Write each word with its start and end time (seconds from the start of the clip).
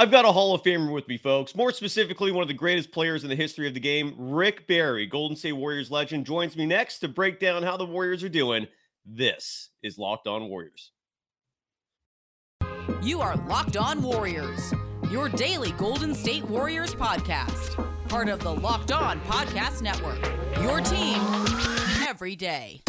I've 0.00 0.12
got 0.12 0.24
a 0.24 0.30
Hall 0.30 0.54
of 0.54 0.62
Famer 0.62 0.92
with 0.92 1.08
me, 1.08 1.18
folks. 1.18 1.56
More 1.56 1.72
specifically, 1.72 2.30
one 2.30 2.42
of 2.42 2.46
the 2.46 2.54
greatest 2.54 2.92
players 2.92 3.24
in 3.24 3.30
the 3.30 3.34
history 3.34 3.66
of 3.66 3.74
the 3.74 3.80
game, 3.80 4.14
Rick 4.16 4.68
Barry, 4.68 5.06
Golden 5.06 5.36
State 5.36 5.54
Warriors 5.54 5.90
legend, 5.90 6.24
joins 6.24 6.56
me 6.56 6.66
next 6.66 7.00
to 7.00 7.08
break 7.08 7.40
down 7.40 7.64
how 7.64 7.76
the 7.76 7.84
Warriors 7.84 8.22
are 8.22 8.28
doing. 8.28 8.68
This 9.04 9.70
is 9.82 9.98
Locked 9.98 10.28
On 10.28 10.48
Warriors. 10.48 10.92
You 13.02 13.20
are 13.20 13.34
Locked 13.48 13.76
On 13.76 14.00
Warriors, 14.00 14.72
your 15.10 15.28
daily 15.28 15.72
Golden 15.72 16.14
State 16.14 16.44
Warriors 16.44 16.94
podcast, 16.94 17.84
part 18.08 18.28
of 18.28 18.38
the 18.38 18.54
Locked 18.54 18.92
On 18.92 19.20
Podcast 19.22 19.82
Network. 19.82 20.24
Your 20.62 20.80
team 20.80 21.18
every 22.08 22.36
day. 22.36 22.82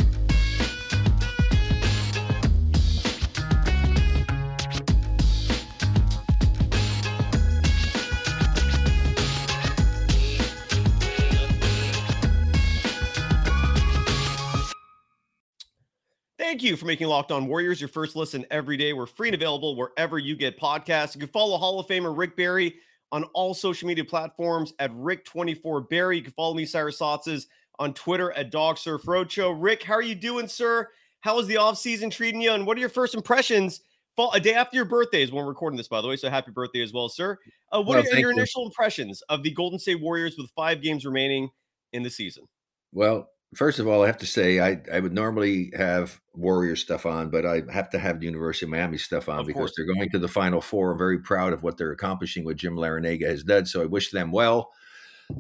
Thank 16.50 16.64
you 16.64 16.76
for 16.76 16.88
making 16.88 17.06
Locked 17.06 17.32
On 17.32 17.46
Warriors 17.46 17.80
your 17.80 17.90
first 17.90 18.16
listen 18.16 18.44
every 18.50 18.76
day. 18.76 18.92
We're 18.92 19.06
free 19.06 19.28
and 19.28 19.36
available 19.36 19.76
wherever 19.76 20.18
you 20.18 20.36
get 20.36 20.60
podcasts. 20.60 21.14
You 21.14 21.20
can 21.20 21.30
follow 21.30 21.56
Hall 21.60 21.80
of 21.80 21.86
Famer 21.86 22.18
Rick 22.18 22.36
Barry 22.36 22.74
on 23.12 23.26
all 23.36 23.54
social 23.54 23.88
media 23.88 24.04
platforms 24.04 24.74
at 24.80 24.90
Rick24Barry. 24.94 26.16
You 26.16 26.24
can 26.24 26.32
follow 26.32 26.56
me, 26.56 26.66
Cyrus 26.66 26.98
Saatsaz, 26.98 27.46
on 27.78 27.94
Twitter 27.94 28.32
at 28.32 28.50
Dog 28.50 28.80
Surf 28.80 29.04
Roadshow. 29.04 29.56
Rick, 29.60 29.84
how 29.84 29.94
are 29.94 30.02
you 30.02 30.16
doing, 30.16 30.48
sir? 30.48 30.88
How 31.20 31.38
is 31.38 31.46
the 31.46 31.54
offseason 31.54 32.10
treating 32.10 32.42
you? 32.42 32.54
And 32.54 32.66
what 32.66 32.78
are 32.78 32.80
your 32.80 32.90
first 32.90 33.14
impressions? 33.14 33.82
Fall, 34.16 34.32
a 34.34 34.40
day 34.40 34.56
after 34.56 34.76
your 34.76 34.86
birthday 34.86 35.22
is 35.22 35.32
when 35.32 35.44
we're 35.44 35.52
recording 35.52 35.78
this, 35.78 35.88
by 35.88 36.02
the 36.02 36.08
way. 36.08 36.16
So 36.16 36.32
happy 36.32 36.50
birthday 36.50 36.82
as 36.82 36.92
well, 36.92 37.10
sir. 37.10 37.38
Uh, 37.72 37.78
what 37.80 38.04
well, 38.04 38.12
are 38.12 38.18
your 38.18 38.32
you. 38.32 38.38
initial 38.38 38.66
impressions 38.66 39.22
of 39.30 39.44
the 39.44 39.52
Golden 39.52 39.78
State 39.78 40.02
Warriors 40.02 40.34
with 40.36 40.50
five 40.56 40.82
games 40.82 41.06
remaining 41.06 41.52
in 41.94 42.02
the 42.02 42.10
season? 42.10 42.46
Well, 42.92 43.30
First 43.56 43.80
of 43.80 43.88
all, 43.88 44.04
I 44.04 44.08
have 44.08 44.20
to 44.20 44.28
say 44.28 44.60
I, 44.60 44.80
I 44.94 45.00
would 45.00 45.14
normally 45.14 45.72
have 45.76 46.22
Warrior 46.36 46.76
stuff 46.76 47.08
on, 47.08 47.32
but 47.32 47.46
I 47.48 47.64
have 47.72 47.90
to 47.92 48.00
have 48.00 48.20
the 48.20 48.28
University 48.28 48.68
of 48.68 48.70
Miami 48.70 49.00
stuff 49.00 49.28
on 49.28 49.40
of 49.40 49.48
because 49.48 49.60
course. 49.60 49.74
they're 49.76 49.88
going 49.88 50.10
to 50.12 50.20
the 50.20 50.28
Final 50.28 50.62
Four. 50.62 50.92
I'm 50.92 50.98
very 51.00 51.20
proud 51.20 51.54
of 51.54 51.64
what 51.64 51.78
they're 51.78 51.92
accomplishing, 51.92 52.46
what 52.46 52.58
Jim 52.58 52.76
Larrañaga 52.76 53.28
has 53.28 53.44
done. 53.44 53.66
So 53.66 53.82
I 53.82 53.86
wish 53.86 54.12
them 54.12 54.32
well. 54.32 54.72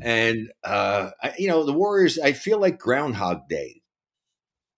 And 0.02 0.52
uh, 0.64 1.12
I, 1.22 1.34
you 1.38 1.48
know, 1.48 1.64
the 1.64 1.74
Warriors. 1.74 2.18
I 2.18 2.34
feel 2.34 2.60
like 2.60 2.80
Groundhog 2.80 3.48
Day 3.48 3.82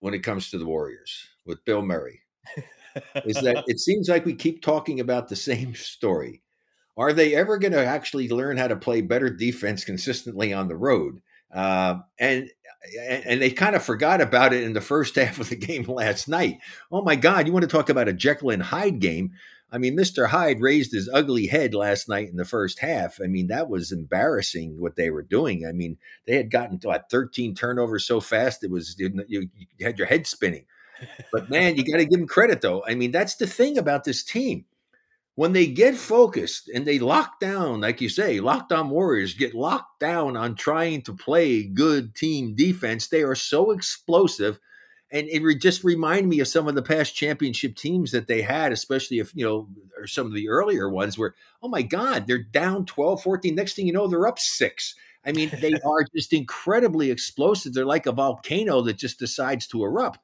when 0.01 0.13
it 0.13 0.23
comes 0.23 0.49
to 0.49 0.57
the 0.57 0.65
Warriors 0.65 1.27
with 1.45 1.63
Bill 1.63 1.81
Murray. 1.81 2.21
is 3.25 3.37
that 3.37 3.63
it 3.67 3.79
seems 3.79 4.09
like 4.09 4.25
we 4.25 4.33
keep 4.33 4.61
talking 4.61 4.99
about 4.99 5.29
the 5.29 5.35
same 5.37 5.73
story. 5.73 6.41
Are 6.97 7.13
they 7.13 7.33
ever 7.35 7.57
going 7.57 7.71
to 7.71 7.85
actually 7.85 8.27
learn 8.27 8.57
how 8.57 8.67
to 8.67 8.75
play 8.75 8.99
better 9.01 9.29
defense 9.29 9.85
consistently 9.85 10.51
on 10.51 10.67
the 10.67 10.75
road? 10.75 11.21
Uh, 11.53 11.99
and 12.19 12.49
and 12.97 13.41
they 13.41 13.51
kind 13.51 13.75
of 13.75 13.83
forgot 13.83 14.21
about 14.21 14.53
it 14.53 14.63
in 14.63 14.73
the 14.73 14.81
first 14.81 15.15
half 15.17 15.39
of 15.39 15.49
the 15.49 15.55
game 15.55 15.83
last 15.83 16.27
night. 16.27 16.59
Oh 16.91 17.01
my 17.01 17.15
God, 17.15 17.47
you 17.47 17.53
want 17.53 17.63
to 17.63 17.69
talk 17.69 17.89
about 17.89 18.07
a 18.07 18.13
Jekyll 18.13 18.51
and 18.51 18.63
Hyde 18.63 18.99
game? 18.99 19.33
I 19.73 19.77
mean, 19.77 19.95
Mr. 19.95 20.27
Hyde 20.27 20.59
raised 20.59 20.91
his 20.91 21.09
ugly 21.13 21.47
head 21.47 21.73
last 21.73 22.09
night 22.09 22.29
in 22.29 22.35
the 22.35 22.43
first 22.43 22.79
half. 22.79 23.19
I 23.23 23.27
mean, 23.27 23.47
that 23.47 23.69
was 23.69 23.93
embarrassing 23.93 24.81
what 24.81 24.97
they 24.97 25.09
were 25.09 25.21
doing. 25.21 25.65
I 25.65 25.71
mean, 25.71 25.97
they 26.27 26.35
had 26.35 26.51
gotten 26.51 26.77
to 26.79 26.87
what, 26.87 27.09
13 27.09 27.55
turnovers 27.55 28.05
so 28.05 28.19
fast, 28.19 28.65
it 28.65 28.69
was 28.69 28.97
you, 28.99 29.23
you 29.29 29.47
had 29.85 29.97
your 29.97 30.07
head 30.07 30.27
spinning. 30.27 30.65
But 31.31 31.49
man, 31.49 31.77
you 31.77 31.85
got 31.85 31.97
to 31.97 32.05
give 32.05 32.19
them 32.19 32.27
credit 32.27 32.61
though. 32.61 32.83
I 32.85 32.95
mean, 32.95 33.11
that's 33.11 33.35
the 33.35 33.47
thing 33.47 33.77
about 33.77 34.03
this 34.03 34.23
team 34.23 34.65
when 35.41 35.53
they 35.53 35.65
get 35.65 35.95
focused 35.95 36.69
and 36.69 36.85
they 36.85 36.99
lock 36.99 37.39
down, 37.39 37.81
like 37.81 37.99
you 37.99 38.09
say, 38.09 38.39
locked 38.39 38.71
on 38.71 38.91
warriors 38.91 39.33
get 39.33 39.55
locked 39.55 39.99
down 39.99 40.37
on 40.37 40.53
trying 40.53 41.01
to 41.01 41.15
play 41.15 41.63
good 41.63 42.13
team 42.13 42.53
defense, 42.53 43.07
they 43.07 43.23
are 43.23 43.33
so 43.33 43.71
explosive. 43.71 44.59
And 45.09 45.27
it 45.27 45.41
just 45.59 45.83
reminded 45.83 46.27
me 46.27 46.41
of 46.41 46.47
some 46.47 46.67
of 46.67 46.75
the 46.75 46.83
past 46.83 47.15
championship 47.15 47.75
teams 47.75 48.11
that 48.11 48.27
they 48.27 48.43
had, 48.43 48.71
especially 48.71 49.17
if, 49.17 49.33
you 49.33 49.43
know, 49.43 49.67
or 49.97 50.05
some 50.05 50.27
of 50.27 50.35
the 50.35 50.47
earlier 50.47 50.87
ones 50.87 51.17
where, 51.17 51.33
oh 51.63 51.69
my 51.69 51.81
God, 51.81 52.27
they're 52.27 52.43
down 52.43 52.85
12, 52.85 53.23
14. 53.23 53.55
Next 53.55 53.73
thing 53.73 53.87
you 53.87 53.93
know, 53.93 54.07
they're 54.07 54.27
up 54.27 54.37
six. 54.37 54.93
I 55.25 55.31
mean, 55.31 55.49
they 55.59 55.73
are 55.73 56.05
just 56.15 56.33
incredibly 56.33 57.09
explosive. 57.09 57.73
They're 57.73 57.83
like 57.83 58.05
a 58.05 58.11
volcano 58.11 58.81
that 58.83 58.99
just 58.99 59.17
decides 59.17 59.65
to 59.69 59.83
erupt. 59.83 60.19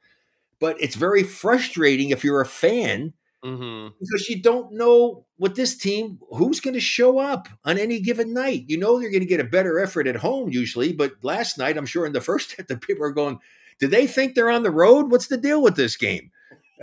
But 0.60 0.80
it's 0.80 0.96
very 0.96 1.24
frustrating 1.24 2.12
if 2.12 2.24
you're 2.24 2.40
a 2.40 2.46
fan 2.46 3.14
Mm-hmm. 3.46 3.96
Because 4.00 4.30
you 4.30 4.42
don't 4.42 4.74
know 4.74 5.26
with 5.38 5.56
this 5.56 5.78
team 5.78 6.20
who's 6.32 6.60
going 6.60 6.74
to 6.74 6.80
show 6.80 7.20
up 7.20 7.48
on 7.64 7.78
any 7.78 8.00
given 8.00 8.34
night. 8.34 8.66
You 8.68 8.78
know 8.78 9.00
they're 9.00 9.12
going 9.12 9.22
to 9.22 9.28
get 9.28 9.40
a 9.40 9.46
better 9.46 9.80
effort 9.80 10.08
at 10.08 10.16
home 10.18 10.50
usually, 10.50 10.92
but 10.92 11.14
last 11.22 11.58
night 11.58 11.78
I'm 11.78 11.86
sure 11.86 12.06
in 12.06 12.14
the 12.14 12.22
first 12.30 12.56
the 12.68 12.78
people 12.78 13.06
are 13.06 13.12
going, 13.12 13.40
"Do 13.80 13.88
they 13.88 14.08
think 14.08 14.34
they're 14.34 14.50
on 14.50 14.64
the 14.64 14.72
road? 14.72 15.12
What's 15.12 15.28
the 15.28 15.38
deal 15.38 15.62
with 15.62 15.76
this 15.76 15.96
game?" 15.96 16.32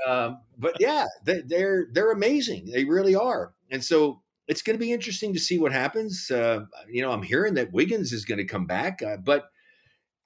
Um, 0.06 0.38
but 0.56 0.76
yeah, 0.80 1.06
they, 1.24 1.42
they're 1.44 1.86
they're 1.92 2.12
amazing. 2.12 2.70
They 2.72 2.84
really 2.84 3.14
are, 3.14 3.52
and 3.70 3.82
so 3.82 4.22
it's 4.46 4.62
going 4.62 4.78
to 4.78 4.84
be 4.84 4.92
interesting 4.92 5.32
to 5.32 5.40
see 5.40 5.58
what 5.58 5.72
happens. 5.72 6.30
Uh, 6.30 6.66
you 6.88 7.02
know, 7.02 7.10
I'm 7.10 7.22
hearing 7.22 7.54
that 7.54 7.72
Wiggins 7.72 8.12
is 8.12 8.24
going 8.24 8.38
to 8.38 8.44
come 8.44 8.66
back, 8.66 9.02
uh, 9.02 9.16
but 9.16 9.46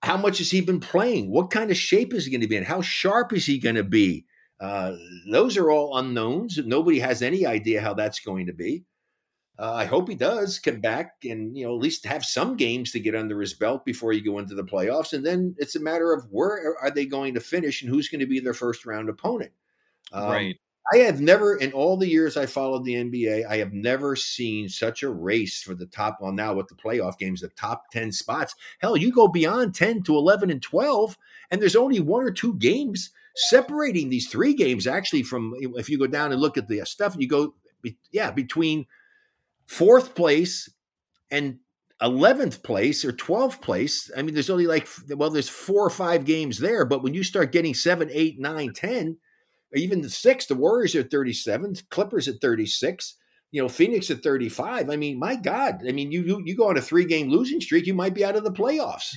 how 0.02 0.16
much 0.16 0.38
has 0.38 0.50
he 0.50 0.60
been 0.60 0.80
playing? 0.80 1.30
What 1.30 1.50
kind 1.50 1.70
of 1.70 1.76
shape 1.76 2.14
is 2.14 2.24
he 2.24 2.30
going 2.30 2.40
to 2.40 2.46
be 2.46 2.56
in? 2.56 2.64
How 2.64 2.82
sharp 2.82 3.32
is 3.32 3.46
he 3.46 3.58
going 3.58 3.74
to 3.76 3.84
be? 3.84 4.26
Uh, 4.60 4.96
those 5.30 5.56
are 5.56 5.70
all 5.70 5.98
unknowns. 5.98 6.58
Nobody 6.58 6.98
has 6.98 7.22
any 7.22 7.46
idea 7.46 7.80
how 7.80 7.94
that's 7.94 8.20
going 8.20 8.46
to 8.46 8.52
be. 8.52 8.84
Uh, 9.58 9.74
I 9.74 9.84
hope 9.86 10.08
he 10.08 10.14
does 10.14 10.60
come 10.60 10.80
back 10.80 11.16
and 11.24 11.56
you 11.56 11.66
know 11.66 11.74
at 11.74 11.80
least 11.80 12.06
have 12.06 12.24
some 12.24 12.56
games 12.56 12.92
to 12.92 13.00
get 13.00 13.16
under 13.16 13.40
his 13.40 13.54
belt 13.54 13.84
before 13.84 14.12
you 14.12 14.22
go 14.22 14.38
into 14.38 14.54
the 14.54 14.64
playoffs, 14.64 15.12
and 15.12 15.26
then 15.26 15.54
it's 15.58 15.74
a 15.74 15.80
matter 15.80 16.12
of 16.12 16.26
where 16.30 16.76
are 16.80 16.90
they 16.92 17.06
going 17.06 17.34
to 17.34 17.40
finish 17.40 17.82
and 17.82 17.90
who's 17.90 18.08
going 18.08 18.20
to 18.20 18.26
be 18.26 18.38
their 18.38 18.54
first 18.54 18.86
round 18.86 19.08
opponent. 19.08 19.50
Um, 20.12 20.30
right. 20.30 20.56
I 20.92 20.98
have 20.98 21.20
never, 21.20 21.56
in 21.56 21.72
all 21.72 21.98
the 21.98 22.08
years 22.08 22.38
I 22.38 22.46
followed 22.46 22.84
the 22.84 22.94
NBA, 22.94 23.46
I 23.46 23.58
have 23.58 23.74
never 23.74 24.16
seen 24.16 24.70
such 24.70 25.02
a 25.02 25.10
race 25.10 25.60
for 25.60 25.74
the 25.74 25.84
top. 25.86 26.18
Well, 26.20 26.32
now 26.32 26.54
with 26.54 26.68
the 26.68 26.74
playoff 26.74 27.18
games, 27.18 27.42
the 27.42 27.48
top 27.48 27.90
ten 27.90 28.10
spots. 28.10 28.54
Hell, 28.78 28.96
you 28.96 29.12
go 29.12 29.28
beyond 29.28 29.74
ten 29.74 30.02
to 30.04 30.14
eleven 30.14 30.50
and 30.50 30.62
twelve, 30.62 31.18
and 31.50 31.60
there's 31.60 31.76
only 31.76 32.00
one 32.00 32.24
or 32.24 32.30
two 32.30 32.54
games 32.54 33.10
separating 33.38 34.08
these 34.08 34.28
three 34.28 34.52
games 34.54 34.86
actually 34.86 35.22
from 35.22 35.54
if 35.60 35.88
you 35.88 35.98
go 35.98 36.06
down 36.06 36.32
and 36.32 36.40
look 36.40 36.58
at 36.58 36.68
the 36.68 36.80
uh, 36.80 36.84
stuff 36.84 37.14
you 37.18 37.28
go 37.28 37.54
yeah 38.10 38.30
between 38.30 38.84
fourth 39.66 40.14
place 40.14 40.68
and 41.30 41.58
11th 42.02 42.62
place 42.62 43.04
or 43.04 43.12
12th 43.12 43.60
place. 43.60 44.10
I 44.16 44.22
mean 44.22 44.34
there's 44.34 44.50
only 44.50 44.66
like 44.66 44.88
well 45.10 45.30
there's 45.30 45.48
four 45.48 45.84
or 45.84 45.90
five 45.90 46.24
games 46.24 46.58
there 46.58 46.84
but 46.84 47.02
when 47.02 47.14
you 47.14 47.22
start 47.22 47.52
getting 47.52 47.74
7 47.74 48.08
8 48.12 48.40
9 48.40 48.72
10 48.72 49.16
or 49.72 49.78
even 49.78 50.00
the 50.00 50.10
six 50.10 50.46
the 50.46 50.54
warriors 50.54 50.94
are 50.94 51.04
37th 51.04 51.88
clippers 51.90 52.28
at 52.28 52.40
36 52.40 53.16
you 53.50 53.62
know, 53.62 53.68
Phoenix 53.68 54.10
at 54.10 54.22
35. 54.22 54.90
I 54.90 54.96
mean, 54.96 55.18
my 55.18 55.34
God. 55.34 55.82
I 55.86 55.92
mean, 55.92 56.12
you 56.12 56.22
you, 56.22 56.42
you 56.44 56.56
go 56.56 56.68
on 56.68 56.76
a 56.76 56.82
three 56.82 57.04
game 57.04 57.28
losing 57.30 57.60
streak, 57.60 57.86
you 57.86 57.94
might 57.94 58.14
be 58.14 58.24
out 58.24 58.36
of 58.36 58.44
the 58.44 58.52
playoffs. 58.52 59.16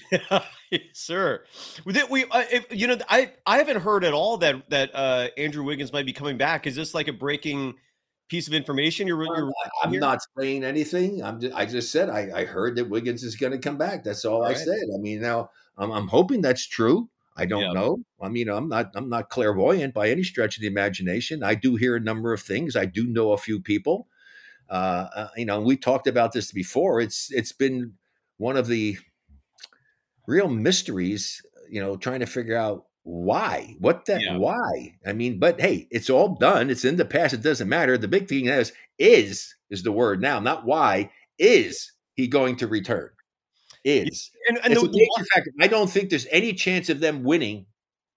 sir. 0.94 1.44
We, 1.86 2.02
we 2.10 2.24
uh, 2.26 2.44
if, 2.52 2.66
you 2.72 2.88
know, 2.88 2.98
I 3.10 3.34
I 3.46 3.58
haven't 3.58 3.82
heard 3.82 4.06
at 4.06 4.14
all 4.14 4.38
that 4.38 4.70
that 4.70 4.92
uh, 4.94 5.28
Andrew 5.38 5.64
Wiggins 5.64 5.92
might 5.92 6.06
be 6.06 6.14
coming 6.14 6.38
back. 6.38 6.66
Is 6.66 6.76
this 6.76 6.94
like 6.94 7.10
a 7.10 7.14
breaking 7.14 7.76
piece 8.30 8.48
of 8.48 8.54
information? 8.54 9.06
You're, 9.06 9.24
you're 9.24 9.52
I'm 9.84 9.92
not 9.92 10.20
saying 10.40 10.64
anything. 10.64 11.22
I'm 11.22 11.42
just, 11.42 11.56
I 11.56 11.66
just 11.66 11.92
said 11.92 12.10
I, 12.10 12.30
I 12.34 12.46
heard 12.46 12.78
that 12.78 12.90
Wiggins 12.90 13.24
is 13.24 13.36
going 13.36 13.52
to 13.52 13.60
come 13.60 13.78
back. 13.78 14.04
That's 14.04 14.24
all, 14.24 14.38
all 14.38 14.46
I 14.46 14.50
right. 14.50 14.58
said. 14.58 14.84
I 14.96 14.98
mean, 14.98 15.22
now 15.22 15.50
I'm, 15.78 15.92
I'm 15.92 16.08
hoping 16.08 16.42
that's 16.42 16.66
true. 16.66 17.10
I 17.36 17.46
don't 17.46 17.62
yeah. 17.64 17.74
know. 17.74 17.98
I 18.22 18.30
mean, 18.30 18.50
I'm 18.50 18.70
not 18.70 18.92
I'm 18.96 19.10
not 19.10 19.30
clairvoyant 19.30 19.94
by 19.94 20.10
any 20.10 20.24
stretch 20.24 20.56
of 20.56 20.62
the 20.62 20.68
imagination. 20.68 21.44
I 21.44 21.56
do 21.56 21.76
hear 21.76 21.98
a 21.98 22.00
number 22.00 22.32
of 22.32 22.42
things. 22.42 22.78
I 22.78 22.86
do 22.86 23.06
know 23.06 23.34
a 23.34 23.38
few 23.38 23.60
people. 23.60 24.08
Uh, 24.72 25.10
uh, 25.14 25.28
you 25.36 25.46
know, 25.46 25.60
we 25.60 25.76
talked 25.76 26.08
about 26.08 26.32
this 26.32 26.52
before. 26.52 27.02
It's 27.02 27.30
it's 27.32 27.52
been 27.52 27.94
one 28.38 28.56
of 28.56 28.68
the 28.68 28.98
real 30.28 30.48
mysteries. 30.48 31.42
You 31.70 31.82
know, 31.82 31.98
trying 31.98 32.22
to 32.22 32.26
figure 32.26 32.58
out 32.58 32.86
why, 33.04 33.76
what 33.80 34.06
that, 34.06 34.22
yeah. 34.22 34.38
why. 34.38 34.96
I 35.06 35.14
mean, 35.14 35.40
but 35.40 35.60
hey, 35.60 35.88
it's 35.92 36.10
all 36.10 36.36
done. 36.36 36.70
It's 36.70 36.86
in 36.86 36.96
the 36.96 37.06
past. 37.06 37.34
It 37.34 37.42
doesn't 37.42 37.68
matter. 37.68 37.98
The 37.98 38.08
big 38.08 38.30
thing 38.30 38.46
is 38.46 38.72
is 38.98 39.56
is 39.70 39.84
the 39.84 39.92
word 39.92 40.22
now, 40.22 40.40
not 40.40 40.66
why. 40.66 41.12
Is 41.38 41.92
he 42.14 42.28
going 42.28 42.56
to 42.58 42.68
return? 42.68 43.10
Is 43.84 44.32
and, 44.48 44.60
and 44.64 44.76
the, 44.76 44.82
the, 44.82 45.28
fact. 45.34 45.50
I 45.60 45.68
don't 45.68 45.90
think 45.90 46.10
there's 46.10 46.28
any 46.30 46.54
chance 46.54 46.90
of 46.90 47.00
them 47.00 47.24
winning 47.24 47.66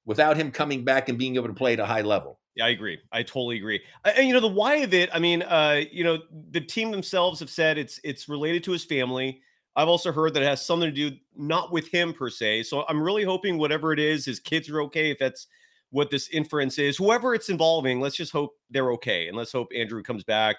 without 0.05 0.37
him 0.37 0.51
coming 0.51 0.85
back 0.85 1.09
and 1.09 1.19
being 1.19 1.37
able 1.37 1.49
to 1.49 1.55
play 1.55 1.73
at 1.73 1.81
a 1.81 1.87
high 1.87 2.03
level. 2.03 2.39
Yeah, 2.55 2.67
I 2.67 2.69
agree. 2.69 2.99
I 3.11 3.23
totally 3.23 3.56
agree. 3.56 3.81
And 4.05 4.29
you 4.29 4.33
know 4.35 4.41
the 4.41 4.47
why 4.49 4.77
of 4.77 4.95
it. 4.95 5.11
I 5.12 5.19
mean, 5.19 5.43
uh, 5.43 5.83
you 5.91 6.05
know, 6.05 6.19
the 6.51 6.61
team 6.61 6.91
themselves 6.91 7.41
have 7.41 7.51
said 7.51 7.79
it's 7.79 7.99
it's 8.05 8.29
related 8.29 8.62
to 8.65 8.73
his 8.73 8.85
family. 8.85 9.41
I've 9.77 9.89
also 9.89 10.12
heard 10.12 10.35
that 10.35 10.43
it 10.43 10.47
has 10.47 10.65
something 10.65 10.89
to 10.95 11.11
do 11.11 11.17
not 11.37 11.73
with 11.73 11.89
him 11.89 12.12
per 12.12 12.31
se. 12.31 12.62
So 12.65 12.85
I'm 12.89 13.03
really 13.03 13.25
hoping 13.25 13.59
whatever 13.59 13.93
it 13.93 13.99
is, 13.99 14.25
his 14.25 14.39
kids 14.39 14.71
are 14.71 14.81
okay. 14.83 15.11
If 15.11 15.19
that's 15.19 15.49
what 15.91 16.11
this 16.11 16.29
inference 16.29 16.79
is, 16.79 16.97
whoever 16.97 17.35
it's 17.35 17.49
involving, 17.49 18.01
let's 18.01 18.15
just 18.17 18.31
hope 18.33 18.53
they're 18.71 18.93
okay, 18.93 19.27
and 19.27 19.37
let's 19.37 19.51
hope 19.53 19.69
Andrew 19.75 20.03
comes 20.03 20.23
back. 20.23 20.56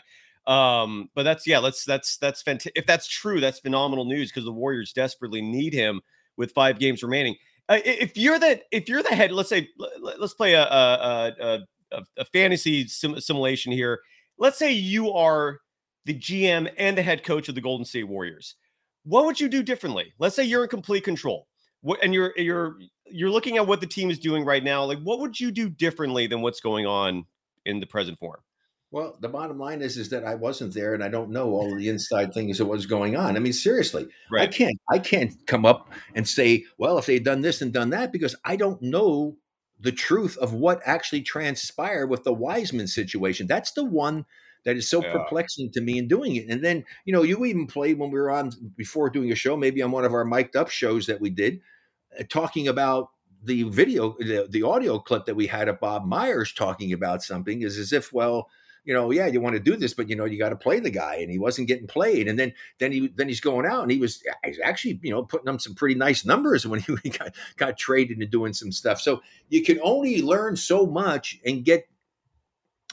Um, 0.48 1.10
but 1.16 1.24
that's 1.24 1.48
yeah, 1.48 1.60
let's 1.60 1.86
that's 1.86 2.18
that's 2.18 2.42
fantastic. 2.42 2.74
If 2.76 2.86
that's 2.86 3.08
true, 3.08 3.40
that's 3.40 3.60
phenomenal 3.60 4.04
news 4.04 4.32
because 4.32 4.44
the 4.44 4.52
Warriors 4.52 4.92
desperately 4.92 5.42
need 5.42 5.74
him 5.74 6.02
with 6.36 6.52
five 6.52 6.78
games 6.78 7.02
remaining. 7.04 7.36
Uh, 7.68 7.80
if 7.86 8.16
you're 8.18 8.38
the 8.38 8.62
if 8.72 8.88
you're 8.90 9.02
the 9.02 9.16
head, 9.16 9.32
let's 9.32 9.50
say 9.50 9.70
let's 10.20 10.34
play 10.36 10.54
a 10.54 10.64
a, 10.64 11.34
a, 11.40 11.46
a, 11.48 11.60
a 12.18 12.26
fantasy 12.26 12.88
sim- 12.88 13.20
simulation 13.20 13.72
here. 13.72 14.00
Let's 14.38 14.58
say 14.58 14.72
you 14.72 15.12
are 15.14 15.60
the 16.06 16.14
GM 16.14 16.72
and 16.78 16.98
the 16.98 17.02
head 17.02 17.24
coach 17.24 17.50
of 17.50 17.56
the 17.56 17.62
Golden 17.62 17.86
State 17.86 18.08
Warriors. 18.08 18.56
What 19.04 19.26
would 19.26 19.40
you 19.40 19.50
do 19.50 19.64
differently? 19.64 20.14
Let's 20.20 20.36
say 20.36 20.44
you're 20.44 20.64
in 20.64 20.70
complete 20.70 21.04
control. 21.04 21.48
What, 21.82 22.04
and 22.04 22.14
you're 22.14 22.34
you're 22.38 22.78
you're 23.06 23.30
looking 23.30 23.58
at 23.58 23.68
what 23.68 23.82
the 23.82 23.88
team 23.88 24.10
is 24.10 24.20
doing 24.20 24.44
right 24.44 24.64
now. 24.64 24.84
Like, 24.84 25.00
what 25.04 25.20
would 25.20 25.40
you 25.40 25.52
do 25.52 25.70
differently 25.70 26.28
than 26.28 26.42
what's 26.42 26.60
going 26.60 26.86
on 26.86 27.26
in 27.66 27.80
the 27.80 27.86
present 27.86 28.18
form? 28.18 28.40
Well, 28.92 29.18
the 29.20 29.30
bottom 29.30 29.60
line 29.60 29.82
is 29.82 29.98
is 29.98 30.10
that 30.10 30.24
I 30.24 30.36
wasn't 30.36 30.74
there 30.74 30.94
and 30.94 31.04
I 31.04 31.10
don't 31.10 31.30
know 31.30 31.50
all 31.50 31.72
of 31.72 31.78
the 31.78 31.90
inside 31.90 32.34
things 32.34 32.58
that 32.58 32.66
was 32.66 32.86
going 32.86 33.16
on. 33.16 33.36
I 33.36 33.40
mean, 33.40 33.54
seriously, 33.54 34.08
right. 34.32 34.48
I 34.48 34.52
can't 34.52 34.78
I 34.90 35.00
can't 35.00 35.36
come 35.48 35.66
up 35.66 35.92
and 36.16 36.28
say, 36.28 36.64
well, 36.78 36.98
if 36.98 37.06
they'd 37.06 37.24
done 37.24 37.42
this 37.42 37.62
and 37.62 37.74
done 37.74 37.90
that, 37.90 38.12
because 38.12 38.36
I 38.46 38.56
don't 38.56 38.82
know 38.82 39.36
the 39.86 39.92
truth 39.92 40.36
of 40.40 40.52
what 40.52 40.82
actually 40.84 41.22
transpired 41.22 42.08
with 42.08 42.24
the 42.24 42.34
Wiseman 42.34 42.88
situation. 42.88 43.46
That's 43.46 43.72
the 43.74 43.86
one 43.86 44.26
that 44.64 44.76
is 44.76 44.90
so 44.90 45.04
yeah. 45.04 45.12
perplexing 45.12 45.70
to 45.74 45.82
me 45.82 46.00
in 46.00 46.08
doing 46.08 46.36
it. 46.36 46.50
And 46.50 46.66
then, 46.66 46.86
you 47.06 47.14
know, 47.14 47.22
you 47.22 47.46
even 47.46 47.68
played 47.68 48.00
when 48.00 48.10
we 48.10 48.20
were 48.20 48.32
on 48.32 48.52
before 48.76 49.12
doing 49.12 49.32
a 49.32 49.36
show, 49.36 49.56
maybe 49.56 49.84
on 49.84 49.92
one 49.92 50.04
of 50.04 50.12
our 50.12 50.26
mic'd 50.26 50.56
up 50.56 50.72
shows 50.72 51.06
that 51.06 51.22
we 51.22 51.30
did, 51.30 51.62
uh, 52.20 52.24
talking 52.28 52.68
about 52.68 53.12
the 53.44 53.62
video, 53.62 54.16
the, 54.18 54.48
the 54.50 54.64
audio 54.64 54.98
clip 54.98 55.26
that 55.26 55.36
we 55.36 55.46
had 55.46 55.68
of 55.68 55.80
Bob 55.80 56.04
Myers 56.04 56.52
talking 56.52 56.92
about 56.92 57.22
something 57.22 57.62
is 57.62 57.78
as 57.78 57.94
if, 57.94 58.12
well, 58.12 58.50
you 58.86 58.94
know, 58.94 59.12
yeah, 59.12 59.26
you 59.26 59.42
want 59.42 59.56
to 59.56 59.60
do 59.60 59.76
this, 59.76 59.94
but 59.94 60.10
you 60.10 60.16
know, 60.16 60.26
you 60.26 60.38
got 60.38 60.50
to 60.50 60.56
play 60.56 60.80
the 60.80 60.92
guy, 60.92 61.16
and 61.16 61.32
he 61.32 61.40
wasn't 61.40 61.68
getting 61.68 61.88
played. 61.88 62.28
And 62.28 62.38
then, 62.38 62.54
then 62.80 62.92
he, 62.92 63.08
then 63.16 63.28
he's 63.28 63.42
going 63.42 63.66
out, 63.66 63.82
and 63.82 63.92
he 63.92 63.98
was 63.98 64.24
he's 64.46 64.60
actually, 64.64 65.00
you 65.02 65.12
know, 65.12 65.24
putting 65.24 65.50
up 65.50 65.60
some 65.60 65.74
pretty 65.74 65.96
nice 65.96 66.24
numbers 66.24 66.66
when 66.68 66.80
he 67.04 67.10
got 67.10 67.36
got 67.58 67.78
traded 67.78 68.20
and 68.20 68.30
doing 68.30 68.54
some 68.54 68.72
stuff. 68.72 69.02
So 69.02 69.22
you 69.50 69.64
can 69.64 69.80
only 69.84 70.22
learn 70.22 70.56
so 70.56 70.86
much 70.86 71.40
and 71.46 71.66
get 71.66 71.88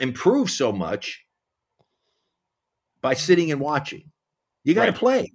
improve 0.01 0.51
so 0.51 0.73
much 0.73 1.27
by 3.03 3.15
sitting 3.15 3.53
and 3.53 3.61
watching. 3.61 4.11
You 4.65 4.75
got 4.75 4.87
to 4.87 4.93
right. 4.93 4.99
play. 4.99 5.33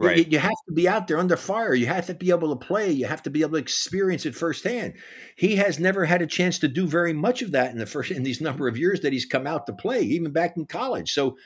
Right. 0.00 0.18
You, 0.18 0.24
you, 0.30 0.38
have 0.38 0.50
to 0.66 0.72
be 0.72 0.88
out 0.88 1.08
there 1.08 1.18
under 1.18 1.36
fire. 1.36 1.74
You 1.74 1.86
have 1.86 2.06
to 2.06 2.14
be 2.14 2.30
able 2.30 2.56
to 2.56 2.66
play. 2.66 2.90
You 2.90 3.04
have 3.04 3.22
to 3.24 3.30
be 3.30 3.42
able 3.42 3.52
to 3.52 3.58
experience 3.58 4.24
it 4.24 4.34
firsthand. 4.34 4.94
He 5.36 5.56
has 5.56 5.78
never 5.78 6.06
had 6.06 6.22
a 6.22 6.26
chance 6.26 6.58
to 6.60 6.68
do 6.68 6.86
very 6.86 7.12
much 7.12 7.42
of 7.42 7.52
that 7.52 7.70
in 7.70 7.78
the 7.78 7.84
first 7.84 8.10
in 8.10 8.22
these 8.22 8.40
number 8.40 8.66
of 8.66 8.78
years 8.78 9.00
that 9.00 9.12
he's 9.12 9.26
come 9.26 9.46
out 9.46 9.66
to 9.66 9.74
play, 9.74 10.00
even 10.00 10.32
back 10.32 10.56
in 10.56 10.64
college. 10.64 11.12
So 11.12 11.36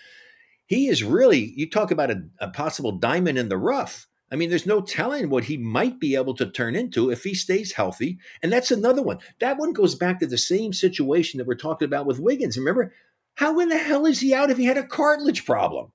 he 0.67 0.87
is 0.87 1.03
really. 1.03 1.53
You 1.57 1.69
talk 1.69 1.91
about 1.91 2.13
a, 2.13 2.23
a 2.39 2.49
possible 2.49 2.93
diamond 2.93 3.39
in 3.39 3.49
the 3.49 3.59
rough. 3.59 4.07
I 4.31 4.37
mean, 4.37 4.51
there's 4.51 4.67
no 4.67 4.81
telling 4.81 5.31
what 5.31 5.45
he 5.45 5.57
might 5.57 5.99
be 5.99 6.15
able 6.15 6.35
to 6.35 6.47
turn 6.47 6.77
into 6.77 7.11
if 7.11 7.25
he 7.25 7.35
stays 7.35 7.73
healthy. 7.73 8.19
And 8.41 8.53
that's 8.53 8.71
another 8.71 9.03
one. 9.03 9.19
That 9.41 9.59
one 9.59 9.73
goes 9.73 9.97
back 9.97 10.21
to 10.21 10.27
the 10.27 10.39
same 10.39 10.73
situation 10.73 11.39
that 11.39 11.47
we're 11.47 11.55
talking 11.55 11.87
about 11.87 12.07
with 12.07 12.21
Wiggins. 12.21 12.57
Remember, 12.57 12.93
how 13.35 13.59
in 13.59 13.69
the 13.69 13.79
hell 13.79 14.07
is 14.07 14.21
he 14.21 14.33
out 14.33 14.51
if 14.51 14.59
he 14.59 14.65
had 14.65 14.79
a 14.79 14.87
cartilage 14.87 15.45
problem? 15.45 15.93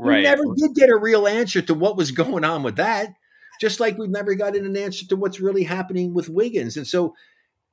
Right. 0.00 0.18
We 0.18 0.22
never 0.22 0.44
did 0.56 0.74
get 0.74 0.88
a 0.88 0.96
real 0.96 1.26
answer 1.26 1.60
to 1.62 1.74
what 1.74 1.96
was 1.96 2.10
going 2.10 2.44
on 2.44 2.62
with 2.62 2.76
that. 2.76 3.08
Just 3.60 3.80
like 3.80 3.98
we've 3.98 4.08
never 4.08 4.34
gotten 4.34 4.64
an 4.64 4.76
answer 4.76 5.06
to 5.08 5.16
what's 5.16 5.40
really 5.40 5.64
happening 5.64 6.14
with 6.14 6.30
Wiggins. 6.30 6.76
And 6.76 6.86
so 6.86 7.14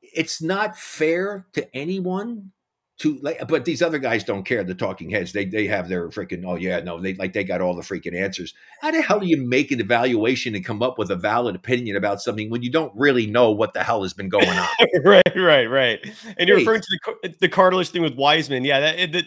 it's 0.02 0.42
not 0.42 0.78
fair 0.78 1.48
to 1.54 1.76
anyone 1.76 2.52
to 3.00 3.20
like 3.22 3.48
but 3.48 3.64
these 3.64 3.84
other 3.84 4.00
guys 4.00 4.24
don't 4.24 4.44
care 4.44 4.64
the 4.64 4.74
talking 4.74 5.12
heads 5.12 5.32
they 5.32 5.46
they 5.46 5.68
have 5.68 5.88
their 5.88 6.10
freaking 6.10 6.44
oh 6.48 6.56
yeah 6.56 6.80
no 6.80 7.00
they 7.00 7.14
like 7.14 7.32
they 7.32 7.44
got 7.44 7.62
all 7.62 7.76
the 7.76 7.82
freaking 7.84 8.20
answers 8.20 8.56
how 8.82 8.90
the 8.90 9.02
hell 9.02 9.20
do 9.20 9.28
you 9.28 9.38
make 9.38 9.72
an 9.72 9.80
evaluation 9.80 10.56
and 10.56 10.66
come 10.66 10.82
up 10.82 10.98
with 10.98 11.12
a 11.12 11.16
valid 11.16 11.56
opinion 11.56 11.96
about 11.96 12.22
something 12.22 12.50
when 12.50 12.64
you 12.64 12.72
don't 12.72 12.92
really 12.96 13.28
know 13.28 13.52
what 13.52 13.74
the 13.76 13.84
hell 13.84 14.02
has 14.02 14.14
been 14.14 14.30
going 14.30 14.50
on 14.50 14.68
right 15.04 15.36
right 15.36 15.68
right 15.68 16.10
and 16.38 16.50
you're 16.50 16.58
referring 16.58 16.82
to 16.82 17.00
the, 17.22 17.36
the 17.42 17.50
cartilage 17.50 17.90
thing 17.90 18.02
with 18.02 18.16
wiseman 18.16 18.66
yeah 18.66 18.80
that, 18.80 19.16
it, 19.16 19.26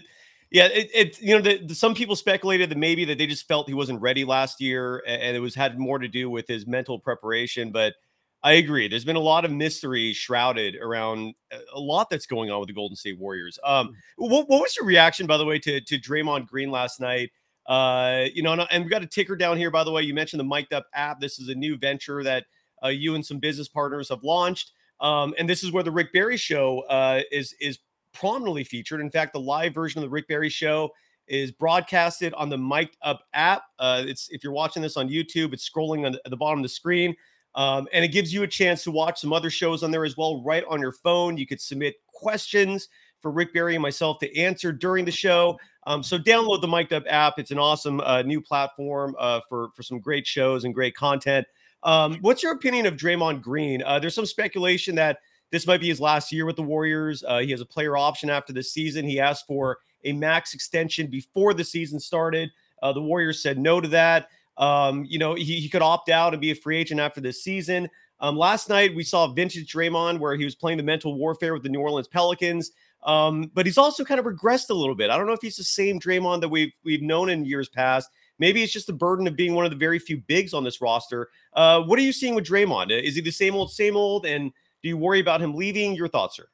yeah, 0.50 0.66
it, 0.66 0.90
it 0.92 1.20
you 1.20 1.34
know 1.36 1.40
the, 1.40 1.64
the, 1.64 1.74
some 1.74 1.94
people 1.94 2.16
speculated 2.16 2.70
that 2.70 2.78
maybe 2.78 3.04
that 3.04 3.18
they 3.18 3.26
just 3.26 3.46
felt 3.46 3.68
he 3.68 3.74
wasn't 3.74 4.00
ready 4.00 4.24
last 4.24 4.60
year, 4.60 5.02
and 5.06 5.36
it 5.36 5.40
was 5.40 5.54
had 5.54 5.78
more 5.78 5.98
to 5.98 6.08
do 6.08 6.28
with 6.28 6.48
his 6.48 6.66
mental 6.66 6.98
preparation. 6.98 7.70
But 7.70 7.94
I 8.42 8.52
agree. 8.52 8.88
There's 8.88 9.04
been 9.04 9.16
a 9.16 9.20
lot 9.20 9.44
of 9.44 9.52
mystery 9.52 10.12
shrouded 10.12 10.76
around 10.76 11.34
a 11.74 11.78
lot 11.78 12.10
that's 12.10 12.26
going 12.26 12.50
on 12.50 12.58
with 12.58 12.68
the 12.68 12.72
Golden 12.72 12.96
State 12.96 13.18
Warriors. 13.18 13.58
Um, 13.64 13.88
mm. 13.88 13.92
what, 14.16 14.48
what 14.48 14.62
was 14.62 14.76
your 14.76 14.86
reaction, 14.86 15.26
by 15.26 15.36
the 15.36 15.44
way, 15.44 15.58
to 15.60 15.80
to 15.80 15.98
Draymond 15.98 16.48
Green 16.48 16.70
last 16.70 17.00
night? 17.00 17.30
Uh, 17.66 18.24
you 18.34 18.42
know, 18.42 18.52
and, 18.52 18.66
and 18.70 18.84
we 18.84 18.90
got 18.90 19.02
a 19.02 19.06
ticker 19.06 19.36
down 19.36 19.56
here, 19.56 19.70
by 19.70 19.84
the 19.84 19.92
way. 19.92 20.02
You 20.02 20.14
mentioned 20.14 20.40
the 20.40 20.44
Mic'd 20.44 20.72
Up 20.72 20.86
app. 20.94 21.20
This 21.20 21.38
is 21.38 21.48
a 21.48 21.54
new 21.54 21.78
venture 21.78 22.24
that 22.24 22.46
uh, 22.84 22.88
you 22.88 23.14
and 23.14 23.24
some 23.24 23.38
business 23.38 23.68
partners 23.68 24.08
have 24.08 24.24
launched. 24.24 24.72
Um, 25.00 25.34
and 25.38 25.48
this 25.48 25.62
is 25.62 25.70
where 25.70 25.84
the 25.84 25.90
Rick 25.90 26.12
Barry 26.12 26.36
show 26.36 26.80
uh, 26.88 27.22
is 27.30 27.54
is 27.60 27.78
prominently 28.12 28.64
featured. 28.64 29.00
In 29.00 29.10
fact, 29.10 29.32
the 29.32 29.40
live 29.40 29.74
version 29.74 29.98
of 29.98 30.02
the 30.02 30.10
Rick 30.10 30.28
Barry 30.28 30.48
Show 30.48 30.90
is 31.26 31.52
broadcasted 31.52 32.34
on 32.34 32.48
the 32.48 32.58
Mic'd 32.58 32.96
Up 33.02 33.22
app. 33.34 33.62
Uh, 33.78 34.02
it's 34.06 34.28
if 34.30 34.42
you're 34.42 34.52
watching 34.52 34.82
this 34.82 34.96
on 34.96 35.08
YouTube, 35.08 35.52
it's 35.52 35.68
scrolling 35.68 36.04
on 36.04 36.12
the, 36.12 36.20
at 36.24 36.30
the 36.30 36.36
bottom 36.36 36.58
of 36.58 36.64
the 36.64 36.68
screen. 36.68 37.14
Um, 37.54 37.88
and 37.92 38.04
it 38.04 38.08
gives 38.08 38.32
you 38.32 38.42
a 38.42 38.48
chance 38.48 38.84
to 38.84 38.90
watch 38.90 39.20
some 39.20 39.32
other 39.32 39.50
shows 39.50 39.82
on 39.82 39.90
there 39.90 40.04
as 40.04 40.16
well, 40.16 40.42
right 40.44 40.64
on 40.68 40.80
your 40.80 40.92
phone. 40.92 41.36
You 41.36 41.46
could 41.46 41.60
submit 41.60 41.96
questions 42.06 42.88
for 43.20 43.30
Rick 43.30 43.52
Barry 43.52 43.74
and 43.74 43.82
myself 43.82 44.18
to 44.20 44.38
answer 44.38 44.72
during 44.72 45.04
the 45.04 45.10
show. 45.10 45.58
Um, 45.86 46.02
so 46.02 46.18
download 46.18 46.60
the 46.60 46.68
Mic'd 46.68 46.92
Up 46.92 47.04
app. 47.08 47.38
It's 47.38 47.50
an 47.50 47.58
awesome 47.58 48.00
uh, 48.00 48.22
new 48.22 48.40
platform 48.40 49.16
uh, 49.18 49.40
for 49.48 49.70
for 49.74 49.82
some 49.82 49.98
great 49.98 50.26
shows 50.26 50.64
and 50.64 50.74
great 50.74 50.94
content. 50.94 51.46
Um, 51.82 52.18
what's 52.20 52.42
your 52.42 52.52
opinion 52.52 52.86
of 52.86 52.94
Draymond 52.94 53.40
Green? 53.40 53.82
Uh, 53.82 53.98
there's 53.98 54.14
some 54.14 54.26
speculation 54.26 54.94
that 54.96 55.18
this 55.50 55.66
might 55.66 55.80
be 55.80 55.88
his 55.88 56.00
last 56.00 56.32
year 56.32 56.46
with 56.46 56.56
the 56.56 56.62
Warriors. 56.62 57.24
Uh, 57.26 57.38
he 57.38 57.50
has 57.50 57.60
a 57.60 57.66
player 57.66 57.96
option 57.96 58.30
after 58.30 58.52
this 58.52 58.72
season. 58.72 59.04
He 59.04 59.20
asked 59.20 59.46
for 59.46 59.78
a 60.04 60.12
max 60.12 60.54
extension 60.54 61.08
before 61.08 61.54
the 61.54 61.64
season 61.64 62.00
started. 62.00 62.50
Uh, 62.82 62.92
the 62.92 63.02
Warriors 63.02 63.42
said 63.42 63.58
no 63.58 63.80
to 63.80 63.88
that. 63.88 64.28
Um, 64.56 65.04
you 65.08 65.18
know, 65.18 65.34
he, 65.34 65.60
he 65.60 65.68
could 65.68 65.82
opt 65.82 66.08
out 66.08 66.34
and 66.34 66.40
be 66.40 66.50
a 66.50 66.54
free 66.54 66.76
agent 66.76 67.00
after 67.00 67.20
this 67.20 67.42
season. 67.42 67.88
Um, 68.20 68.36
last 68.36 68.68
night 68.68 68.94
we 68.94 69.02
saw 69.02 69.32
vintage 69.32 69.72
Draymond 69.72 70.18
where 70.18 70.36
he 70.36 70.44
was 70.44 70.54
playing 70.54 70.76
the 70.76 70.84
mental 70.84 71.14
warfare 71.16 71.54
with 71.54 71.62
the 71.62 71.68
New 71.68 71.80
Orleans 71.80 72.08
Pelicans. 72.08 72.72
Um, 73.02 73.50
but 73.54 73.64
he's 73.64 73.78
also 73.78 74.04
kind 74.04 74.20
of 74.20 74.26
regressed 74.26 74.68
a 74.68 74.74
little 74.74 74.94
bit. 74.94 75.10
I 75.10 75.16
don't 75.16 75.26
know 75.26 75.32
if 75.32 75.40
he's 75.40 75.56
the 75.56 75.64
same 75.64 75.98
Draymond 75.98 76.42
that 76.42 76.48
we've 76.50 76.72
we've 76.84 77.02
known 77.02 77.30
in 77.30 77.46
years 77.46 77.68
past. 77.68 78.10
Maybe 78.38 78.62
it's 78.62 78.72
just 78.72 78.86
the 78.86 78.92
burden 78.92 79.26
of 79.26 79.36
being 79.36 79.54
one 79.54 79.64
of 79.64 79.70
the 79.70 79.76
very 79.76 79.98
few 79.98 80.18
bigs 80.18 80.52
on 80.52 80.64
this 80.64 80.80
roster. 80.80 81.28
Uh, 81.54 81.82
what 81.82 81.98
are 81.98 82.02
you 82.02 82.12
seeing 82.12 82.34
with 82.34 82.46
Draymond? 82.46 82.90
Is 82.90 83.14
he 83.14 83.20
the 83.20 83.30
same 83.30 83.54
old, 83.54 83.70
same 83.70 83.96
old? 83.96 84.26
And 84.26 84.52
do 84.82 84.88
you 84.88 84.96
worry 84.96 85.20
about 85.20 85.40
him 85.40 85.54
leaving? 85.54 85.94
Your 85.94 86.08
thoughts, 86.08 86.36
sir? 86.36 86.46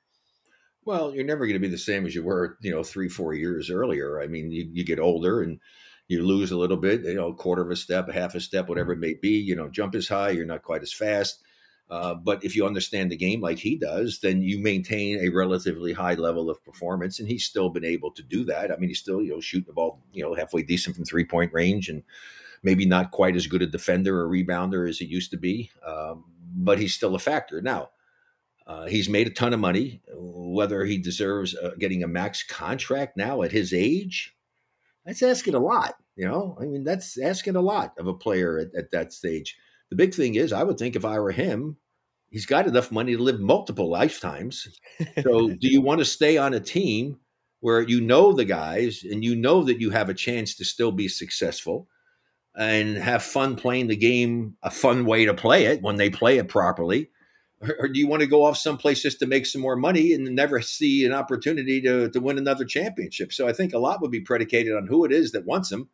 Well, 0.84 1.14
you're 1.14 1.24
never 1.24 1.46
going 1.46 1.54
to 1.54 1.66
be 1.66 1.68
the 1.68 1.78
same 1.78 2.06
as 2.06 2.14
you 2.14 2.22
were, 2.22 2.56
you 2.60 2.70
know, 2.70 2.84
three, 2.84 3.08
four 3.08 3.34
years 3.34 3.70
earlier. 3.70 4.20
I 4.20 4.28
mean, 4.28 4.52
you, 4.52 4.68
you 4.72 4.84
get 4.84 5.00
older 5.00 5.42
and 5.42 5.58
you 6.06 6.24
lose 6.24 6.52
a 6.52 6.56
little 6.56 6.76
bit, 6.76 7.02
you 7.02 7.14
know, 7.14 7.28
a 7.28 7.34
quarter 7.34 7.62
of 7.62 7.70
a 7.70 7.76
step, 7.76 8.08
a 8.08 8.12
half 8.12 8.36
a 8.36 8.40
step, 8.40 8.68
whatever 8.68 8.92
it 8.92 8.98
may 8.98 9.14
be. 9.14 9.30
You 9.30 9.56
know, 9.56 9.68
jump 9.68 9.96
as 9.96 10.06
high, 10.06 10.30
you're 10.30 10.46
not 10.46 10.62
quite 10.62 10.82
as 10.82 10.92
fast. 10.92 11.40
Uh, 11.88 12.14
but 12.14 12.42
if 12.44 12.56
you 12.56 12.66
understand 12.66 13.10
the 13.10 13.16
game 13.16 13.40
like 13.40 13.58
he 13.58 13.76
does, 13.76 14.18
then 14.20 14.42
you 14.42 14.58
maintain 14.58 15.18
a 15.20 15.28
relatively 15.28 15.92
high 15.92 16.14
level 16.14 16.50
of 16.50 16.64
performance, 16.64 17.20
and 17.20 17.28
he's 17.28 17.44
still 17.44 17.68
been 17.68 17.84
able 17.84 18.10
to 18.10 18.22
do 18.22 18.44
that. 18.44 18.72
I 18.72 18.76
mean, 18.76 18.88
he's 18.88 18.98
still 18.98 19.22
you 19.22 19.30
know 19.30 19.40
shooting 19.40 19.68
the 19.68 19.72
ball 19.72 20.00
you 20.12 20.22
know 20.22 20.34
halfway 20.34 20.62
decent 20.62 20.96
from 20.96 21.04
three 21.04 21.24
point 21.24 21.52
range, 21.52 21.88
and 21.88 22.02
maybe 22.64 22.86
not 22.86 23.12
quite 23.12 23.36
as 23.36 23.46
good 23.46 23.62
a 23.62 23.66
defender 23.66 24.20
or 24.20 24.28
rebounder 24.28 24.88
as 24.88 24.98
he 24.98 25.04
used 25.04 25.30
to 25.30 25.36
be, 25.36 25.70
um, 25.86 26.24
but 26.56 26.80
he's 26.80 26.94
still 26.94 27.14
a 27.14 27.20
factor. 27.20 27.62
Now, 27.62 27.90
uh, 28.66 28.86
he's 28.86 29.08
made 29.08 29.26
a 29.26 29.30
ton 29.30 29.52
of 29.52 29.60
money. 29.60 30.00
Whether 30.12 30.84
he 30.84 30.98
deserves 30.98 31.54
uh, 31.54 31.70
getting 31.78 32.02
a 32.02 32.08
max 32.08 32.42
contract 32.42 33.16
now 33.16 33.42
at 33.42 33.52
his 33.52 33.72
age, 33.72 34.34
that's 35.04 35.22
asking 35.22 35.54
a 35.54 35.60
lot. 35.60 35.94
You 36.16 36.26
know, 36.26 36.56
I 36.60 36.64
mean, 36.64 36.82
that's 36.82 37.18
asking 37.18 37.56
a 37.56 37.60
lot 37.60 37.94
of 37.98 38.06
a 38.06 38.14
player 38.14 38.58
at, 38.58 38.74
at 38.74 38.90
that 38.90 39.12
stage. 39.12 39.56
The 39.90 39.96
big 39.96 40.14
thing 40.14 40.34
is, 40.34 40.52
I 40.52 40.62
would 40.62 40.78
think 40.78 40.96
if 40.96 41.04
I 41.04 41.18
were 41.18 41.30
him, 41.30 41.76
he's 42.30 42.46
got 42.46 42.66
enough 42.66 42.90
money 42.90 43.14
to 43.14 43.22
live 43.22 43.38
multiple 43.38 43.88
lifetimes. 43.88 44.66
So, 45.22 45.48
do 45.60 45.68
you 45.68 45.80
want 45.80 46.00
to 46.00 46.04
stay 46.04 46.38
on 46.38 46.54
a 46.54 46.60
team 46.60 47.18
where 47.60 47.82
you 47.82 48.00
know 48.00 48.32
the 48.32 48.44
guys 48.44 49.04
and 49.04 49.24
you 49.24 49.36
know 49.36 49.62
that 49.64 49.80
you 49.80 49.90
have 49.90 50.08
a 50.08 50.14
chance 50.14 50.54
to 50.56 50.64
still 50.64 50.90
be 50.90 51.06
successful 51.06 51.86
and 52.56 52.96
have 52.96 53.22
fun 53.22 53.54
playing 53.54 53.86
the 53.86 53.96
game, 53.96 54.56
a 54.62 54.70
fun 54.70 55.04
way 55.04 55.26
to 55.26 55.34
play 55.34 55.66
it 55.66 55.82
when 55.82 55.96
they 55.96 56.10
play 56.10 56.38
it 56.38 56.48
properly? 56.48 57.10
Or 57.78 57.88
do 57.88 57.98
you 57.98 58.06
want 58.06 58.20
to 58.20 58.26
go 58.26 58.44
off 58.44 58.56
someplace 58.56 59.02
just 59.02 59.18
to 59.20 59.26
make 59.26 59.46
some 59.46 59.62
more 59.62 59.76
money 59.76 60.12
and 60.12 60.24
never 60.34 60.60
see 60.60 61.04
an 61.04 61.12
opportunity 61.12 61.80
to, 61.82 62.08
to 62.10 62.20
win 62.20 62.38
another 62.38 62.64
championship? 62.64 63.32
So 63.32 63.48
I 63.48 63.52
think 63.52 63.72
a 63.72 63.78
lot 63.78 64.02
would 64.02 64.10
be 64.10 64.20
predicated 64.20 64.74
on 64.74 64.86
who 64.86 65.04
it 65.04 65.12
is 65.12 65.32
that 65.32 65.46
wants 65.46 65.72
him, 65.72 65.88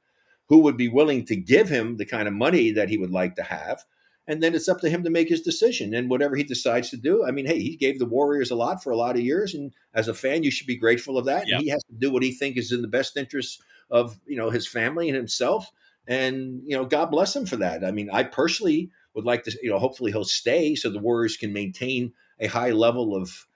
who 0.49 0.59
would 0.61 0.77
be 0.77 0.89
willing 0.89 1.25
to 1.27 1.37
give 1.37 1.69
him 1.69 1.97
the 1.97 2.07
kind 2.07 2.27
of 2.27 2.35
money 2.35 2.73
that 2.73 2.89
he 2.89 2.99
would 2.99 3.13
like 3.13 3.37
to 3.37 3.43
have. 3.43 3.85
And 4.27 4.43
then 4.43 4.55
it's 4.55 4.69
up 4.69 4.81
to 4.81 4.91
him 4.91 5.03
to 5.03 5.11
make 5.11 5.29
his 5.29 5.41
decision 5.41 5.95
and 5.95 6.09
whatever 6.09 6.37
he 6.37 6.45
decides 6.45 6.91
to 6.91 6.97
do. 6.97 7.25
I 7.25 7.33
mean, 7.33 7.47
hey, 7.47 7.59
he 7.59 7.77
gave 7.77 7.99
the 7.99 8.07
Warriors 8.07 8.51
a 8.51 8.55
lot 8.55 8.83
for 8.83 8.91
a 8.91 8.97
lot 8.97 9.17
of 9.17 9.23
years. 9.23 9.53
And 9.53 9.73
as 9.95 10.07
a 10.07 10.15
fan, 10.15 10.45
you 10.45 10.51
should 10.51 10.67
be 10.67 10.77
grateful 10.77 11.19
of 11.19 11.25
that. 11.25 11.49
Yep. 11.49 11.57
And 11.57 11.65
he 11.65 11.71
has 11.71 11.83
to 11.85 11.95
do 11.95 12.11
what 12.11 12.23
he 12.23 12.33
thinks 12.33 12.59
is 12.59 12.73
in 12.73 12.83
the 12.83 12.89
best 12.89 13.17
interest 13.17 13.63
of 13.91 14.19
you 14.27 14.37
know 14.37 14.51
his 14.51 14.67
family 14.67 15.09
and 15.09 15.17
himself. 15.17 15.71
And 16.07 16.63
you 16.65 16.77
know, 16.77 16.85
God 16.85 17.07
bless 17.07 17.35
him 17.35 17.47
for 17.47 17.57
that. 17.57 17.85
I 17.85 17.91
mean, 17.91 18.11
I 18.13 18.25
personally 18.25 18.91
would 19.15 19.25
like 19.25 19.45
to, 19.45 19.57
you 19.63 19.71
know, 19.71 19.79
hopefully 19.79 20.13
he'll 20.13 20.25
stay 20.25 20.75
so 20.75 20.91
the 20.91 20.99
Warriors 20.99 21.37
can 21.37 21.53
maintain 21.53 22.13
a 22.41 22.47
high 22.47 22.71
level 22.71 23.15
of 23.15 23.47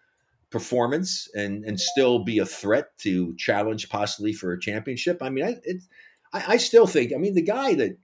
performance 0.51 1.29
and 1.35 1.65
and 1.65 1.81
still 1.81 2.21
be 2.21 2.39
a 2.39 2.47
threat 2.47 2.97
to 2.99 3.35
challenge 3.37 3.89
possibly 3.89 4.33
for 4.33 4.53
a 4.53 4.61
championship. 4.61 5.23
I 5.23 5.31
mean, 5.31 5.45
I 5.45 5.57
it, 5.65 5.83
I, 6.33 6.45
I, 6.49 6.57
still 6.57 6.87
think. 6.87 7.13
I 7.13 7.17
mean, 7.17 7.35
the 7.35 7.43
guy 7.43 7.75
that 7.75 7.99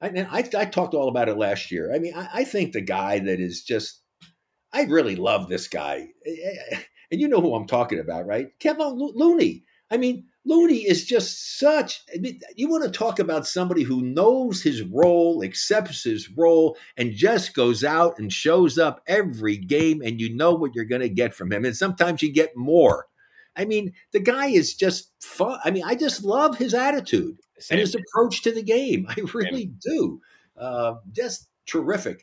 I, 0.00 0.08
I, 0.08 0.48
I 0.56 0.64
talked 0.64 0.94
all 0.94 1.08
about 1.08 1.28
it 1.28 1.36
last 1.36 1.70
year. 1.70 1.94
I 1.94 1.98
mean, 1.98 2.14
I, 2.14 2.28
I 2.34 2.44
think 2.44 2.72
the 2.72 2.80
guy 2.80 3.18
that 3.20 3.40
is 3.40 3.62
just 3.62 4.00
I 4.72 4.82
really 4.82 5.16
love 5.16 5.48
this 5.48 5.68
guy, 5.68 6.08
eh, 6.26 6.30
eh, 6.30 6.56
eh, 6.72 6.80
and 7.10 7.20
you 7.20 7.28
know 7.28 7.40
who 7.40 7.54
I'm 7.54 7.66
talking 7.66 7.98
about, 7.98 8.26
right? 8.26 8.48
Kevin 8.58 8.98
Looney. 8.98 9.64
I 9.90 9.96
mean, 9.96 10.24
Looney 10.44 10.88
is 10.88 11.04
just 11.04 11.58
such. 11.58 12.00
I 12.14 12.18
mean, 12.18 12.40
you 12.56 12.68
want 12.68 12.84
to 12.84 12.90
talk 12.90 13.18
about 13.18 13.46
somebody 13.46 13.82
who 13.82 14.02
knows 14.02 14.62
his 14.62 14.82
role, 14.82 15.42
accepts 15.42 16.04
his 16.04 16.30
role, 16.36 16.76
and 16.96 17.12
just 17.12 17.54
goes 17.54 17.84
out 17.84 18.18
and 18.18 18.32
shows 18.32 18.78
up 18.78 19.02
every 19.06 19.56
game, 19.56 20.00
and 20.02 20.20
you 20.20 20.34
know 20.34 20.54
what 20.54 20.74
you're 20.74 20.84
going 20.84 21.02
to 21.02 21.08
get 21.08 21.34
from 21.34 21.52
him. 21.52 21.64
And 21.64 21.76
sometimes 21.76 22.22
you 22.22 22.32
get 22.32 22.56
more. 22.56 23.06
I 23.56 23.64
mean, 23.64 23.92
the 24.12 24.20
guy 24.20 24.46
is 24.46 24.74
just 24.74 25.12
fun. 25.20 25.58
I 25.64 25.70
mean, 25.70 25.82
I 25.84 25.94
just 25.94 26.24
love 26.24 26.56
his 26.56 26.72
attitude 26.72 27.38
Same. 27.58 27.76
and 27.76 27.80
his 27.80 27.94
approach 27.94 28.42
to 28.42 28.52
the 28.52 28.62
game. 28.62 29.06
I 29.08 29.16
really 29.34 29.64
Same. 29.64 29.78
do. 29.80 30.20
Uh, 30.56 30.94
just 31.12 31.48
terrific. 31.66 32.22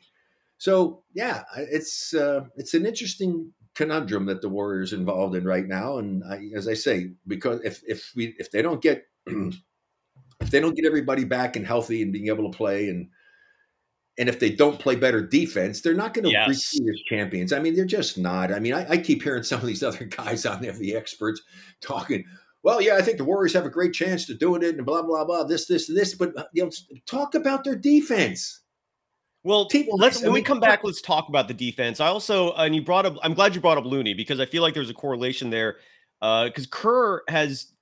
So 0.58 1.04
yeah, 1.14 1.44
it's 1.56 2.14
uh, 2.14 2.46
it's 2.56 2.74
an 2.74 2.84
interesting 2.84 3.52
conundrum 3.78 4.26
that 4.26 4.42
the 4.42 4.48
Warriors 4.48 4.92
involved 4.92 5.36
in 5.36 5.44
right 5.44 5.66
now. 5.66 5.98
And 5.98 6.24
I, 6.24 6.50
as 6.52 6.66
I 6.66 6.74
say, 6.74 7.12
because 7.28 7.60
if 7.62 7.80
if 7.86 8.10
we 8.16 8.34
if 8.36 8.50
they 8.50 8.60
don't 8.60 8.82
get 8.82 9.04
if 9.26 10.50
they 10.50 10.58
don't 10.58 10.74
get 10.74 10.84
everybody 10.84 11.22
back 11.22 11.54
and 11.54 11.64
healthy 11.64 12.02
and 12.02 12.12
being 12.12 12.26
able 12.26 12.50
to 12.50 12.56
play 12.56 12.88
and 12.88 13.08
and 14.18 14.28
if 14.28 14.40
they 14.40 14.50
don't 14.50 14.80
play 14.80 14.96
better 14.96 15.24
defense, 15.24 15.80
they're 15.80 15.94
not 15.94 16.12
going 16.12 16.24
to 16.24 16.32
yes. 16.32 16.48
repeat 16.48 16.90
as 16.90 17.00
champions. 17.08 17.52
I 17.52 17.60
mean, 17.60 17.76
they're 17.76 17.84
just 17.84 18.18
not. 18.18 18.52
I 18.52 18.58
mean, 18.58 18.74
I, 18.74 18.90
I, 18.90 18.98
keep 18.98 19.22
hearing 19.22 19.44
some 19.44 19.60
of 19.60 19.66
these 19.68 19.82
other 19.84 20.06
guys 20.06 20.44
on 20.44 20.60
there, 20.60 20.72
the 20.72 20.96
experts, 20.96 21.40
talking. 21.80 22.24
Well, 22.64 22.82
yeah, 22.82 22.96
I 22.96 23.02
think 23.02 23.18
the 23.18 23.24
Warriors 23.24 23.52
have 23.52 23.64
a 23.64 23.70
great 23.70 23.92
chance 23.92 24.26
to 24.26 24.34
doing 24.34 24.64
it, 24.64 24.74
and 24.74 24.84
blah 24.84 25.02
blah 25.02 25.24
blah. 25.24 25.44
This, 25.44 25.66
this, 25.66 25.86
this. 25.86 26.16
But 26.16 26.36
uh, 26.36 26.46
you 26.52 26.64
know, 26.64 26.70
talk 27.06 27.36
about 27.36 27.62
their 27.62 27.76
defense. 27.76 28.60
Well, 29.48 29.66
let's 29.96 30.22
when 30.22 30.32
we 30.32 30.42
come 30.42 30.60
back, 30.60 30.84
let's 30.84 31.00
talk 31.00 31.30
about 31.30 31.48
the 31.48 31.54
defense. 31.54 32.00
I 32.00 32.08
also 32.08 32.52
and 32.52 32.74
you 32.74 32.82
brought 32.82 33.06
up. 33.06 33.16
I'm 33.22 33.32
glad 33.32 33.54
you 33.54 33.62
brought 33.62 33.78
up 33.78 33.86
Looney 33.86 34.12
because 34.12 34.40
I 34.40 34.44
feel 34.44 34.60
like 34.60 34.74
there's 34.74 34.90
a 34.90 34.94
correlation 34.94 35.48
there. 35.48 35.76
Because 36.20 36.66
uh, 36.66 36.70
Kerr 36.70 37.22
has 37.28 37.72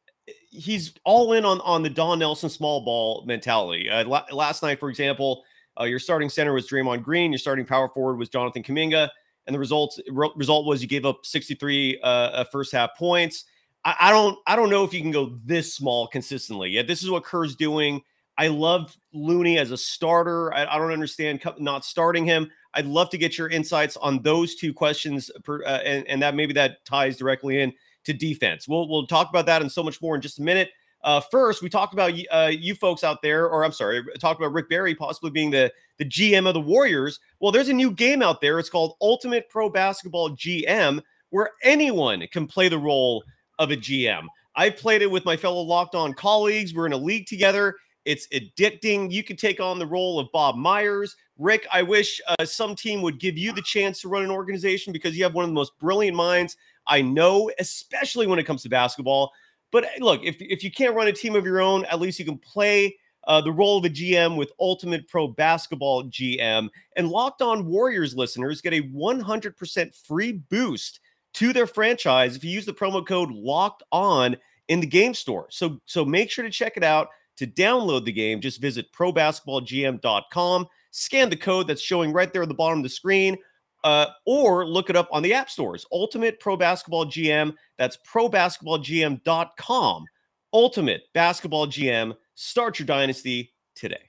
he's 0.49 0.95
all 1.05 1.33
in 1.33 1.45
on 1.45 1.61
on 1.63 1.83
the 1.83 1.91
Don 1.91 2.21
Nelson 2.21 2.51
small 2.51 2.83
ball 2.85 3.25
mentality. 3.27 3.91
Uh, 3.91 4.05
la- 4.05 4.27
last 4.31 4.63
night, 4.63 4.79
for 4.79 4.89
example, 4.89 5.43
uh, 5.81 5.85
your 5.85 5.99
starting 5.99 6.29
center 6.29 6.53
was 6.53 6.69
Draymond 6.69 7.03
Green. 7.03 7.33
Your 7.33 7.39
starting 7.41 7.67
power 7.67 7.89
forward 7.89 8.17
was 8.17 8.29
Jonathan 8.29 8.63
Kuminga, 8.63 9.09
and 9.49 9.53
the 9.53 9.59
result 9.59 9.99
re- 10.09 10.31
result 10.37 10.67
was 10.67 10.81
you 10.81 10.87
gave 10.87 11.05
up 11.05 11.27
63 11.27 11.99
uh, 12.01 12.07
uh, 12.07 12.45
first 12.45 12.71
half 12.71 12.97
points. 12.97 13.45
I, 13.85 13.97
I 13.99 14.11
don't 14.13 14.39
I 14.47 14.55
don't 14.55 14.71
know 14.71 14.85
if 14.85 14.95
you 14.95 15.01
can 15.01 15.11
go 15.11 15.37
this 15.45 15.75
small 15.75 16.07
consistently. 16.07 16.71
Yeah, 16.71 16.83
this 16.83 17.03
is 17.03 17.11
what 17.11 17.25
Kerr's 17.25 17.57
doing 17.57 18.03
I 18.39 18.49
love 18.49 18.97
Looney 19.13 19.59
as 19.59 19.71
a 19.71 19.77
starter. 19.77 20.53
I, 20.53 20.67
I, 20.67 20.79
don't 20.79 20.93
understand 20.93 21.43
not 21.59 21.85
starting 21.85 22.27
him. 22.27 22.51
I'd 22.75 22.87
love 22.87 23.09
to 23.11 23.19
get 23.19 23.39
your 23.39 23.49
insights 23.49 23.97
on 23.97 24.23
those 24.23 24.57
two 24.57 24.75
questions, 24.75 25.31
per, 25.45 25.63
uh, 25.65 25.81
and, 25.85 26.07
and, 26.07 26.21
that 26.23 26.35
maybe 26.35 26.53
that 26.53 26.85
ties 26.85 27.17
directly 27.17 27.63
in 27.63 27.73
to 28.05 28.13
defense. 28.13 28.69
We'll 28.69 28.89
we'll 28.89 29.07
talk 29.07 29.31
about 29.31 29.47
that 29.47 29.63
and 29.63 29.73
so 29.73 29.83
much 29.83 30.03
more 30.03 30.15
in 30.15 30.21
just 30.21 30.39
a 30.39 30.43
minute. 30.43 30.71
Uh, 31.03 31.21
first, 31.21 31.63
we 31.63 31.69
talked 31.69 31.95
about 31.95 32.13
uh, 32.31 32.51
you 32.53 32.75
folks 32.75 33.05
out 33.05 33.23
there, 33.23 33.49
or 33.49 33.65
I'm 33.65 33.73
sorry, 33.73 34.05
talked 34.19 34.41
about 34.41 34.53
Rick 34.53 34.69
Barry 34.69 34.95
possibly 34.95 35.31
being 35.31 35.51
the 35.51 35.73
the 35.99 36.05
GM 36.05 36.47
of 36.47 36.55
the 36.55 36.61
Warriors. 36.61 37.21
Well, 37.41 37.53
there's 37.53 37.69
a 37.69 37.75
new 37.75 37.91
game 37.91 38.23
out 38.23 38.41
there. 38.41 38.59
It's 38.59 38.69
called 38.69 38.97
Ultimate 39.01 39.49
Pro 39.49 39.71
Basketball 39.71 40.31
GM, 40.31 41.01
where 41.31 41.51
anyone 41.63 42.27
can 42.33 42.47
play 42.47 42.69
the 42.69 42.79
role 42.79 43.25
of 43.59 43.71
a 43.71 43.77
GM. 43.77 44.27
I 44.57 44.71
played 44.71 45.03
it 45.03 45.11
with 45.11 45.25
my 45.25 45.37
fellow 45.37 45.63
locked 45.63 45.95
on 45.95 46.15
colleagues. 46.15 46.75
We're 46.75 46.87
in 46.87 46.93
a 46.93 46.99
league 46.99 47.27
together. 47.27 47.77
It's 48.07 48.29
addicting. 48.29 49.11
You 49.11 49.23
could 49.23 49.39
take 49.39 49.61
on 49.61 49.79
the 49.79 49.87
role 49.87 50.19
of 50.19 50.31
Bob 50.33 50.57
Myers. 50.57 51.17
Rick, 51.39 51.67
I 51.73 51.83
wish 51.83 52.21
uh, 52.29 52.45
some 52.47 52.75
team 52.75 53.03
would 53.03 53.19
give 53.21 53.37
you 53.37 53.53
the 53.53 53.63
chance 53.63 54.01
to 54.01 54.09
run 54.09 54.23
an 54.23 54.31
organization 54.31 54.93
because 54.93 55.17
you 55.17 55.25
have 55.25 55.35
one 55.35 55.45
of 55.45 55.51
the 55.51 55.55
most 55.55 55.79
brilliant 55.79 56.17
minds 56.17 56.57
I 56.87 57.03
know, 57.03 57.51
especially 57.59 58.27
when 58.27 58.39
it 58.39 58.45
comes 58.45 58.63
to 58.63 58.69
basketball. 58.69 59.33
But 59.73 59.87
look, 59.99 60.23
if, 60.23 60.37
if 60.39 60.63
you 60.63 60.71
can't 60.71 60.95
run 60.95 61.09
a 61.09 61.13
team 61.13 61.35
of 61.35 61.45
your 61.45 61.61
own, 61.61 61.85
at 61.87 62.01
least 62.01 62.19
you 62.19 62.25
can 62.25 62.39
play 62.39 62.97
uh, 63.27 63.41
the 63.41 63.53
role 63.53 63.79
of 63.79 63.85
a 63.85 63.91
GM 63.91 64.37
with 64.37 64.53
Ultimate 64.61 65.09
Pro 65.09 65.27
Basketball 65.27 66.05
GM. 66.05 66.69
And 66.97 67.09
Locked 67.09 67.43
On 67.43 67.67
Warriors 67.67 68.15
listeners 68.15 68.61
get 68.61 68.73
a 68.73 68.83
100% 68.83 70.07
free 70.07 70.33
boost 70.33 71.01
to 71.35 71.53
their 71.53 71.67
franchise 71.67 72.37
if 72.37 72.45
you 72.45 72.51
use 72.51 72.67
the 72.67 72.73
promo 72.73 73.05
code 73.07 73.31
Locked 73.31 73.83
On 73.91 74.37
in 74.69 74.81
the 74.81 74.87
game 74.87 75.15
store. 75.15 75.47
So 75.51 75.81
so 75.87 76.05
make 76.05 76.31
sure 76.31 76.45
to 76.45 76.51
check 76.51 76.77
it 76.77 76.85
out. 76.85 77.09
To 77.37 77.47
download 77.47 78.05
the 78.05 78.13
game, 78.13 78.41
just 78.41 78.61
visit 78.61 78.91
probasketballgm.com, 78.93 80.67
scan 80.91 81.29
the 81.29 81.37
code 81.37 81.69
that's 81.69 81.83
showing 81.83 82.13
right 82.13 82.33
there 82.33 82.43
at 82.43 82.49
the 82.49 82.55
bottom 82.55 82.79
of 82.79 82.83
the 82.83 82.89
screen, 82.89 83.37
uh, 83.85 84.07
or 84.25 84.67
look 84.67 84.89
it 84.91 84.97
up 84.97 85.09
on 85.13 85.23
the 85.23 85.35
app 85.35 85.51
stores. 85.51 85.85
Ultimate 85.93 86.41
Pro 86.41 86.57
Basketball 86.57 87.07
GM, 87.07 87.55
that's 87.79 87.99
probasketballgm.com. 88.11 90.05
Ultimate 90.53 91.03
Basketball 91.13 91.67
GM, 91.67 92.17
start 92.35 92.79
your 92.79 92.87
dynasty 92.87 93.53
today. 93.75 94.01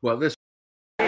Well, 0.00 0.16
this. 0.16 0.34
You 0.98 1.06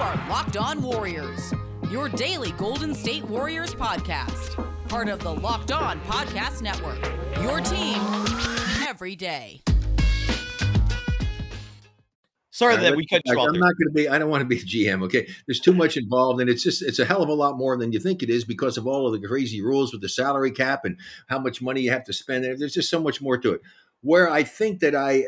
are 0.00 0.28
Locked 0.28 0.56
On 0.56 0.82
Warriors, 0.82 1.52
your 1.94 2.08
daily 2.08 2.50
Golden 2.58 2.92
State 2.92 3.22
Warriors 3.22 3.72
podcast 3.72 4.60
part 4.88 5.08
of 5.08 5.20
the 5.20 5.32
Locked 5.32 5.70
On 5.70 6.00
Podcast 6.00 6.60
Network. 6.60 6.98
Your 7.40 7.60
team 7.60 8.00
every 8.84 9.14
day. 9.14 9.60
Sorry 12.50 12.74
uh, 12.74 12.80
that 12.80 12.96
we 12.96 13.06
cut 13.06 13.22
you 13.24 13.38
off. 13.38 13.46
I'm 13.46 13.60
not 13.60 13.74
going 13.78 13.86
to 13.86 13.92
be. 13.94 14.08
I 14.08 14.18
don't 14.18 14.28
want 14.28 14.40
to 14.40 14.44
be 14.44 14.56
GM. 14.56 15.04
Okay, 15.04 15.28
there's 15.46 15.60
too 15.60 15.72
much 15.72 15.96
involved, 15.96 16.40
and 16.40 16.50
it's 16.50 16.64
just 16.64 16.82
it's 16.82 16.98
a 16.98 17.04
hell 17.04 17.22
of 17.22 17.28
a 17.28 17.32
lot 17.32 17.56
more 17.56 17.78
than 17.78 17.92
you 17.92 18.00
think 18.00 18.24
it 18.24 18.28
is 18.28 18.44
because 18.44 18.76
of 18.76 18.88
all 18.88 19.06
of 19.06 19.12
the 19.12 19.24
crazy 19.24 19.62
rules 19.62 19.92
with 19.92 20.02
the 20.02 20.08
salary 20.08 20.50
cap 20.50 20.84
and 20.84 20.98
how 21.28 21.38
much 21.38 21.62
money 21.62 21.82
you 21.82 21.92
have 21.92 22.02
to 22.06 22.12
spend. 22.12 22.42
There's 22.42 22.74
just 22.74 22.90
so 22.90 23.00
much 23.00 23.22
more 23.22 23.38
to 23.38 23.52
it. 23.52 23.60
Where 24.00 24.28
I 24.28 24.42
think 24.42 24.80
that 24.80 24.96
I 24.96 25.26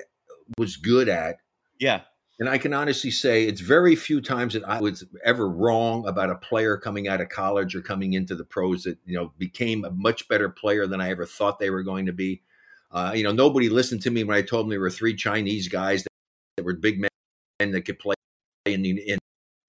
was 0.59 0.77
good 0.77 1.09
at, 1.09 1.37
yeah, 1.79 2.01
and 2.39 2.49
I 2.49 2.59
can 2.59 2.75
honestly 2.75 3.11
say 3.11 3.47
it's 3.47 3.63
very 3.63 3.97
few 3.97 4.21
times 4.21 4.53
that 4.55 4.65
I 4.65 4.81
was 4.81 5.05
ever 5.25 5.49
wrong 5.49 6.07
about 6.07 6.31
a 6.31 6.35
player 6.35 6.77
coming 6.77 7.09
out 7.09 7.21
of 7.21 7.31
college 7.31 7.75
or 7.75 7.81
coming 7.81 8.13
into 8.13 8.35
the 8.35 8.45
pros 8.45 8.85
that 8.85 8.99
you 9.07 9.17
know 9.17 9.33
became 9.39 9.85
a 9.85 9.91
much 9.91 10.29
better 10.29 10.49
player 10.49 10.87
than 10.87 11.01
I 11.01 11.11
ever 11.11 11.25
thought 11.25 11.59
they 11.59 11.71
were 11.71 11.83
going 11.83 12.07
to 12.07 12.13
be. 12.13 12.43
Uh, 12.93 13.13
you 13.15 13.25
know, 13.25 13.33
nobody 13.33 13.69
listened 13.69 14.03
to 14.03 14.11
me 14.11 14.23
when 14.23 14.37
I 14.37 14.43
told 14.43 14.65
them 14.65 14.71
there 14.71 14.81
were 14.81 14.91
three 14.91 15.15
Chinese 15.15 15.69
guys 15.69 16.03
that, 16.03 16.11
that 16.57 16.65
were 16.65 16.75
big 16.75 17.01
men 17.01 17.73
that 17.73 17.83
could 17.83 17.99
play 17.99 18.15
in 18.67 18.83
the 18.83 18.91
in 18.91 19.19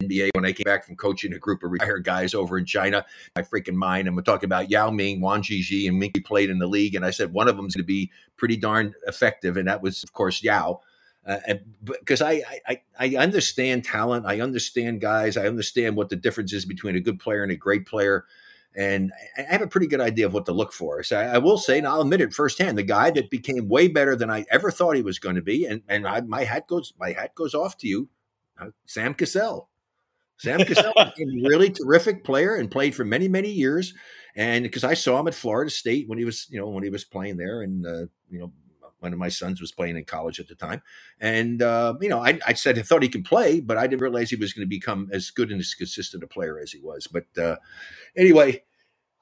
NBA. 0.03 0.29
When 0.33 0.45
I 0.45 0.51
came 0.51 0.65
back 0.65 0.85
from 0.85 0.97
coaching 0.97 1.33
a 1.33 1.39
group 1.39 1.63
of 1.63 1.71
retired 1.71 2.03
guys 2.03 2.33
over 2.33 2.57
in 2.57 2.65
China, 2.65 3.05
my 3.35 3.43
freaking 3.43 3.75
mind. 3.75 4.07
And 4.07 4.15
we're 4.15 4.23
talking 4.23 4.45
about 4.45 4.69
Yao 4.69 4.91
Ming, 4.91 5.21
Wang 5.21 5.41
Zhizhi, 5.41 5.87
and 5.87 6.01
Mengke 6.01 6.23
played 6.23 6.49
in 6.49 6.59
the 6.59 6.67
league, 6.67 6.95
and 6.95 7.05
I 7.05 7.11
said 7.11 7.31
one 7.31 7.47
of 7.47 7.55
them's 7.55 7.75
going 7.75 7.83
to 7.83 7.87
be 7.87 8.11
pretty 8.35 8.57
darn 8.57 8.93
effective, 9.07 9.55
and 9.55 9.69
that 9.69 9.81
was 9.81 10.03
of 10.03 10.11
course 10.11 10.43
Yao 10.43 10.81
uh, 11.27 11.55
because 11.83 12.21
I, 12.21 12.41
I 12.65 12.81
I 12.97 13.15
understand 13.17 13.83
talent, 13.83 14.25
I 14.25 14.39
understand 14.39 15.01
guys, 15.01 15.35
I 15.35 15.45
understand 15.45 15.97
what 15.97 16.09
the 16.09 16.15
difference 16.15 16.53
is 16.53 16.63
between 16.63 16.95
a 16.95 17.01
good 17.01 17.19
player 17.19 17.43
and 17.43 17.51
a 17.51 17.55
great 17.55 17.85
player, 17.85 18.25
and 18.73 19.11
I 19.37 19.41
have 19.41 19.61
a 19.61 19.67
pretty 19.67 19.87
good 19.87 19.99
idea 19.99 20.25
of 20.25 20.33
what 20.33 20.45
to 20.45 20.53
look 20.53 20.71
for. 20.71 21.03
So 21.03 21.19
I, 21.19 21.23
I 21.23 21.37
will 21.39 21.57
say, 21.57 21.79
and 21.79 21.87
I'll 21.87 22.01
admit 22.01 22.21
it 22.21 22.33
firsthand, 22.33 22.77
the 22.77 22.83
guy 22.83 23.11
that 23.11 23.29
became 23.29 23.67
way 23.67 23.89
better 23.89 24.15
than 24.15 24.29
I 24.31 24.45
ever 24.49 24.71
thought 24.71 24.95
he 24.95 25.01
was 25.01 25.19
going 25.19 25.35
to 25.35 25.41
be, 25.41 25.65
and 25.65 25.81
and 25.89 26.07
I, 26.07 26.21
my 26.21 26.45
hat 26.45 26.65
goes 26.65 26.93
my 26.97 27.11
hat 27.11 27.35
goes 27.35 27.53
off 27.53 27.77
to 27.79 27.87
you, 27.87 28.07
uh, 28.57 28.67
Sam 28.85 29.13
Cassell. 29.13 29.67
Sam 30.37 30.59
Cassell 30.59 30.93
became 30.95 31.45
a 31.45 31.49
really 31.49 31.71
terrific 31.71 32.23
player 32.23 32.55
and 32.55 32.71
played 32.71 32.95
for 32.95 33.03
many 33.03 33.27
many 33.27 33.49
years, 33.49 33.93
and 34.33 34.63
because 34.63 34.85
I 34.85 34.93
saw 34.93 35.19
him 35.19 35.27
at 35.27 35.35
Florida 35.35 35.71
State 35.71 36.07
when 36.07 36.17
he 36.17 36.23
was 36.23 36.47
you 36.49 36.57
know 36.57 36.69
when 36.69 36.85
he 36.85 36.89
was 36.89 37.03
playing 37.03 37.35
there, 37.35 37.63
and 37.63 37.85
uh, 37.85 38.05
you 38.29 38.39
know 38.39 38.53
one 38.99 39.13
of 39.13 39.19
my 39.19 39.29
sons 39.29 39.61
was 39.61 39.71
playing 39.71 39.97
in 39.97 40.05
college 40.05 40.39
at 40.39 40.47
the 40.47 40.55
time. 40.55 40.81
And, 41.19 41.61
uh, 41.61 41.95
you 42.01 42.09
know, 42.09 42.23
I, 42.23 42.39
I, 42.45 42.53
said 42.53 42.79
I 42.79 42.81
thought 42.81 43.03
he 43.03 43.09
could 43.09 43.25
play, 43.25 43.59
but 43.59 43.77
I 43.77 43.87
didn't 43.87 44.01
realize 44.01 44.29
he 44.29 44.35
was 44.35 44.53
going 44.53 44.65
to 44.65 44.69
become 44.69 45.09
as 45.11 45.29
good 45.29 45.51
and 45.51 45.59
as 45.59 45.73
consistent 45.73 46.23
a 46.23 46.27
player 46.27 46.59
as 46.59 46.71
he 46.71 46.79
was. 46.79 47.07
But 47.07 47.25
uh, 47.37 47.57
anyway, 48.15 48.63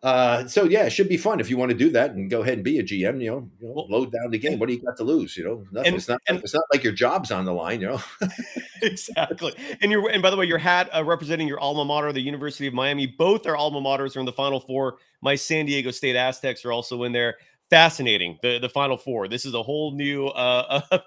Uh, 0.06 0.46
so 0.46 0.66
yeah, 0.66 0.84
it 0.84 0.92
should 0.92 1.10
be 1.10 1.18
fun 1.18 1.40
if 1.40 1.50
you 1.50 1.58
want 1.58 1.72
to 1.72 1.78
do 1.78 1.90
that 1.90 2.12
and 2.12 2.30
go 2.30 2.44
ahead 2.44 2.54
and 2.54 2.64
be 2.64 2.78
a 2.78 2.84
GM. 2.84 3.20
You 3.24 3.32
know, 3.32 3.50
you 3.60 3.68
know 3.68 3.74
well, 3.74 3.88
load 3.90 4.12
down 4.12 4.30
the 4.30 4.38
game. 4.38 4.60
What 4.60 4.68
do 4.68 4.76
you 4.76 4.82
got 4.84 4.98
to 4.98 5.04
lose? 5.04 5.36
You 5.36 5.44
know, 5.44 5.66
nothing. 5.72 5.88
And, 5.88 5.96
it's 5.96 6.08
not. 6.08 6.22
And, 6.28 6.38
it's 6.44 6.54
not 6.54 6.64
like 6.72 6.84
your 6.84 6.94
job's 6.94 7.32
on 7.32 7.44
the 7.44 7.54
line. 7.54 7.82
You 7.82 7.88
know. 7.88 8.04
exactly. 8.84 9.56
And 9.82 9.92
you're. 9.92 10.08
And 10.12 10.22
by 10.22 10.30
the 10.30 10.38
way, 10.38 10.46
your 10.46 10.60
hat 10.60 10.92
uh, 10.96 11.04
representing 11.04 11.48
your 11.48 11.60
alma 11.60 11.86
mater, 11.86 12.14
the 12.14 12.22
University 12.22 12.68
of 12.68 12.74
Miami. 12.76 13.08
Both 13.08 13.48
our 13.48 13.56
alma 13.56 13.82
maters 13.82 14.16
are 14.16 14.20
in 14.20 14.28
the 14.28 14.32
Final 14.32 14.60
Four. 14.60 14.98
My 15.22 15.34
San 15.34 15.66
Diego 15.66 15.90
State 15.90 16.16
Aztecs 16.16 16.64
are 16.66 16.72
also 16.72 17.02
in 17.02 17.12
there 17.12 17.38
fascinating 17.70 18.38
the 18.44 18.60
the 18.60 18.70
final 18.70 18.96
four 18.96 19.28
this 19.28 19.44
is 19.44 19.56
a 19.56 19.64
whole 19.64 19.92
new 19.92 20.28
uh 20.28 20.82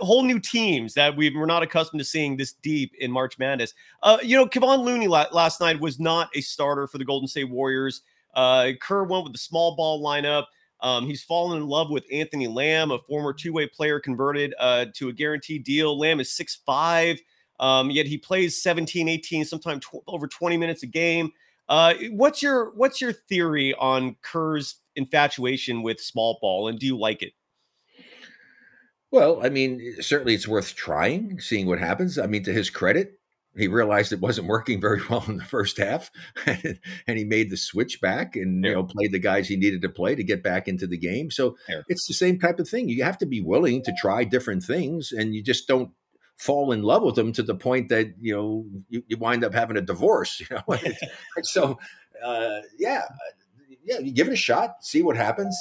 whole 0.00 0.22
new 0.22 0.38
teams 0.38 0.92
that 0.92 1.16
we 1.16 1.34
we're 1.34 1.46
not 1.46 1.62
accustomed 1.62 1.98
to 1.98 2.04
seeing 2.04 2.36
this 2.36 2.52
deep 2.52 2.92
in 2.98 3.10
march 3.10 3.38
madness 3.38 3.72
uh 4.02 4.18
you 4.22 4.36
know 4.36 4.46
Kevon 4.46 4.84
Looney 4.84 5.08
la- 5.08 5.26
last 5.32 5.60
night 5.60 5.80
was 5.80 5.98
not 5.98 6.28
a 6.34 6.42
starter 6.42 6.86
for 6.86 6.98
the 6.98 7.04
golden 7.04 7.26
state 7.26 7.48
warriors 7.48 8.02
uh 8.34 8.72
kerr 8.82 9.04
went 9.04 9.24
with 9.24 9.32
the 9.32 9.38
small 9.38 9.76
ball 9.76 10.04
lineup 10.04 10.44
um, 10.80 11.06
he's 11.06 11.22
fallen 11.22 11.60
in 11.60 11.66
love 11.66 11.90
with 11.90 12.04
Anthony 12.12 12.46
Lamb, 12.46 12.90
a 12.92 12.98
former 13.00 13.32
two-way 13.32 13.66
player 13.66 13.98
converted 13.98 14.54
uh, 14.60 14.86
to 14.94 15.08
a 15.08 15.12
guaranteed 15.12 15.64
deal. 15.64 15.98
Lamb 15.98 16.20
is 16.20 16.32
six 16.32 16.60
five, 16.64 17.18
um, 17.58 17.90
yet 17.90 18.06
he 18.06 18.16
plays 18.16 18.62
17, 18.62 19.08
18, 19.08 19.44
sometimes 19.44 19.84
tw- 19.84 20.02
over 20.06 20.28
20 20.28 20.56
minutes 20.56 20.82
a 20.84 20.86
game. 20.86 21.32
Uh, 21.68 21.94
what's 22.10 22.42
your 22.42 22.72
what's 22.76 23.00
your 23.00 23.12
theory 23.12 23.74
on 23.74 24.16
Kerr's 24.22 24.76
infatuation 24.98 25.82
with 25.82 26.00
small 26.00 26.38
ball, 26.40 26.68
and 26.68 26.78
do 26.78 26.86
you 26.86 26.98
like 26.98 27.22
it? 27.22 27.32
Well, 29.10 29.40
I 29.42 29.48
mean, 29.48 29.96
certainly 30.00 30.34
it's 30.34 30.46
worth 30.46 30.74
trying, 30.74 31.40
seeing 31.40 31.66
what 31.66 31.78
happens. 31.78 32.18
I 32.18 32.26
mean, 32.26 32.42
to 32.44 32.52
his 32.52 32.68
credit, 32.68 33.18
he 33.56 33.66
realized 33.66 34.12
it 34.12 34.20
wasn't 34.20 34.48
working 34.48 34.80
very 34.80 35.00
well 35.08 35.24
in 35.26 35.38
the 35.38 35.44
first 35.44 35.78
half, 35.78 36.10
and, 36.46 36.78
he 37.06 37.24
made 37.24 37.50
the 37.50 37.56
switch 37.56 38.00
back 38.00 38.36
and 38.36 38.62
yeah. 38.62 38.70
you 38.70 38.76
know 38.76 38.84
played 38.84 39.12
the 39.12 39.18
guys 39.18 39.48
he 39.48 39.56
needed 39.56 39.82
to 39.82 39.88
play 39.88 40.14
to 40.14 40.22
get 40.22 40.42
back 40.42 40.68
into 40.68 40.86
the 40.86 40.98
game. 40.98 41.30
So 41.30 41.56
yeah. 41.68 41.80
it's 41.88 42.06
the 42.06 42.14
same 42.14 42.38
type 42.38 42.58
of 42.58 42.68
thing. 42.68 42.88
You 42.88 43.02
have 43.04 43.18
to 43.18 43.26
be 43.26 43.40
willing 43.40 43.82
to 43.84 43.94
try 43.98 44.24
different 44.24 44.62
things, 44.62 45.12
and 45.12 45.34
you 45.34 45.42
just 45.42 45.66
don't 45.66 45.90
fall 46.36 46.70
in 46.70 46.82
love 46.82 47.02
with 47.02 47.16
them 47.16 47.32
to 47.32 47.42
the 47.42 47.54
point 47.54 47.88
that 47.88 48.14
you 48.20 48.34
know 48.34 48.66
you, 48.88 49.02
you 49.08 49.16
wind 49.16 49.44
up 49.44 49.54
having 49.54 49.76
a 49.76 49.82
divorce. 49.82 50.40
You 50.50 50.56
know, 50.56 50.78
so 51.42 51.78
uh, 52.24 52.60
yeah, 52.78 53.02
yeah, 53.88 53.98
you 53.98 54.12
give 54.12 54.28
it 54.28 54.32
a 54.32 54.36
shot, 54.36 54.84
see 54.84 55.02
what 55.02 55.16
happens. 55.16 55.56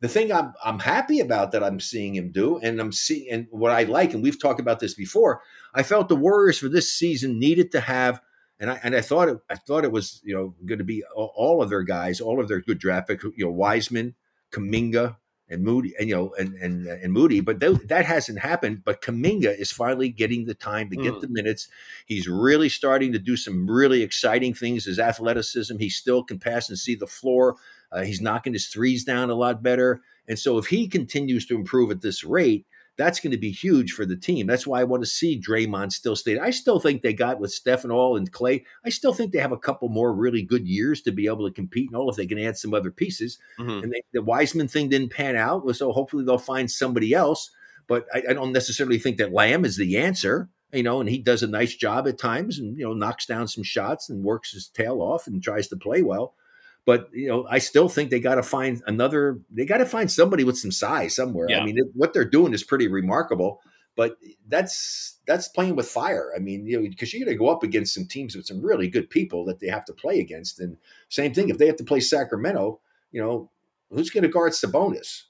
The 0.00 0.08
thing 0.08 0.32
I'm 0.32 0.52
I'm 0.64 0.78
happy 0.78 1.20
about 1.20 1.52
that 1.52 1.62
I'm 1.62 1.80
seeing 1.80 2.14
him 2.14 2.32
do, 2.32 2.58
and 2.58 2.80
I'm 2.80 2.92
seeing 2.92 3.30
and 3.30 3.46
what 3.50 3.72
I 3.72 3.84
like, 3.84 4.14
and 4.14 4.22
we've 4.22 4.40
talked 4.40 4.60
about 4.60 4.80
this 4.80 4.94
before. 4.94 5.42
I 5.74 5.82
felt 5.82 6.08
the 6.08 6.16
Warriors 6.16 6.58
for 6.58 6.68
this 6.68 6.92
season 6.92 7.38
needed 7.38 7.72
to 7.72 7.80
have, 7.80 8.20
and 8.58 8.70
I 8.70 8.80
and 8.82 8.96
I 8.96 9.00
thought 9.00 9.28
it 9.28 9.38
I 9.48 9.56
thought 9.56 9.84
it 9.84 9.92
was 9.92 10.20
you 10.24 10.34
know 10.34 10.54
going 10.66 10.78
to 10.78 10.84
be 10.84 11.04
all 11.14 11.62
of 11.62 11.70
their 11.70 11.82
guys, 11.82 12.20
all 12.20 12.40
of 12.40 12.48
their 12.48 12.60
good 12.60 12.78
draft 12.78 13.08
picks, 13.08 13.24
you 13.24 13.44
know 13.44 13.52
Wiseman, 13.52 14.14
Kuminga, 14.52 15.16
and 15.52 15.62
Moody, 15.62 15.94
and 15.98 16.08
you 16.08 16.14
know, 16.14 16.34
and 16.38 16.54
and 16.54 16.86
and 16.86 17.12
Moody, 17.12 17.40
but 17.40 17.60
th- 17.60 17.86
that 17.86 18.06
hasn't 18.06 18.38
happened. 18.38 18.82
But 18.84 19.02
Kuminga 19.02 19.56
is 19.56 19.70
finally 19.70 20.08
getting 20.08 20.46
the 20.46 20.54
time 20.54 20.90
to 20.90 20.96
get 20.96 21.14
mm. 21.14 21.20
the 21.20 21.28
minutes. 21.28 21.68
He's 22.06 22.26
really 22.26 22.68
starting 22.68 23.12
to 23.12 23.18
do 23.18 23.36
some 23.36 23.70
really 23.70 24.02
exciting 24.02 24.54
things. 24.54 24.86
His 24.86 24.98
athleticism, 24.98 25.78
he 25.78 25.88
still 25.88 26.24
can 26.24 26.38
pass 26.38 26.68
and 26.68 26.78
see 26.78 26.94
the 26.94 27.06
floor. 27.06 27.56
Uh, 27.92 28.02
he's 28.02 28.20
knocking 28.20 28.54
his 28.54 28.68
threes 28.68 29.04
down 29.04 29.30
a 29.30 29.34
lot 29.34 29.62
better. 29.62 30.00
And 30.26 30.38
so 30.38 30.56
if 30.58 30.66
he 30.66 30.88
continues 30.88 31.46
to 31.46 31.56
improve 31.56 31.90
at 31.90 32.00
this 32.00 32.24
rate, 32.24 32.66
that's 32.98 33.20
going 33.20 33.30
to 33.30 33.38
be 33.38 33.50
huge 33.50 33.92
for 33.92 34.04
the 34.04 34.16
team. 34.16 34.46
That's 34.46 34.66
why 34.66 34.80
I 34.80 34.84
want 34.84 35.02
to 35.02 35.08
see 35.08 35.40
Draymond 35.40 35.92
still 35.92 36.16
stay. 36.16 36.38
I 36.38 36.50
still 36.50 36.78
think 36.78 37.02
they 37.02 37.12
got 37.12 37.40
with 37.40 37.52
Stephen 37.52 37.90
All 37.90 38.16
and 38.16 38.30
Clay. 38.30 38.64
I 38.84 38.90
still 38.90 39.14
think 39.14 39.32
they 39.32 39.38
have 39.38 39.52
a 39.52 39.58
couple 39.58 39.88
more 39.88 40.12
really 40.12 40.42
good 40.42 40.66
years 40.66 41.00
to 41.02 41.12
be 41.12 41.26
able 41.26 41.48
to 41.48 41.54
compete 41.54 41.88
and 41.88 41.96
all 41.96 42.10
if 42.10 42.16
they 42.16 42.26
can 42.26 42.38
add 42.38 42.58
some 42.58 42.74
other 42.74 42.90
pieces. 42.90 43.38
Mm-hmm. 43.58 43.84
And 43.84 43.92
they, 43.92 44.02
the 44.12 44.22
Wiseman 44.22 44.68
thing 44.68 44.88
didn't 44.88 45.12
pan 45.12 45.36
out, 45.36 45.74
so 45.74 45.92
hopefully 45.92 46.24
they'll 46.24 46.38
find 46.38 46.70
somebody 46.70 47.14
else. 47.14 47.50
But 47.88 48.06
I, 48.12 48.22
I 48.30 48.32
don't 48.34 48.52
necessarily 48.52 48.98
think 48.98 49.16
that 49.16 49.32
Lamb 49.32 49.64
is 49.64 49.76
the 49.76 49.98
answer 49.98 50.50
you 50.72 50.82
know, 50.82 51.00
and 51.00 51.08
he 51.08 51.18
does 51.18 51.42
a 51.42 51.46
nice 51.46 51.74
job 51.74 52.08
at 52.08 52.18
times 52.18 52.58
and, 52.58 52.78
you 52.78 52.84
know, 52.84 52.94
knocks 52.94 53.26
down 53.26 53.46
some 53.46 53.62
shots 53.62 54.08
and 54.08 54.24
works 54.24 54.52
his 54.52 54.68
tail 54.68 55.02
off 55.02 55.26
and 55.26 55.42
tries 55.42 55.68
to 55.68 55.76
play 55.76 56.02
well. 56.02 56.34
But 56.84 57.08
you 57.12 57.28
know, 57.28 57.46
I 57.48 57.58
still 57.58 57.88
think 57.88 58.10
they 58.10 58.20
got 58.20 58.36
to 58.36 58.42
find 58.42 58.82
another. 58.86 59.40
They 59.50 59.64
got 59.64 59.78
to 59.78 59.86
find 59.86 60.10
somebody 60.10 60.44
with 60.44 60.58
some 60.58 60.72
size 60.72 61.14
somewhere. 61.14 61.46
Yeah. 61.48 61.60
I 61.60 61.64
mean, 61.64 61.78
it, 61.78 61.86
what 61.94 62.12
they're 62.12 62.24
doing 62.24 62.52
is 62.54 62.64
pretty 62.64 62.88
remarkable. 62.88 63.60
But 63.94 64.16
that's 64.48 65.18
that's 65.26 65.48
playing 65.48 65.76
with 65.76 65.86
fire. 65.86 66.32
I 66.34 66.38
mean, 66.38 66.66
you 66.66 66.80
know, 66.80 66.88
because 66.88 67.12
you're 67.12 67.24
going 67.24 67.36
to 67.36 67.38
go 67.38 67.50
up 67.50 67.62
against 67.62 67.94
some 67.94 68.06
teams 68.06 68.34
with 68.34 68.46
some 68.46 68.62
really 68.62 68.88
good 68.88 69.10
people 69.10 69.44
that 69.44 69.60
they 69.60 69.68
have 69.68 69.84
to 69.84 69.92
play 69.92 70.18
against. 70.18 70.60
And 70.60 70.78
same 71.08 71.34
thing 71.34 71.50
if 71.50 71.58
they 71.58 71.66
have 71.66 71.76
to 71.76 71.84
play 71.84 72.00
Sacramento. 72.00 72.80
You 73.12 73.22
know, 73.22 73.50
who's 73.90 74.10
going 74.10 74.22
to 74.22 74.28
guard 74.28 74.52
Sabonis? 74.52 75.24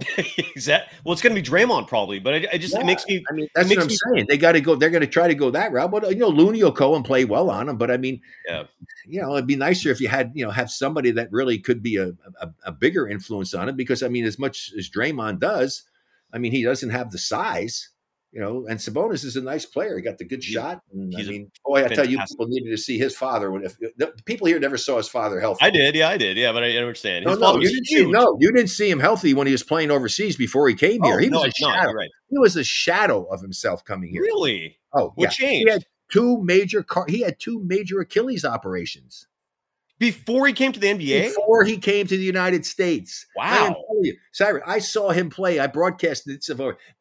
exactly. 0.18 0.98
Well, 1.04 1.12
it's 1.12 1.22
going 1.22 1.36
to 1.36 1.40
be 1.40 1.46
Draymond 1.46 1.86
probably, 1.86 2.18
but 2.18 2.34
it, 2.34 2.48
it 2.52 2.58
just 2.58 2.74
yeah. 2.74 2.80
it 2.80 2.86
makes 2.86 3.06
me. 3.06 3.24
I 3.30 3.32
mean, 3.32 3.48
that's 3.54 3.68
what 3.68 3.78
I'm 3.78 3.86
me, 3.86 3.96
saying. 3.96 4.26
They 4.28 4.36
got 4.36 4.52
to 4.52 4.60
go. 4.60 4.74
They're 4.74 4.90
going 4.90 5.02
to 5.02 5.06
try 5.06 5.28
to 5.28 5.34
go 5.34 5.50
that 5.50 5.72
route. 5.72 5.90
But 5.90 6.10
you 6.10 6.16
know, 6.16 6.28
Looney 6.28 6.62
will 6.62 6.72
go 6.72 6.96
and 6.96 7.04
play 7.04 7.24
well 7.24 7.48
on 7.48 7.68
him. 7.68 7.76
But 7.76 7.92
I 7.92 7.96
mean, 7.96 8.20
yeah. 8.48 8.64
you 9.06 9.22
know, 9.22 9.34
it'd 9.34 9.46
be 9.46 9.56
nicer 9.56 9.90
if 9.90 10.00
you 10.00 10.08
had 10.08 10.32
you 10.34 10.44
know 10.44 10.50
have 10.50 10.70
somebody 10.70 11.12
that 11.12 11.30
really 11.30 11.58
could 11.58 11.82
be 11.82 11.96
a, 11.96 12.08
a, 12.40 12.50
a 12.64 12.72
bigger 12.72 13.08
influence 13.08 13.54
on 13.54 13.68
him. 13.68 13.76
Because 13.76 14.02
I 14.02 14.08
mean, 14.08 14.24
as 14.24 14.38
much 14.38 14.72
as 14.76 14.90
Draymond 14.90 15.38
does, 15.38 15.84
I 16.32 16.38
mean, 16.38 16.50
he 16.50 16.64
doesn't 16.64 16.90
have 16.90 17.12
the 17.12 17.18
size 17.18 17.90
you 18.34 18.40
know, 18.40 18.66
and 18.68 18.80
Sabonis 18.80 19.24
is 19.24 19.36
a 19.36 19.40
nice 19.40 19.64
player. 19.64 19.96
He 19.96 20.02
got 20.02 20.18
the 20.18 20.24
good 20.24 20.42
shot. 20.42 20.82
And, 20.92 21.14
I 21.16 21.22
mean, 21.22 21.52
boy, 21.64 21.84
I 21.84 21.88
tell 21.88 22.04
you, 22.04 22.18
people 22.18 22.48
needed 22.48 22.70
to 22.70 22.76
see 22.76 22.98
his 22.98 23.14
father. 23.14 23.48
When 23.52 23.62
if 23.62 23.78
the 23.78 24.12
people 24.24 24.48
here 24.48 24.58
never 24.58 24.76
saw 24.76 24.96
his 24.96 25.08
father 25.08 25.38
healthy. 25.38 25.64
I 25.64 25.70
did, 25.70 25.94
yeah, 25.94 26.08
I 26.08 26.16
did, 26.16 26.36
yeah, 26.36 26.50
but 26.50 26.64
I 26.64 26.76
understand. 26.76 27.28
His 27.28 27.38
no, 27.38 27.52
no, 27.52 27.60
you 27.60 27.68
didn't 27.68 27.86
see, 27.86 28.06
no, 28.06 28.36
you 28.40 28.50
didn't 28.50 28.70
see 28.70 28.90
him 28.90 28.98
healthy 28.98 29.34
when 29.34 29.46
he 29.46 29.52
was 29.52 29.62
playing 29.62 29.92
overseas 29.92 30.36
before 30.36 30.68
he 30.68 30.74
came 30.74 31.00
oh, 31.04 31.06
here. 31.06 31.16
Oh, 31.16 31.18
he 31.18 31.28
was 31.28 31.42
no, 31.42 31.44
a 31.44 31.50
shadow. 31.52 31.92
Right. 31.92 32.10
He 32.28 32.38
was 32.38 32.56
a 32.56 32.64
shadow 32.64 33.22
of 33.22 33.40
himself 33.40 33.84
coming 33.84 34.10
here. 34.10 34.22
Really? 34.22 34.78
Oh, 34.92 35.12
what 35.14 35.26
yeah. 35.26 35.28
changed? 35.28 35.68
He 35.68 35.72
had 35.72 35.84
two 36.10 36.42
major 36.42 36.82
car. 36.82 37.04
He 37.08 37.20
had 37.20 37.38
two 37.38 37.62
major 37.64 38.00
Achilles 38.00 38.44
operations. 38.44 39.28
Before 39.98 40.46
he 40.46 40.52
came 40.52 40.72
to 40.72 40.80
the 40.80 40.88
NBA? 40.88 41.28
Before 41.28 41.64
he 41.64 41.78
came 41.78 42.06
to 42.06 42.16
the 42.16 42.22
United 42.22 42.66
States. 42.66 43.26
Wow. 43.36 43.76
You, 44.02 44.16
Cyrus, 44.32 44.62
I 44.66 44.80
saw 44.80 45.10
him 45.10 45.30
play. 45.30 45.60
I 45.60 45.66
broadcasted 45.68 46.40
this. 46.40 46.50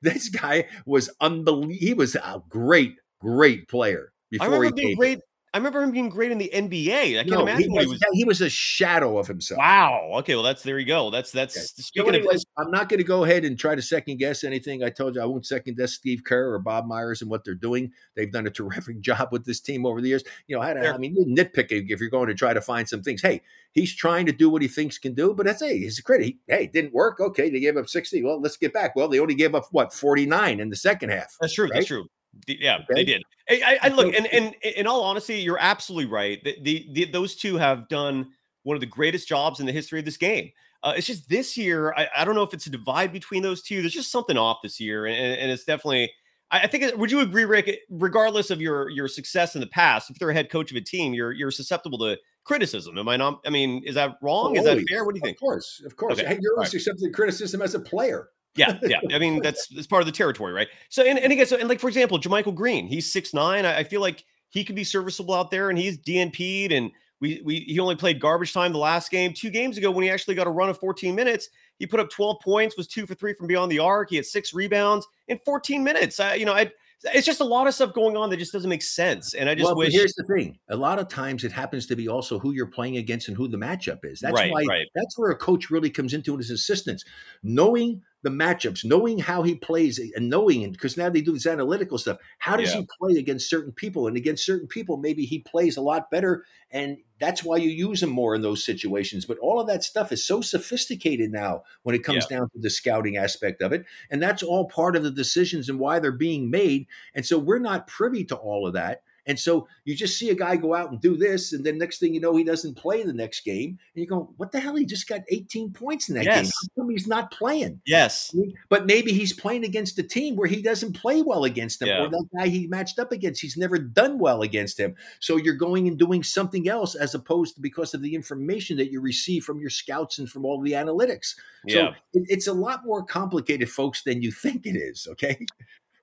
This 0.01 0.29
guy 0.29 0.67
was 0.85 1.09
unbelievable. 1.19 1.75
He 1.79 1.93
was 1.93 2.15
a 2.15 2.41
great, 2.47 2.95
great 3.19 3.67
player 3.67 4.13
before 4.29 4.63
he 4.63 4.71
came. 4.71 4.95
Great 4.95 5.19
I 5.53 5.57
remember 5.57 5.83
him 5.83 5.91
being 5.91 6.09
great 6.09 6.31
in 6.31 6.39
the 6.39 6.49
NBA. 6.51 7.19
I 7.19 7.23
can't 7.23 7.29
no, 7.29 7.41
imagine 7.43 7.69
he 7.69 7.77
was, 7.77 7.87
was, 7.87 7.99
he 8.13 8.25
was 8.25 8.41
a 8.41 8.49
shadow 8.49 9.19
of 9.19 9.27
himself. 9.27 9.59
Wow. 9.59 10.09
Okay. 10.15 10.33
Well, 10.33 10.43
that's 10.43 10.63
there 10.63 10.79
you 10.79 10.85
go. 10.87 11.11
That's 11.11 11.31
that's 11.31 11.55
okay. 11.55 11.83
speaking 11.83 12.23
so 12.23 12.31
of. 12.31 12.43
I'm 12.57 12.71
not 12.71 12.89
going 12.89 12.97
to 12.97 13.03
go 13.03 13.23
ahead 13.23 13.45
and 13.45 13.57
try 13.57 13.75
to 13.75 13.81
second 13.81 14.17
guess 14.17 14.43
anything. 14.43 14.83
I 14.83 14.89
told 14.89 15.13
you 15.13 15.21
I 15.21 15.25
won't 15.25 15.45
second 15.45 15.77
guess 15.77 15.93
Steve 15.93 16.23
Kerr 16.23 16.53
or 16.53 16.57
Bob 16.57 16.87
Myers 16.87 17.21
and 17.21 17.29
what 17.29 17.43
they're 17.43 17.53
doing. 17.53 17.91
They've 18.15 18.31
done 18.31 18.47
a 18.47 18.49
terrific 18.63 18.99
job 19.01 19.29
with 19.31 19.45
this 19.45 19.59
team 19.59 19.85
over 19.85 20.01
the 20.01 20.07
years. 20.07 20.23
You 20.47 20.55
know, 20.55 20.61
I, 20.63 20.91
I 20.91 20.97
mean, 20.97 21.15
you 21.15 21.23
nitpicking 21.23 21.85
if 21.89 21.99
you're 21.99 22.09
going 22.09 22.29
to 22.29 22.33
try 22.33 22.55
to 22.55 22.61
find 22.61 22.89
some 22.89 23.03
things. 23.03 23.21
Hey, 23.21 23.43
he's 23.73 23.95
trying 23.95 24.25
to 24.25 24.31
do 24.31 24.49
what 24.49 24.63
he 24.63 24.67
thinks 24.67 24.97
can 24.97 25.13
do, 25.13 25.35
but 25.35 25.45
that's 25.45 25.61
hey, 25.61 25.77
his 25.77 25.99
credit. 25.99 26.25
He, 26.25 26.39
hey, 26.47 26.65
didn't 26.65 26.93
work. 26.93 27.19
Okay, 27.19 27.51
they 27.51 27.59
gave 27.59 27.77
up 27.77 27.87
60. 27.87 28.23
Well, 28.23 28.41
let's 28.41 28.57
get 28.57 28.73
back. 28.73 28.95
Well, 28.95 29.07
they 29.07 29.19
only 29.19 29.35
gave 29.35 29.53
up 29.53 29.65
what 29.69 29.93
49 29.93 30.59
in 30.59 30.69
the 30.71 30.75
second 30.75 31.09
half. 31.09 31.37
That's 31.39 31.53
true. 31.53 31.65
Right? 31.65 31.73
That's 31.75 31.87
true. 31.87 32.07
Yeah, 32.47 32.75
okay. 32.75 32.85
they 32.95 33.03
did. 33.03 33.23
I, 33.49 33.77
I, 33.83 33.87
look, 33.89 34.13
and, 34.13 34.25
and 34.27 34.55
in 34.63 34.87
all 34.87 35.03
honesty, 35.03 35.35
you're 35.35 35.59
absolutely 35.59 36.11
right. 36.11 36.43
The, 36.43 36.57
the, 36.61 36.89
the, 36.93 37.05
those 37.05 37.35
two 37.35 37.57
have 37.57 37.87
done 37.89 38.31
one 38.63 38.75
of 38.75 38.81
the 38.81 38.87
greatest 38.87 39.27
jobs 39.27 39.59
in 39.59 39.65
the 39.65 39.71
history 39.71 39.99
of 39.99 40.05
this 40.05 40.17
game. 40.17 40.51
Uh, 40.81 40.93
it's 40.97 41.07
just 41.07 41.29
this 41.29 41.57
year, 41.57 41.93
I, 41.95 42.07
I, 42.15 42.25
don't 42.25 42.35
know 42.35 42.43
if 42.43 42.53
it's 42.53 42.67
a 42.67 42.69
divide 42.69 43.13
between 43.13 43.41
those 43.41 43.61
two. 43.61 43.81
There's 43.81 43.93
just 43.93 44.11
something 44.11 44.37
off 44.37 44.57
this 44.63 44.79
year, 44.79 45.05
and, 45.05 45.15
and 45.15 45.51
it's 45.51 45.63
definitely. 45.63 46.11
I, 46.51 46.61
I 46.61 46.67
think. 46.67 46.97
Would 46.97 47.09
you 47.09 47.21
agree, 47.21 47.45
Rick? 47.45 47.79
Regardless 47.89 48.49
of 48.49 48.59
your 48.59 48.89
your 48.89 49.07
success 49.07 49.55
in 49.55 49.61
the 49.61 49.67
past, 49.67 50.09
if 50.09 50.19
they're 50.19 50.29
a 50.29 50.33
head 50.33 50.49
coach 50.49 50.71
of 50.71 50.77
a 50.77 50.81
team, 50.81 51.13
you're 51.13 51.31
you're 51.31 51.51
susceptible 51.51 51.97
to 51.99 52.17
criticism. 52.43 52.97
Am 52.97 53.07
I 53.07 53.15
not? 53.15 53.39
I 53.45 53.49
mean, 53.49 53.81
is 53.85 53.95
that 53.95 54.17
wrong? 54.21 54.57
is 54.57 54.65
that 54.65 54.83
fair? 54.89 55.05
What 55.05 55.15
do 55.15 55.19
you 55.19 55.23
think? 55.23 55.37
Of 55.37 55.41
course, 55.41 55.81
of 55.85 55.95
course. 55.95 56.19
Okay. 56.19 56.37
You're 56.41 56.55
right. 56.55 56.73
accepting 56.73 57.13
criticism 57.13 57.61
as 57.61 57.75
a 57.75 57.79
player 57.79 58.27
yeah, 58.55 58.79
yeah. 58.83 58.99
I 59.11 59.19
mean, 59.19 59.41
that's 59.41 59.67
that's 59.67 59.87
part 59.87 60.01
of 60.01 60.05
the 60.05 60.11
territory, 60.11 60.53
right? 60.53 60.67
So, 60.89 61.03
and, 61.03 61.17
and 61.17 61.31
again, 61.31 61.45
so 61.45 61.57
and 61.57 61.67
like 61.67 61.79
for 61.79 61.87
example, 61.87 62.19
JaMychal 62.19 62.55
Green, 62.55 62.87
he's 62.87 63.11
six 63.11 63.33
nine. 63.33 63.65
I, 63.65 63.79
I 63.79 63.83
feel 63.83 64.01
like 64.01 64.23
he 64.49 64.63
could 64.63 64.75
be 64.75 64.83
serviceable 64.83 65.33
out 65.33 65.51
there, 65.51 65.69
and 65.69 65.77
he's 65.77 65.97
DNP'd, 65.97 66.71
and 66.71 66.91
we 67.19 67.41
we 67.43 67.61
he 67.61 67.79
only 67.79 67.95
played 67.95 68.19
garbage 68.19 68.53
time 68.53 68.71
the 68.71 68.79
last 68.79 69.09
game. 69.09 69.33
Two 69.33 69.49
games 69.49 69.77
ago, 69.77 69.89
when 69.89 70.03
he 70.03 70.09
actually 70.09 70.35
got 70.35 70.47
a 70.47 70.51
run 70.51 70.69
of 70.69 70.77
14 70.77 71.15
minutes, 71.15 71.49
he 71.79 71.87
put 71.87 71.99
up 71.99 72.09
12 72.09 72.39
points, 72.41 72.77
was 72.77 72.87
two 72.87 73.07
for 73.07 73.15
three 73.15 73.33
from 73.33 73.47
beyond 73.47 73.71
the 73.71 73.79
arc. 73.79 74.09
He 74.09 74.17
had 74.17 74.25
six 74.25 74.53
rebounds 74.53 75.07
in 75.27 75.39
14 75.45 75.83
minutes. 75.83 76.19
I, 76.19 76.35
you 76.35 76.45
know, 76.45 76.53
I 76.53 76.71
it's 77.13 77.25
just 77.25 77.41
a 77.41 77.45
lot 77.45 77.67
of 77.67 77.73
stuff 77.73 77.93
going 77.93 78.15
on 78.15 78.29
that 78.29 78.37
just 78.37 78.53
doesn't 78.53 78.69
make 78.69 78.81
sense. 78.81 79.33
And 79.33 79.49
I 79.49 79.55
just 79.55 79.65
well, 79.65 79.75
wish. 79.75 79.93
Here's 79.93 80.13
the 80.15 80.23
thing: 80.23 80.57
a 80.69 80.75
lot 80.75 80.99
of 80.99 81.07
times 81.07 81.43
it 81.43 81.51
happens 81.51 81.85
to 81.87 81.95
be 81.95 82.07
also 82.07 82.39
who 82.39 82.51
you're 82.51 82.67
playing 82.67 82.97
against 82.97 83.27
and 83.27 83.35
who 83.35 83.47
the 83.47 83.57
matchup 83.57 83.99
is. 84.03 84.19
That's 84.19 84.33
right, 84.33 84.51
why. 84.51 84.63
Right. 84.67 84.87
That's 84.95 85.17
where 85.17 85.31
a 85.31 85.35
coach 85.35 85.69
really 85.69 85.89
comes 85.89 86.13
into 86.13 86.35
it 86.35 86.39
as 86.39 86.49
assistance, 86.49 87.03
knowing 87.41 88.01
the 88.23 88.29
matchups, 88.29 88.85
knowing 88.85 89.19
how 89.19 89.43
he 89.43 89.53
plays, 89.53 89.99
and 90.15 90.29
knowing 90.29 90.71
because 90.71 90.97
now 90.97 91.09
they 91.09 91.21
do 91.21 91.33
this 91.33 91.45
analytical 91.45 91.97
stuff. 91.97 92.17
How 92.39 92.55
does 92.55 92.73
yeah. 92.73 92.79
he 92.79 92.87
play 92.99 93.19
against 93.19 93.49
certain 93.49 93.73
people? 93.73 94.07
And 94.07 94.17
against 94.17 94.45
certain 94.45 94.67
people, 94.67 94.97
maybe 94.97 95.25
he 95.25 95.39
plays 95.39 95.77
a 95.77 95.81
lot 95.81 96.09
better, 96.09 96.45
and 96.71 96.97
that's 97.19 97.43
why 97.43 97.57
you 97.57 97.69
use 97.69 98.01
him 98.01 98.09
more 98.09 98.33
in 98.33 98.41
those 98.41 98.63
situations. 98.63 99.25
But 99.25 99.37
all 99.39 99.59
of 99.59 99.67
that 99.67 99.83
stuff 99.83 100.11
is 100.11 100.25
so 100.25 100.41
sophisticated 100.41 101.31
now 101.31 101.63
when 101.83 101.95
it 101.95 102.03
comes 102.03 102.25
yeah. 102.29 102.37
down 102.37 102.49
to 102.51 102.59
the 102.59 102.69
scouting 102.69 103.17
aspect 103.17 103.61
of 103.61 103.73
it, 103.73 103.85
and 104.09 104.23
that's 104.23 104.41
all 104.41 104.69
part 104.69 104.95
of 104.95 105.03
the 105.03 105.11
decisions 105.11 105.67
and 105.69 105.77
why 105.77 105.99
they're 105.99 106.11
being 106.11 106.49
made. 106.49 106.87
And 107.13 107.25
so 107.25 107.37
we're 107.37 107.59
not 107.59 107.87
privy 107.87 108.23
to 108.25 108.35
all 108.35 108.65
of 108.65 108.73
that. 108.73 109.02
And 109.25 109.39
so 109.39 109.67
you 109.85 109.95
just 109.95 110.17
see 110.17 110.29
a 110.29 110.35
guy 110.35 110.55
go 110.55 110.73
out 110.73 110.91
and 110.91 110.99
do 110.99 111.15
this, 111.15 111.53
and 111.53 111.65
then 111.65 111.77
next 111.77 111.99
thing 111.99 112.13
you 112.13 112.19
know, 112.19 112.35
he 112.35 112.43
doesn't 112.43 112.75
play 112.75 113.03
the 113.03 113.13
next 113.13 113.41
game. 113.41 113.79
And 113.95 114.01
you 114.01 114.07
go, 114.07 114.33
"What 114.37 114.51
the 114.51 114.59
hell? 114.59 114.75
He 114.75 114.85
just 114.85 115.07
got 115.07 115.21
18 115.29 115.71
points 115.71 116.09
in 116.09 116.15
that 116.15 116.25
yes. 116.25 116.41
game. 116.41 116.45
How 116.45 116.81
come 116.81 116.89
he's 116.89 117.07
not 117.07 117.31
playing?" 117.31 117.81
Yes, 117.85 118.35
but 118.69 118.85
maybe 118.85 119.13
he's 119.13 119.33
playing 119.33 119.63
against 119.63 119.99
a 119.99 120.03
team 120.03 120.35
where 120.35 120.47
he 120.47 120.61
doesn't 120.61 120.93
play 120.93 121.21
well 121.21 121.45
against 121.45 121.79
them, 121.79 121.89
yeah. 121.89 122.03
or 122.03 122.09
that 122.09 122.25
guy 122.37 122.47
he 122.47 122.67
matched 122.67 122.99
up 122.99 123.11
against, 123.11 123.41
he's 123.41 123.57
never 123.57 123.77
done 123.77 124.19
well 124.19 124.41
against 124.41 124.79
him. 124.79 124.95
So 125.19 125.37
you're 125.37 125.55
going 125.55 125.87
and 125.87 125.97
doing 125.97 126.23
something 126.23 126.67
else 126.67 126.95
as 126.95 127.15
opposed 127.15 127.55
to 127.55 127.61
because 127.61 127.93
of 127.93 128.01
the 128.01 128.15
information 128.15 128.77
that 128.77 128.91
you 128.91 129.01
receive 129.01 129.43
from 129.43 129.59
your 129.59 129.69
scouts 129.69 130.19
and 130.19 130.29
from 130.29 130.45
all 130.45 130.61
the 130.61 130.73
analytics. 130.73 131.35
Yeah. 131.65 131.73
So 131.73 131.87
it, 132.13 132.23
it's 132.27 132.47
a 132.47 132.53
lot 132.53 132.85
more 132.85 133.03
complicated, 133.03 133.69
folks, 133.69 134.03
than 134.03 134.21
you 134.21 134.31
think 134.43 134.65
it 134.65 134.75
is. 134.75 135.07
Okay. 135.11 135.45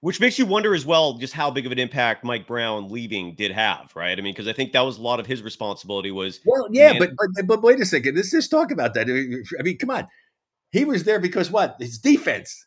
Which 0.03 0.19
makes 0.19 0.39
you 0.39 0.47
wonder 0.47 0.75
as 0.75 0.87
well 0.87 1.19
just 1.19 1.35
how 1.35 1.51
big 1.51 1.67
of 1.67 1.73
an 1.73 1.79
impact 1.79 2.25
Mike 2.25 2.47
Brown 2.47 2.89
leaving 2.89 3.35
did 3.35 3.53
have, 3.53 3.93
right? 3.95 4.19
I 4.19 4.23
mean, 4.23 4.33
because 4.33 4.49
I 4.49 4.55
think 4.55 4.73
that 4.73 4.81
was 4.81 4.97
a 4.97 5.03
lot 5.03 5.21
of 5.21 5.27
his 5.27 5.43
responsibility 5.43 6.11
was. 6.11 6.41
Well, 6.47 6.69
yeah, 6.71 6.99
but, 6.99 7.11
but 7.17 7.47
but 7.47 7.63
wait 7.63 7.81
a 7.81 7.85
second. 7.85 8.17
Let's 8.17 8.31
just 8.31 8.51
talk 8.51 8.71
about 8.71 8.95
that. 8.95 9.09
I 9.59 9.63
mean, 9.63 9.77
come 9.77 9.91
on. 9.91 10.09
He 10.73 10.87
was 10.87 11.05
there 11.05 11.19
because 11.19 11.51
what? 11.51 11.77
His 11.79 11.99
defense. 11.99 12.67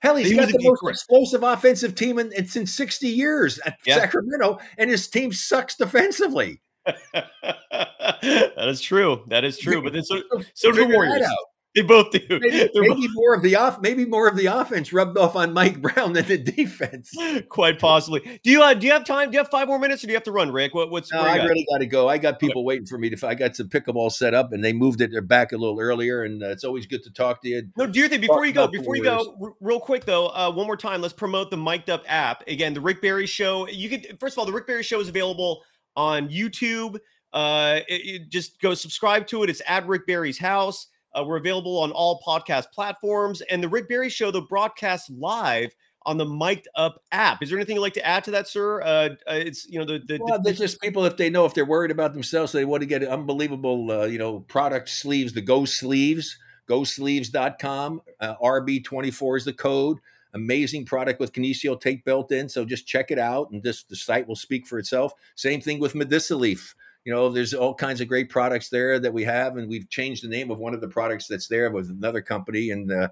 Hell, 0.00 0.16
he's 0.16 0.28
he 0.28 0.36
got 0.36 0.48
the 0.48 0.58
most 0.60 0.82
explosive 0.86 1.42
offensive 1.42 1.94
team 1.94 2.18
in, 2.18 2.30
in, 2.32 2.46
since 2.46 2.74
60 2.74 3.08
years 3.08 3.58
at 3.60 3.78
yeah. 3.86 3.94
Sacramento, 3.94 4.58
and 4.76 4.90
his 4.90 5.08
team 5.08 5.32
sucks 5.32 5.76
defensively. 5.76 6.60
that 6.84 8.54
is 8.68 8.82
true. 8.82 9.24
That 9.28 9.44
is 9.44 9.56
true. 9.56 9.82
But 9.82 9.94
then 9.94 10.04
so, 10.04 10.20
so 10.54 10.72
do 10.72 10.86
the 10.86 10.94
Warriors. 10.94 11.26
They 11.74 11.82
both 11.82 12.12
do. 12.12 12.20
Maybe, 12.28 12.70
maybe 12.72 13.08
more 13.14 13.34
of 13.34 13.42
the 13.42 13.56
off, 13.56 13.80
maybe 13.80 14.04
more 14.04 14.28
of 14.28 14.36
the 14.36 14.46
offense 14.46 14.92
rubbed 14.92 15.18
off 15.18 15.34
on 15.34 15.52
Mike 15.52 15.82
Brown 15.82 16.12
than 16.12 16.26
the 16.26 16.38
defense. 16.38 17.12
Quite 17.48 17.80
possibly. 17.80 18.40
Do 18.44 18.50
you 18.50 18.62
uh, 18.62 18.74
do 18.74 18.86
you 18.86 18.92
have 18.92 19.04
time? 19.04 19.30
Do 19.30 19.34
you 19.34 19.40
have 19.40 19.50
five 19.50 19.66
more 19.66 19.80
minutes, 19.80 20.04
or 20.04 20.06
do 20.06 20.12
you 20.12 20.16
have 20.16 20.22
to 20.24 20.32
run, 20.32 20.52
Rick? 20.52 20.72
What, 20.72 20.90
what's? 20.90 21.12
No, 21.12 21.20
I 21.20 21.38
got? 21.38 21.48
really 21.48 21.66
got 21.72 21.78
to 21.78 21.86
go. 21.86 22.08
I 22.08 22.18
got 22.18 22.38
people 22.38 22.60
okay. 22.60 22.66
waiting 22.66 22.86
for 22.86 22.96
me 22.96 23.10
to. 23.10 23.26
I 23.26 23.34
got 23.34 23.56
some 23.56 23.68
pickleball 23.68 24.12
set 24.12 24.34
up, 24.34 24.52
and 24.52 24.64
they 24.64 24.72
moved 24.72 25.00
it 25.00 25.10
back 25.26 25.50
a 25.50 25.56
little 25.56 25.80
earlier, 25.80 26.22
and 26.22 26.44
uh, 26.44 26.50
it's 26.50 26.62
always 26.62 26.86
good 26.86 27.02
to 27.02 27.10
talk 27.10 27.42
to 27.42 27.48
you. 27.48 27.64
No, 27.76 27.86
do 27.86 27.98
your 27.98 28.08
thing 28.08 28.20
before 28.20 28.44
you 28.44 28.52
go. 28.52 28.68
Before 28.68 28.94
you 28.94 29.02
go, 29.02 29.36
r- 29.42 29.54
real 29.60 29.80
quick 29.80 30.04
though, 30.04 30.28
uh, 30.28 30.52
one 30.52 30.66
more 30.66 30.76
time, 30.76 31.02
let's 31.02 31.14
promote 31.14 31.50
the 31.50 31.56
Mic'd 31.56 31.90
Up 31.90 32.04
app 32.06 32.46
again. 32.46 32.72
The 32.72 32.80
Rick 32.80 33.02
Barry 33.02 33.26
Show. 33.26 33.68
You 33.68 33.88
could 33.88 34.16
first 34.20 34.34
of 34.34 34.38
all, 34.38 34.46
the 34.46 34.52
Rick 34.52 34.68
Barry 34.68 34.84
Show 34.84 35.00
is 35.00 35.08
available 35.08 35.62
on 35.96 36.28
YouTube. 36.28 36.98
Uh, 37.32 37.80
it, 37.88 38.22
it 38.22 38.28
just 38.28 38.60
go 38.60 38.74
subscribe 38.74 39.26
to 39.26 39.42
it. 39.42 39.50
It's 39.50 39.62
at 39.66 39.88
Rick 39.88 40.06
Barry's 40.06 40.38
house. 40.38 40.86
Uh, 41.14 41.24
we're 41.24 41.36
available 41.36 41.78
on 41.78 41.92
all 41.92 42.20
podcast 42.26 42.70
platforms. 42.72 43.40
And 43.42 43.62
the 43.62 43.68
Rick 43.68 43.88
Barry 43.88 44.10
Show, 44.10 44.30
the 44.30 44.42
broadcast 44.42 45.10
live 45.10 45.74
on 46.06 46.18
the 46.18 46.24
Mic'd 46.24 46.68
Up 46.74 47.02
app. 47.12 47.42
Is 47.42 47.50
there 47.50 47.58
anything 47.58 47.76
you'd 47.76 47.82
like 47.82 47.94
to 47.94 48.06
add 48.06 48.24
to 48.24 48.32
that, 48.32 48.48
sir? 48.48 48.82
Uh, 48.82 48.86
uh, 49.26 49.34
it's 49.34 49.66
you 49.68 49.78
know 49.78 49.84
the 49.84 50.00
the, 50.06 50.18
well, 50.20 50.40
the, 50.40 50.52
just 50.52 50.80
people 50.80 51.04
if 51.04 51.16
they 51.16 51.30
know 51.30 51.44
if 51.46 51.54
they're 51.54 51.64
worried 51.64 51.90
about 51.90 52.12
themselves, 52.12 52.52
they 52.52 52.64
want 52.64 52.82
to 52.82 52.86
get 52.86 53.02
unbelievable 53.04 53.90
uh, 53.90 54.04
you 54.04 54.18
know 54.18 54.40
product 54.40 54.88
sleeves, 54.88 55.32
the 55.32 55.40
Go 55.40 55.64
Sleeves, 55.64 56.36
GoSleeves.com. 56.68 58.02
Uh, 58.20 58.34
RB24 58.42 59.38
is 59.38 59.44
the 59.44 59.52
code. 59.52 59.98
Amazing 60.34 60.84
product 60.84 61.20
with 61.20 61.32
kinesio 61.32 61.80
tape 61.80 62.04
built 62.04 62.32
in. 62.32 62.48
So 62.48 62.64
just 62.64 62.86
check 62.86 63.10
it 63.10 63.18
out, 63.18 63.50
and 63.50 63.62
this 63.62 63.84
the 63.84 63.96
site 63.96 64.26
will 64.26 64.36
speak 64.36 64.66
for 64.66 64.78
itself. 64.78 65.12
Same 65.36 65.60
thing 65.60 65.78
with 65.78 65.94
Leaf 65.94 66.74
you 67.04 67.12
know, 67.12 67.28
there's 67.28 67.52
all 67.52 67.74
kinds 67.74 68.00
of 68.00 68.08
great 68.08 68.30
products 68.30 68.70
there 68.70 68.98
that 68.98 69.12
we 69.12 69.24
have, 69.24 69.56
and 69.56 69.68
we've 69.68 69.88
changed 69.90 70.24
the 70.24 70.28
name 70.28 70.50
of 70.50 70.58
one 70.58 70.74
of 70.74 70.80
the 70.80 70.88
products 70.88 71.28
that's 71.28 71.48
there 71.48 71.70
with 71.70 71.90
another 71.90 72.22
company, 72.22 72.70
and 72.70 72.90
uh, 72.90 73.08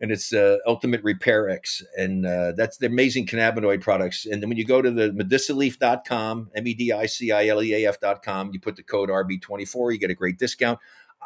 and 0.00 0.10
it's 0.10 0.32
uh, 0.32 0.58
Ultimate 0.66 1.02
Repair 1.02 1.48
X, 1.48 1.82
and 1.96 2.26
uh, 2.26 2.52
that's 2.52 2.76
the 2.76 2.86
amazing 2.86 3.26
cannabinoid 3.26 3.80
products. 3.80 4.26
And 4.26 4.42
then 4.42 4.50
when 4.50 4.58
you 4.58 4.66
go 4.66 4.82
to 4.82 4.90
the 4.90 5.10
medicileaf.com, 5.10 6.50
m 6.54 6.66
e 6.66 6.74
d 6.74 6.92
i 6.92 7.06
c 7.06 7.32
i 7.32 7.46
l 7.48 7.62
e 7.62 7.72
a 7.72 7.88
f.com, 7.88 8.50
you 8.52 8.60
put 8.60 8.76
the 8.76 8.82
code 8.82 9.08
RB24, 9.08 9.92
you 9.92 9.98
get 9.98 10.10
a 10.10 10.14
great 10.14 10.38
discount. 10.38 10.78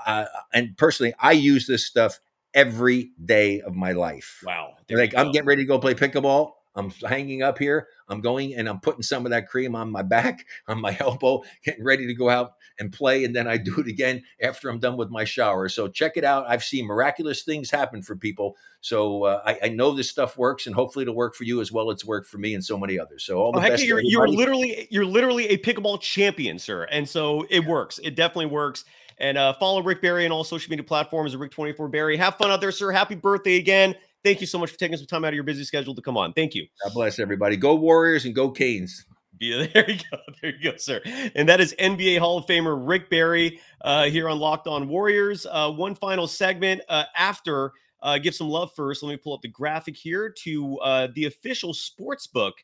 Uh, 0.06 0.26
and 0.54 0.76
personally, 0.76 1.14
I 1.18 1.32
use 1.32 1.66
this 1.66 1.84
stuff 1.84 2.20
every 2.54 3.10
day 3.24 3.60
of 3.60 3.74
my 3.74 3.92
life. 3.92 4.42
Wow! 4.46 4.76
Like 4.88 5.16
I'm 5.16 5.32
getting 5.32 5.48
ready 5.48 5.62
to 5.62 5.66
go 5.66 5.80
play 5.80 5.94
pickleball. 5.94 6.52
I'm 6.74 6.90
hanging 6.90 7.42
up 7.42 7.58
here. 7.58 7.88
I'm 8.08 8.20
going 8.20 8.54
and 8.54 8.68
I'm 8.68 8.80
putting 8.80 9.02
some 9.02 9.26
of 9.26 9.30
that 9.30 9.48
cream 9.48 9.74
on 9.74 9.90
my 9.90 10.02
back, 10.02 10.46
on 10.68 10.80
my 10.80 10.96
elbow, 11.00 11.42
getting 11.64 11.84
ready 11.84 12.06
to 12.06 12.14
go 12.14 12.28
out 12.30 12.54
and 12.78 12.92
play. 12.92 13.24
And 13.24 13.34
then 13.34 13.48
I 13.48 13.56
do 13.56 13.78
it 13.78 13.86
again 13.86 14.22
after 14.40 14.68
I'm 14.68 14.78
done 14.78 14.96
with 14.96 15.10
my 15.10 15.24
shower. 15.24 15.68
So 15.68 15.88
check 15.88 16.16
it 16.16 16.24
out. 16.24 16.46
I've 16.48 16.62
seen 16.62 16.86
miraculous 16.86 17.42
things 17.42 17.70
happen 17.70 18.02
for 18.02 18.16
people. 18.16 18.56
So 18.80 19.24
uh, 19.24 19.42
I, 19.44 19.58
I, 19.64 19.68
know 19.70 19.90
this 19.90 20.08
stuff 20.08 20.38
works, 20.38 20.66
and 20.66 20.74
hopefully 20.74 21.02
it'll 21.02 21.16
work 21.16 21.34
for 21.34 21.42
you 21.42 21.60
as 21.60 21.72
well. 21.72 21.90
It's 21.90 22.04
worked 22.04 22.28
for 22.28 22.38
me 22.38 22.54
and 22.54 22.64
so 22.64 22.78
many 22.78 22.96
others. 22.96 23.24
So 23.24 23.38
all 23.38 23.50
the 23.50 23.58
oh, 23.58 23.62
best. 23.62 23.84
You're, 23.84 24.00
you're 24.00 24.28
literally 24.28 24.86
you're 24.90 25.04
literally 25.04 25.48
a 25.48 25.58
pickleball 25.58 26.00
champion, 26.00 26.60
sir. 26.60 26.84
And 26.84 27.08
so 27.08 27.44
it 27.50 27.64
works. 27.64 27.98
It 28.04 28.14
definitely 28.14 28.46
works. 28.46 28.84
And 29.18 29.36
uh, 29.36 29.52
follow 29.54 29.82
Rick 29.82 30.00
Barry 30.00 30.24
on 30.24 30.30
all 30.30 30.44
social 30.44 30.70
media 30.70 30.84
platforms. 30.84 31.34
At 31.34 31.40
Rick24 31.40 31.90
Barry. 31.90 32.16
Have 32.16 32.36
fun 32.36 32.52
out 32.52 32.60
there, 32.60 32.70
sir. 32.70 32.92
Happy 32.92 33.16
birthday 33.16 33.56
again. 33.56 33.96
Thank 34.24 34.40
you 34.40 34.46
so 34.46 34.58
much 34.58 34.70
for 34.70 34.78
taking 34.78 34.96
some 34.96 35.06
time 35.06 35.24
out 35.24 35.28
of 35.28 35.34
your 35.34 35.44
busy 35.44 35.64
schedule 35.64 35.94
to 35.94 36.02
come 36.02 36.16
on. 36.16 36.32
Thank 36.32 36.54
you. 36.54 36.66
God 36.82 36.92
bless 36.92 37.18
everybody. 37.18 37.56
Go 37.56 37.74
Warriors 37.74 38.24
and 38.24 38.34
go 38.34 38.50
Canes. 38.50 39.06
Yeah, 39.40 39.66
there 39.74 39.90
you 39.90 39.98
go. 40.10 40.18
There 40.42 40.54
you 40.54 40.72
go, 40.72 40.76
sir. 40.76 41.00
And 41.34 41.48
that 41.48 41.60
is 41.60 41.74
NBA 41.78 42.18
Hall 42.18 42.38
of 42.38 42.46
Famer 42.46 42.76
Rick 42.80 43.10
Barry 43.10 43.60
uh, 43.82 44.04
here 44.04 44.28
on 44.28 44.38
Locked 44.38 44.66
On 44.66 44.88
Warriors. 44.88 45.46
Uh, 45.50 45.70
one 45.70 45.94
final 45.94 46.26
segment 46.26 46.82
uh, 46.88 47.04
after. 47.16 47.72
Uh, 48.00 48.18
give 48.18 48.34
some 48.34 48.48
love 48.48 48.70
first. 48.76 49.02
Let 49.02 49.10
me 49.10 49.16
pull 49.16 49.34
up 49.34 49.42
the 49.42 49.48
graphic 49.48 49.96
here 49.96 50.30
to 50.44 50.78
uh, 50.78 51.08
the 51.14 51.26
official 51.26 51.74
sports 51.74 52.26
book 52.28 52.54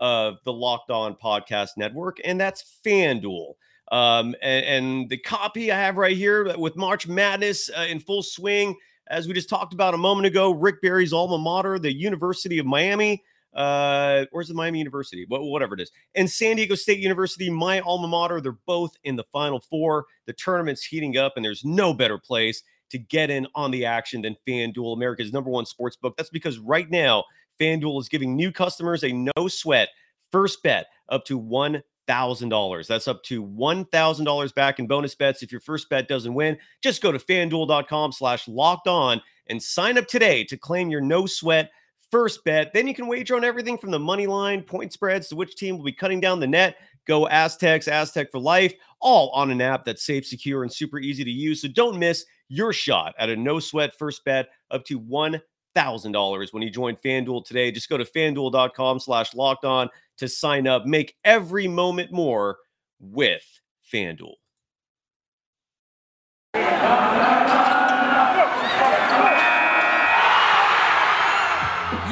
of 0.00 0.38
the 0.44 0.52
Locked 0.52 0.90
On 0.90 1.14
Podcast 1.14 1.70
Network, 1.76 2.18
and 2.24 2.40
that's 2.40 2.78
FanDuel. 2.84 3.54
Um, 3.92 4.34
and, 4.40 4.64
and, 4.66 5.10
the 5.10 5.16
copy 5.16 5.72
I 5.72 5.76
have 5.76 5.96
right 5.96 6.16
here 6.16 6.56
with 6.56 6.76
March 6.76 7.08
Madness 7.08 7.70
uh, 7.76 7.86
in 7.88 7.98
full 7.98 8.22
swing 8.22 8.76
as 9.10 9.26
we 9.26 9.34
just 9.34 9.48
talked 9.48 9.74
about 9.74 9.92
a 9.92 9.98
moment 9.98 10.26
ago, 10.26 10.52
Rick 10.52 10.80
Barry's 10.80 11.12
alma 11.12 11.36
mater, 11.36 11.78
the 11.78 11.92
University 11.92 12.58
of 12.58 12.66
Miami. 12.66 13.22
Uh, 13.52 14.24
where's 14.30 14.46
the 14.46 14.54
Miami 14.54 14.78
University? 14.78 15.26
Whatever 15.28 15.74
it 15.74 15.80
is. 15.80 15.90
And 16.14 16.30
San 16.30 16.56
Diego 16.56 16.76
State 16.76 17.00
University, 17.00 17.50
my 17.50 17.80
alma 17.80 18.06
mater. 18.06 18.40
They're 18.40 18.58
both 18.66 18.96
in 19.02 19.16
the 19.16 19.24
final 19.32 19.58
four. 19.58 20.06
The 20.26 20.32
tournament's 20.32 20.84
heating 20.84 21.16
up, 21.16 21.32
and 21.34 21.44
there's 21.44 21.64
no 21.64 21.92
better 21.92 22.16
place 22.16 22.62
to 22.90 22.98
get 22.98 23.30
in 23.30 23.48
on 23.56 23.72
the 23.72 23.84
action 23.84 24.22
than 24.22 24.36
FanDuel, 24.46 24.94
America's 24.94 25.32
number 25.32 25.50
one 25.50 25.66
sports 25.66 25.96
book. 25.96 26.16
That's 26.16 26.30
because 26.30 26.58
right 26.58 26.88
now, 26.88 27.24
FanDuel 27.60 28.00
is 28.00 28.08
giving 28.08 28.36
new 28.36 28.52
customers 28.52 29.02
a 29.02 29.12
no 29.12 29.48
sweat 29.48 29.88
first 30.30 30.62
bet 30.62 30.86
up 31.08 31.24
to 31.24 31.36
one 31.36 31.82
$1,000. 32.10 32.86
That's 32.86 33.08
up 33.08 33.22
to 33.24 33.44
$1,000 33.44 34.54
back 34.54 34.78
in 34.78 34.86
bonus 34.86 35.14
bets. 35.14 35.42
If 35.42 35.52
your 35.52 35.60
first 35.60 35.88
bet 35.88 36.08
doesn't 36.08 36.34
win, 36.34 36.58
just 36.82 37.02
go 37.02 37.12
to 37.12 37.18
fanduel.com 37.18 38.12
slash 38.12 38.48
locked 38.48 38.88
on 38.88 39.20
and 39.48 39.62
sign 39.62 39.98
up 39.98 40.06
today 40.06 40.44
to 40.44 40.56
claim 40.56 40.90
your 40.90 41.00
no 41.00 41.26
sweat 41.26 41.70
first 42.10 42.44
bet. 42.44 42.72
Then 42.72 42.86
you 42.86 42.94
can 42.94 43.06
wager 43.06 43.36
on 43.36 43.44
everything 43.44 43.78
from 43.78 43.90
the 43.90 43.98
money 43.98 44.26
line, 44.26 44.62
point 44.62 44.92
spreads 44.92 45.28
to 45.28 45.36
which 45.36 45.56
team 45.56 45.76
will 45.76 45.84
be 45.84 45.92
cutting 45.92 46.20
down 46.20 46.40
the 46.40 46.46
net. 46.46 46.76
Go 47.06 47.28
Aztecs, 47.28 47.88
Aztec 47.88 48.30
for 48.30 48.38
life, 48.38 48.74
all 49.00 49.30
on 49.30 49.50
an 49.50 49.60
app 49.60 49.84
that's 49.84 50.04
safe, 50.04 50.26
secure, 50.26 50.62
and 50.62 50.72
super 50.72 50.98
easy 50.98 51.24
to 51.24 51.30
use. 51.30 51.62
So 51.62 51.68
don't 51.68 51.98
miss 51.98 52.24
your 52.48 52.72
shot 52.72 53.14
at 53.18 53.30
a 53.30 53.36
no 53.36 53.58
sweat 53.58 53.96
first 53.98 54.24
bet 54.24 54.48
up 54.70 54.84
to 54.84 55.00
$1,000 55.00 56.52
when 56.52 56.62
you 56.62 56.70
join 56.70 56.96
FanDuel 56.96 57.44
today. 57.44 57.72
Just 57.72 57.88
go 57.88 57.96
to 57.96 58.04
fanduel.com 58.04 59.00
slash 59.00 59.34
locked 59.34 59.64
on 59.64 59.88
to 60.20 60.28
sign 60.28 60.66
up. 60.66 60.86
Make 60.86 61.16
every 61.24 61.66
moment 61.66 62.12
more 62.12 62.58
with 63.00 63.44
FanDuel. 63.92 64.34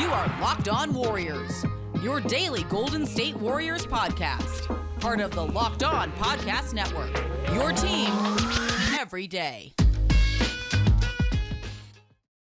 You 0.01 0.11
are 0.11 0.27
Locked 0.41 0.69
On 0.69 0.93
Warriors, 0.93 1.65
your 2.03 2.21
daily 2.21 2.65
Golden 2.65 3.07
State 3.07 3.37
Warriors 3.37 3.87
podcast. 3.87 4.75
Part 5.01 5.21
of 5.21 5.31
the 5.31 5.45
Locked 5.45 5.85
On 5.85 6.11
Podcast 6.13 6.75
Network. 6.75 7.15
Your 7.55 7.73
team 7.73 8.11
every 8.99 9.27
day. 9.27 9.73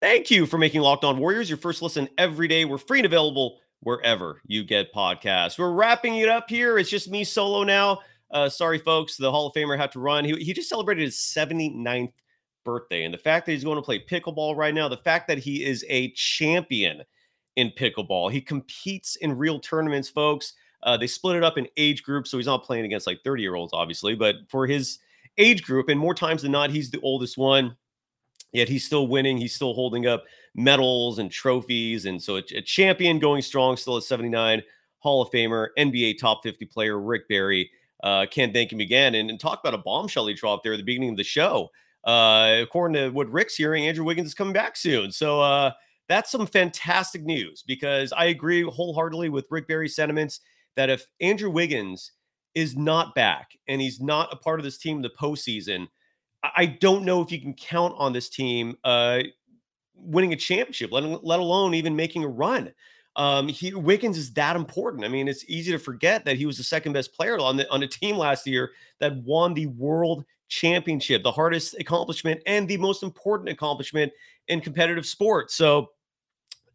Thank 0.00 0.31
you 0.31 0.46
for 0.46 0.59
making 0.59 0.81
Locked 0.81 1.04
On 1.04 1.18
Warriors 1.18 1.50
your 1.50 1.59
first 1.59 1.83
listen 1.83 2.09
every 2.16 2.48
day. 2.48 2.64
We're 2.64 2.78
free 2.78 3.00
and 3.00 3.07
available 3.07 3.59
wherever 3.81 4.41
you 4.47 4.64
get 4.64 4.93
podcasts. 4.93 5.59
We're 5.59 5.73
wrapping 5.73 6.17
it 6.17 6.29
up 6.29 6.49
here. 6.49 6.79
It's 6.79 6.91
just 6.91 7.11
me 7.11 7.25
solo 7.25 7.64
now. 7.64 8.01
Uh, 8.31 8.49
sorry, 8.49 8.79
folks. 8.79 9.17
The 9.17 9.31
Hall 9.31 9.47
of 9.47 9.55
Famer 9.55 9.79
had 9.79 9.93
to 9.93 10.01
run. 10.01 10.25
He, 10.25 10.35
he 10.37 10.53
just 10.53 10.69
celebrated 10.69 11.03
his 11.03 11.17
79th 11.17 12.12
birthday. 12.64 13.05
And 13.05 13.14
the 13.14 13.19
fact 13.19 13.47
that 13.47 13.53
he's 13.53 13.64
going 13.64 13.77
to 13.77 13.83
play 13.83 14.05
pickleball 14.05 14.57
right 14.57 14.75
now, 14.75 14.88
the 14.88 14.99
fact 14.99 15.29
that 15.29 15.38
he 15.38 15.64
is 15.64 15.85
a 15.88 16.11
champion 16.12 17.03
in 17.57 17.71
pickleball, 17.71 18.31
he 18.31 18.41
competes 18.41 19.17
in 19.17 19.37
real 19.37 19.59
tournaments, 19.59 20.09
folks. 20.09 20.55
Uh, 20.83 20.97
they 20.97 21.07
split 21.07 21.37
it 21.37 21.43
up 21.43 21.59
in 21.59 21.67
age 21.77 22.03
groups, 22.03 22.31
so 22.31 22.37
he's 22.37 22.47
not 22.47 22.64
playing 22.64 22.85
against 22.85 23.07
like 23.07 23.21
30 23.25 23.43
year 23.43 23.55
olds, 23.55 23.73
obviously, 23.73 24.14
but 24.14 24.37
for 24.49 24.67
his 24.67 24.99
age 25.38 25.62
group, 25.62 25.88
and 25.88 25.99
more 25.99 26.14
times 26.14 26.43
than 26.43 26.53
not, 26.53 26.71
he's 26.71 26.91
the 26.91 27.01
oldest 27.01 27.38
one. 27.38 27.77
Yet 28.53 28.69
he's 28.69 28.85
still 28.85 29.09
winning. 29.09 29.37
He's 29.37 29.55
still 29.55 29.75
holding 29.75 30.07
up 30.07 30.25
medals 30.59 31.21
and 31.21 31.31
trophies. 31.31 32.05
And 32.05 32.21
so 32.21 32.37
a, 32.37 32.42
a 32.55 32.61
champion 32.61 33.18
going 33.18 33.42
strong, 33.42 33.77
still 33.77 33.97
at 33.97 34.03
79, 34.03 34.62
Hall 34.99 35.23
of 35.23 35.31
Famer, 35.31 35.68
NBA 35.79 36.18
top 36.18 36.42
50 36.42 36.66
player, 36.66 36.99
Rick 36.99 37.29
Barry. 37.29 37.71
Uh, 38.03 38.27
can't 38.31 38.53
thank 38.53 38.73
him 38.73 38.81
again. 38.81 39.14
And, 39.14 39.31
and 39.31 39.38
talk 39.38 39.61
about 39.61 39.75
a 39.75 39.79
bombshell 39.79 40.27
he 40.27 40.35
dropped 40.35 40.64
there 40.64 40.73
at 40.73 40.77
the 40.77 40.83
beginning 40.83 41.11
of 41.11 41.16
the 41.16 41.25
show. 41.25 41.68
Uh, 42.05 42.59
according 42.62 42.94
to 42.94 43.11
what 43.11 43.31
Rick's 43.31 43.55
hearing, 43.55 43.87
Andrew 43.87 44.05
Wiggins 44.05 44.29
is 44.29 44.35
coming 44.35 44.53
back 44.53 44.77
soon. 44.77 45.12
So 45.12 45.40
uh, 45.40 45.73
that's 46.09 46.31
some 46.31 46.47
fantastic 46.47 47.23
news 47.23 47.62
because 47.66 48.12
I 48.12 48.27
agree 48.27 48.62
wholeheartedly 48.62 49.29
with 49.29 49.47
Rick 49.51 49.68
Barry's 49.68 49.94
sentiments 49.94 50.40
that 50.77 50.90
if 50.90 51.07
Andrew 51.21 51.51
Wiggins 51.51 52.12
is 52.55 52.77
not 52.77 53.14
back 53.14 53.51
and 53.68 53.81
he's 53.81 54.01
not 54.01 54.33
a 54.33 54.37
part 54.37 54.59
of 54.59 54.64
this 54.64 54.79
team 54.79 54.97
in 54.97 55.03
the 55.03 55.11
postseason, 55.11 55.87
I 56.42 56.66
don't 56.66 57.05
know 57.05 57.21
if 57.21 57.31
you 57.33 57.40
can 57.40 57.55
count 57.55 57.94
on 57.99 58.12
this 58.12 58.29
team 58.29 58.77
uh, 58.85 59.21
winning 60.01 60.33
a 60.33 60.37
championship, 60.37 60.93
let, 60.93 61.03
let 61.25 61.41
alone 61.41 61.75
even 61.75 61.95
making 61.97 62.25
a 62.25 62.29
run. 62.29 62.73
Um, 63.17 63.49
he 63.49 63.75
Wiggins 63.75 64.17
is 64.17 64.33
that 64.35 64.55
important. 64.55 65.05
I 65.05 65.09
mean, 65.09 65.27
it's 65.27 65.45
easy 65.49 65.73
to 65.73 65.79
forget 65.79 66.25
that 66.25 66.37
he 66.37 66.47
was 66.47 66.57
the 66.57 66.63
second 66.63 66.93
best 66.93 67.13
player 67.13 67.39
on 67.41 67.57
the 67.57 67.69
on 67.71 67.83
a 67.83 67.89
team 67.89 68.17
last 68.17 68.47
year 68.47 68.71
that 69.01 69.17
won 69.25 69.55
the 69.55 69.67
world 69.67 70.25
championship, 70.49 71.23
the 71.25 71.33
hardest 71.33 71.75
accomplishment 71.81 72.41
and 72.47 72.69
the 72.69 72.77
most 72.77 73.03
important 73.03 73.49
accomplishment 73.49 74.13
in 74.47 74.61
competitive 74.61 75.05
sports. 75.05 75.55
So 75.55 75.91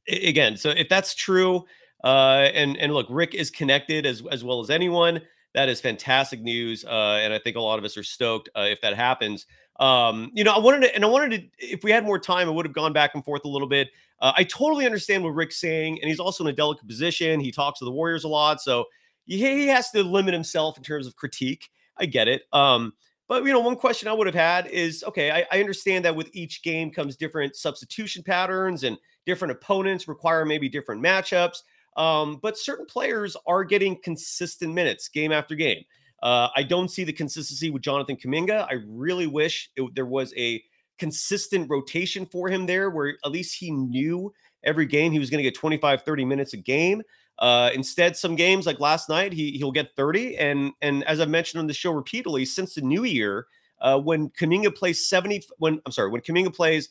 again, 0.07 0.57
so 0.57 0.69
if 0.69 0.89
that's 0.89 1.15
true, 1.15 1.63
uh, 2.03 2.49
and 2.53 2.77
and 2.77 2.93
look, 2.93 3.07
Rick 3.09 3.35
is 3.35 3.49
connected 3.49 4.05
as 4.05 4.21
as 4.31 4.43
well 4.43 4.59
as 4.59 4.69
anyone. 4.69 5.21
That 5.53 5.69
is 5.69 5.79
fantastic 5.79 6.41
news, 6.41 6.83
uh, 6.83 7.19
and 7.21 7.31
I 7.31 7.39
think 7.39 7.55
a 7.55 7.61
lot 7.61 7.77
of 7.77 7.85
us 7.85 7.95
are 7.95 8.03
stoked 8.03 8.49
uh, 8.55 8.61
if 8.61 8.81
that 8.81 8.95
happens. 8.95 9.45
Um, 9.79 10.31
you 10.33 10.43
know, 10.43 10.53
I 10.53 10.59
wanted 10.59 10.81
to, 10.81 10.95
and 10.95 11.03
I 11.03 11.07
wanted 11.07 11.31
to, 11.31 11.65
if 11.65 11.83
we 11.83 11.91
had 11.91 12.05
more 12.05 12.19
time, 12.19 12.47
I 12.47 12.51
would 12.51 12.65
have 12.65 12.75
gone 12.75 12.93
back 12.93 13.15
and 13.15 13.23
forth 13.23 13.43
a 13.45 13.47
little 13.47 13.67
bit. 13.67 13.89
Uh, 14.19 14.31
I 14.35 14.43
totally 14.43 14.85
understand 14.85 15.23
what 15.23 15.31
Rick's 15.31 15.59
saying, 15.59 15.99
and 16.01 16.09
he's 16.09 16.19
also 16.19 16.43
in 16.43 16.49
a 16.49 16.53
delicate 16.53 16.87
position. 16.87 17.39
He 17.39 17.51
talks 17.51 17.79
to 17.79 17.85
the 17.85 17.91
Warriors 17.91 18.23
a 18.23 18.27
lot, 18.27 18.61
so 18.61 18.85
he, 19.25 19.37
he 19.37 19.67
has 19.67 19.89
to 19.91 20.03
limit 20.03 20.33
himself 20.33 20.77
in 20.77 20.83
terms 20.83 21.07
of 21.07 21.15
critique. 21.15 21.69
I 21.97 22.05
get 22.05 22.27
it. 22.27 22.43
Um, 22.53 22.93
but 23.27 23.43
you 23.45 23.51
know, 23.51 23.59
one 23.59 23.75
question 23.75 24.07
I 24.07 24.13
would 24.13 24.27
have 24.27 24.35
had 24.35 24.67
is, 24.67 25.03
okay, 25.07 25.31
I, 25.31 25.45
I 25.51 25.59
understand 25.59 26.05
that 26.05 26.15
with 26.15 26.29
each 26.33 26.61
game 26.61 26.91
comes 26.91 27.15
different 27.15 27.55
substitution 27.55 28.23
patterns 28.23 28.83
and 28.83 28.97
different 29.25 29.51
opponents 29.51 30.07
require 30.07 30.45
maybe 30.45 30.69
different 30.69 31.01
matchups. 31.01 31.63
Um, 31.95 32.39
but 32.41 32.57
certain 32.57 32.85
players 32.85 33.37
are 33.45 33.63
getting 33.63 33.99
consistent 34.01 34.73
minutes 34.73 35.07
game 35.07 35.31
after 35.31 35.55
game. 35.55 35.83
Uh, 36.23 36.47
I 36.55 36.63
don't 36.63 36.87
see 36.87 37.03
the 37.03 37.11
consistency 37.11 37.69
with 37.69 37.81
Jonathan 37.81 38.15
Kuminga. 38.15 38.65
I 38.69 38.75
really 38.87 39.27
wish 39.27 39.69
it, 39.75 39.93
there 39.93 40.05
was 40.05 40.33
a 40.37 40.63
consistent 40.97 41.69
rotation 41.69 42.25
for 42.25 42.47
him 42.47 42.65
there 42.65 42.89
where 42.89 43.17
at 43.25 43.31
least 43.31 43.59
he 43.59 43.71
knew 43.71 44.33
every 44.63 44.85
game 44.85 45.11
he 45.11 45.19
was 45.19 45.29
going 45.29 45.39
to 45.39 45.43
get 45.43 45.53
25, 45.53 46.03
30 46.03 46.23
minutes 46.25 46.53
a 46.53 46.57
game. 46.57 47.01
Uh, 47.39 47.71
instead, 47.73 48.15
some 48.15 48.37
games 48.37 48.65
like 48.65 48.79
last 48.79 49.09
night, 49.09 49.33
he 49.33 49.51
he'll 49.51 49.71
get 49.71 49.93
30. 49.97 50.37
And 50.37 50.71
and 50.81 51.03
as 51.03 51.19
I've 51.19 51.27
mentioned 51.29 51.59
on 51.59 51.67
the 51.67 51.73
show 51.73 51.91
repeatedly, 51.91 52.45
since 52.45 52.75
the 52.75 52.81
new 52.81 53.03
year, 53.03 53.47
uh, 53.81 53.99
when 53.99 54.29
Kuminga 54.29 54.73
plays 54.73 55.05
70, 55.05 55.43
when 55.57 55.81
I'm 55.85 55.91
sorry, 55.91 56.09
when 56.09 56.21
Kuminga 56.21 56.55
plays 56.55 56.87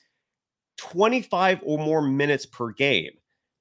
25 0.76 1.60
or 1.64 1.78
more 1.78 2.02
minutes 2.02 2.44
per 2.44 2.70
game, 2.70 3.12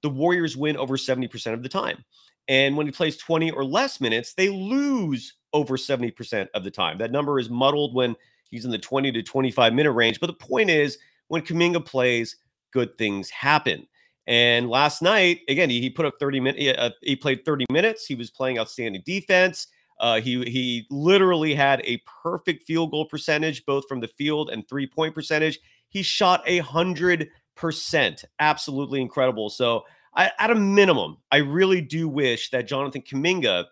the 0.02 0.10
Warriors 0.10 0.58
win 0.58 0.76
over 0.76 0.98
70% 0.98 1.54
of 1.54 1.64
the 1.64 1.70
time. 1.70 2.04
And 2.50 2.76
when 2.76 2.88
he 2.88 2.92
plays 2.92 3.16
20 3.16 3.52
or 3.52 3.64
less 3.64 4.02
minutes, 4.02 4.34
they 4.34 4.50
lose 4.50 5.36
over 5.54 5.78
70% 5.78 6.48
of 6.54 6.64
the 6.64 6.72
time. 6.72 6.98
That 6.98 7.12
number 7.12 7.40
is 7.40 7.50
muddled 7.50 7.94
when 7.94 8.16
he's 8.50 8.66
in 8.66 8.72
the 8.72 8.78
20 8.78 9.12
to 9.12 9.24
25 9.24 9.74
minute 9.74 9.92
range. 9.92 10.20
But 10.20 10.28
the 10.28 10.34
point 10.34 10.70
is, 10.70 10.98
when 11.28 11.42
Kuminga 11.42 11.86
plays, 11.86 12.38
good 12.72 12.98
things 12.98 13.30
happen. 13.30 13.88
And 14.28 14.70
last 14.70 15.02
night, 15.02 15.40
again, 15.50 15.70
he, 15.70 15.82
he 15.82 15.90
put 15.90 16.06
up 16.06 16.16
30 16.20 16.40
minutes. 16.40 16.80
Uh, 16.80 16.90
he 17.02 17.16
played 17.16 17.44
30 17.44 17.66
minutes. 17.72 18.06
He 18.06 18.16
was 18.16 18.30
playing 18.30 18.60
outstanding 18.60 19.02
defense. 19.06 19.68
Uh, 20.00 20.20
he 20.20 20.44
he 20.46 20.88
literally 20.90 21.54
had 21.54 21.82
a 21.86 22.02
perfect 22.24 22.64
field 22.64 22.90
goal 22.90 23.06
percentage, 23.06 23.64
both 23.66 23.88
from 23.88 24.00
the 24.00 24.08
field 24.08 24.50
and 24.50 24.68
three 24.68 24.88
point 24.88 25.14
percentage. 25.14 25.60
He 25.90 26.02
shot 26.02 26.42
a 26.48 26.58
hundred 26.58 27.30
percent. 27.56 28.26
Absolutely 28.40 29.00
incredible. 29.00 29.52
So, 29.52 29.84
I, 30.16 30.32
at 30.40 30.50
a 30.50 30.56
minimum, 30.56 31.18
I 31.32 31.38
really 31.38 31.82
do 31.82 32.10
wish 32.10 32.50
that 32.50 32.68
Jonathan 32.68 33.04
Kuminga 33.04 33.66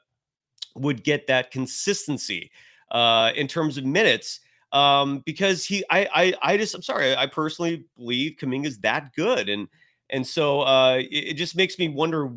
would 0.75 1.03
get 1.03 1.27
that 1.27 1.51
consistency 1.51 2.51
uh, 2.91 3.32
in 3.36 3.47
terms 3.47 3.77
of 3.77 3.86
minutes 3.86 4.39
um, 4.71 5.19
because 5.25 5.65
he, 5.65 5.84
I, 5.89 6.08
I, 6.13 6.53
I 6.53 6.58
just, 6.58 6.75
I'm 6.75 6.82
sorry, 6.82 7.15
I 7.15 7.25
personally 7.25 7.86
believe 7.97 8.38
Kuminga 8.39 8.67
is 8.67 8.79
that 8.79 9.13
good, 9.15 9.49
and 9.49 9.67
and 10.12 10.25
so 10.25 10.62
uh, 10.62 10.97
it, 10.97 11.29
it 11.29 11.34
just 11.34 11.55
makes 11.55 11.79
me 11.79 11.88
wonder 11.89 12.32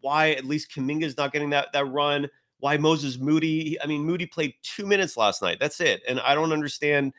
why 0.00 0.30
at 0.32 0.44
least 0.44 0.70
Kuminga 0.70 1.04
is 1.04 1.16
not 1.16 1.32
getting 1.32 1.50
that 1.50 1.72
that 1.72 1.86
run. 1.86 2.28
Why 2.60 2.78
Moses 2.78 3.18
Moody? 3.18 3.80
I 3.82 3.86
mean, 3.86 4.04
Moody 4.04 4.26
played 4.26 4.54
two 4.62 4.86
minutes 4.86 5.16
last 5.16 5.42
night. 5.42 5.58
That's 5.60 5.80
it, 5.80 6.02
and 6.08 6.18
I 6.20 6.34
don't 6.34 6.52
understand 6.52 7.12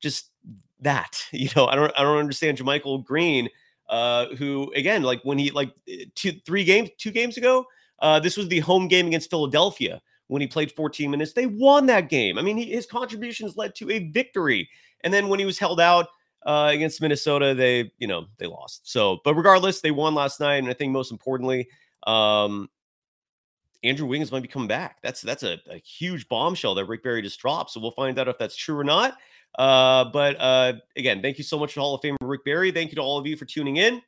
just 0.00 0.30
that. 0.80 1.22
You 1.32 1.50
know, 1.54 1.66
I 1.66 1.74
don't 1.74 1.92
I 1.96 2.02
don't 2.02 2.18
understand 2.18 2.56
JaMychal 2.56 3.04
Green, 3.04 3.48
uh, 3.90 4.26
who 4.36 4.72
again, 4.74 5.02
like 5.02 5.20
when 5.22 5.38
he 5.38 5.50
like 5.50 5.72
eh, 5.86 6.06
two 6.14 6.32
three 6.46 6.64
games 6.64 6.88
two 6.96 7.10
games 7.10 7.36
ago, 7.36 7.66
uh, 8.00 8.20
this 8.20 8.36
was 8.36 8.48
the 8.48 8.60
home 8.60 8.88
game 8.88 9.06
against 9.06 9.30
Philadelphia 9.30 10.00
when 10.28 10.42
he 10.42 10.48
played 10.48 10.72
14 10.72 11.10
minutes. 11.10 11.32
They 11.32 11.46
won 11.46 11.86
that 11.86 12.08
game. 12.08 12.38
I 12.38 12.42
mean, 12.42 12.56
he, 12.56 12.66
his 12.66 12.86
contributions 12.86 13.56
led 13.56 13.74
to 13.76 13.90
a 13.90 14.10
victory. 14.10 14.68
And 15.02 15.12
then 15.12 15.28
when 15.28 15.38
he 15.38 15.46
was 15.46 15.58
held 15.58 15.80
out 15.80 16.08
uh, 16.46 16.70
against 16.72 17.00
Minnesota, 17.00 17.54
they 17.54 17.90
you 17.98 18.06
know 18.06 18.26
they 18.38 18.46
lost. 18.46 18.90
So, 18.90 19.18
but 19.24 19.34
regardless, 19.34 19.80
they 19.80 19.90
won 19.90 20.14
last 20.14 20.40
night, 20.40 20.56
and 20.56 20.68
I 20.68 20.72
think 20.72 20.92
most 20.92 21.10
importantly, 21.10 21.68
um, 22.06 22.68
Andrew 23.84 24.06
Wiggins 24.06 24.32
might 24.32 24.42
be 24.42 24.48
coming 24.48 24.68
back. 24.68 24.98
That's 25.02 25.20
that's 25.20 25.42
a, 25.42 25.58
a, 25.70 25.78
huge 25.78 26.28
bombshell 26.28 26.74
that 26.76 26.86
Rick 26.86 27.02
Barry 27.02 27.22
just 27.22 27.40
dropped. 27.40 27.70
So 27.70 27.80
we'll 27.80 27.92
find 27.92 28.18
out 28.18 28.28
if 28.28 28.38
that's 28.38 28.56
true 28.56 28.78
or 28.78 28.84
not. 28.84 29.16
Uh, 29.58 30.04
but 30.06 30.36
uh, 30.40 30.74
again, 30.96 31.22
thank 31.22 31.38
you 31.38 31.44
so 31.44 31.58
much 31.58 31.74
to 31.74 31.80
Hall 31.80 31.94
of 31.94 32.00
Famer 32.00 32.16
Rick 32.20 32.44
Barry. 32.44 32.70
Thank 32.70 32.90
you 32.90 32.96
to 32.96 33.02
all 33.02 33.18
of 33.18 33.26
you 33.26 33.36
for 33.36 33.44
tuning 33.44 33.76
in. 33.76 34.02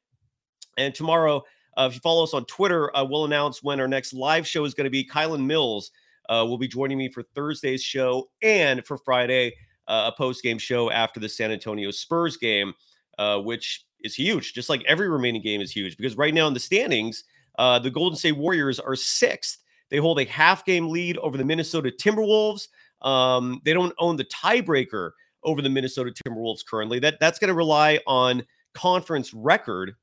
And 0.76 0.94
tomorrow, 0.94 1.44
uh, 1.80 1.86
if 1.86 1.94
you 1.94 2.00
follow 2.00 2.22
us 2.22 2.34
on 2.34 2.44
Twitter, 2.44 2.94
uh, 2.94 3.02
we'll 3.02 3.24
announce 3.24 3.62
when 3.62 3.80
our 3.80 3.88
next 3.88 4.12
live 4.12 4.46
show 4.46 4.66
is 4.66 4.74
going 4.74 4.84
to 4.84 4.90
be. 4.90 5.02
Kylan 5.02 5.46
Mills 5.46 5.90
uh, 6.28 6.44
will 6.46 6.58
be 6.58 6.68
joining 6.68 6.98
me 6.98 7.08
for 7.08 7.22
Thursday's 7.34 7.82
show 7.82 8.28
and 8.42 8.84
for 8.84 8.98
Friday, 8.98 9.54
uh, 9.88 10.10
a 10.12 10.16
post 10.16 10.42
game 10.42 10.58
show 10.58 10.90
after 10.90 11.20
the 11.20 11.28
San 11.28 11.50
Antonio 11.50 11.90
Spurs 11.90 12.36
game, 12.36 12.74
uh, 13.18 13.38
which 13.38 13.86
is 14.00 14.14
huge. 14.14 14.52
Just 14.52 14.68
like 14.68 14.84
every 14.84 15.08
remaining 15.08 15.40
game 15.40 15.62
is 15.62 15.72
huge 15.72 15.96
because 15.96 16.18
right 16.18 16.34
now 16.34 16.46
in 16.46 16.52
the 16.52 16.60
standings, 16.60 17.24
uh, 17.58 17.78
the 17.78 17.90
Golden 17.90 18.18
State 18.18 18.36
Warriors 18.36 18.78
are 18.78 18.94
sixth. 18.94 19.60
They 19.88 19.96
hold 19.96 20.20
a 20.20 20.24
half 20.24 20.66
game 20.66 20.90
lead 20.90 21.16
over 21.16 21.38
the 21.38 21.44
Minnesota 21.44 21.90
Timberwolves. 21.90 22.68
Um, 23.00 23.62
they 23.64 23.72
don't 23.72 23.94
own 23.98 24.16
the 24.16 24.26
tiebreaker 24.26 25.12
over 25.44 25.62
the 25.62 25.70
Minnesota 25.70 26.12
Timberwolves 26.12 26.60
currently. 26.64 26.98
That 26.98 27.18
that's 27.20 27.38
going 27.38 27.48
to 27.48 27.54
rely 27.54 28.00
on 28.06 28.44
conference 28.74 29.32
record. 29.32 29.94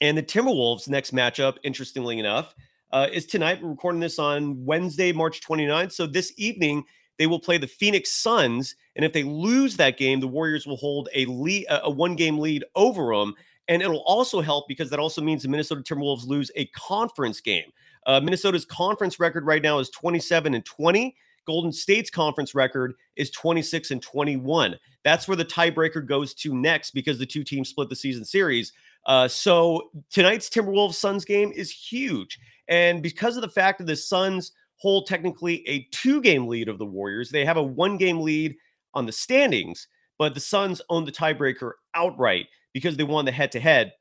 And 0.00 0.18
the 0.18 0.22
Timberwolves' 0.22 0.88
next 0.88 1.14
matchup, 1.14 1.56
interestingly 1.62 2.18
enough, 2.18 2.54
uh, 2.92 3.08
is 3.12 3.26
tonight. 3.26 3.62
We're 3.62 3.70
recording 3.70 4.00
this 4.00 4.18
on 4.18 4.64
Wednesday, 4.64 5.12
March 5.12 5.40
29th. 5.40 5.92
So 5.92 6.06
this 6.06 6.32
evening, 6.36 6.84
they 7.18 7.26
will 7.26 7.40
play 7.40 7.58
the 7.58 7.66
Phoenix 7.66 8.12
Suns. 8.12 8.76
And 8.96 9.04
if 9.04 9.12
they 9.12 9.22
lose 9.22 9.76
that 9.76 9.98
game, 9.98 10.20
the 10.20 10.28
Warriors 10.28 10.66
will 10.66 10.76
hold 10.76 11.08
a 11.14 11.26
lead, 11.26 11.66
a 11.68 11.90
one 11.90 12.16
game 12.16 12.38
lead 12.38 12.64
over 12.74 13.14
them. 13.14 13.34
And 13.68 13.82
it'll 13.82 14.04
also 14.04 14.40
help 14.40 14.68
because 14.68 14.90
that 14.90 14.98
also 14.98 15.22
means 15.22 15.42
the 15.42 15.48
Minnesota 15.48 15.82
Timberwolves 15.82 16.26
lose 16.26 16.50
a 16.56 16.66
conference 16.66 17.40
game. 17.40 17.72
Uh, 18.06 18.20
Minnesota's 18.20 18.66
conference 18.66 19.18
record 19.18 19.46
right 19.46 19.62
now 19.62 19.78
is 19.78 19.88
27 19.90 20.54
and 20.54 20.64
20. 20.64 21.16
Golden 21.46 21.72
State's 21.72 22.10
conference 22.10 22.54
record 22.54 22.94
is 23.16 23.30
26 23.30 23.90
and 23.90 24.02
21. 24.02 24.76
That's 25.02 25.28
where 25.28 25.36
the 25.36 25.44
tiebreaker 25.44 26.06
goes 26.06 26.34
to 26.34 26.54
next 26.54 26.92
because 26.92 27.18
the 27.18 27.26
two 27.26 27.44
teams 27.44 27.68
split 27.68 27.88
the 27.88 27.96
season 27.96 28.24
series. 28.24 28.72
Uh, 29.06 29.28
so 29.28 29.90
tonight's 30.10 30.48
Timberwolves 30.48 30.94
Suns 30.94 31.24
game 31.24 31.52
is 31.54 31.70
huge. 31.70 32.38
And 32.68 33.02
because 33.02 33.36
of 33.36 33.42
the 33.42 33.48
fact 33.48 33.78
that 33.78 33.86
the 33.86 33.96
Suns 33.96 34.52
hold 34.76 35.06
technically 35.06 35.66
a 35.68 35.86
two 35.90 36.20
game 36.20 36.46
lead 36.46 36.68
of 36.68 36.78
the 36.78 36.86
Warriors, 36.86 37.30
they 37.30 37.44
have 37.44 37.56
a 37.56 37.62
one 37.62 37.96
game 37.96 38.20
lead 38.20 38.56
on 38.94 39.06
the 39.06 39.12
standings, 39.12 39.88
but 40.18 40.34
the 40.34 40.40
Suns 40.40 40.80
own 40.88 41.04
the 41.04 41.12
tiebreaker 41.12 41.72
outright 41.94 42.46
because 42.72 42.96
they 42.96 43.04
won 43.04 43.24
the 43.24 43.32
head 43.32 43.52
to 43.52 43.60
head 43.60 43.92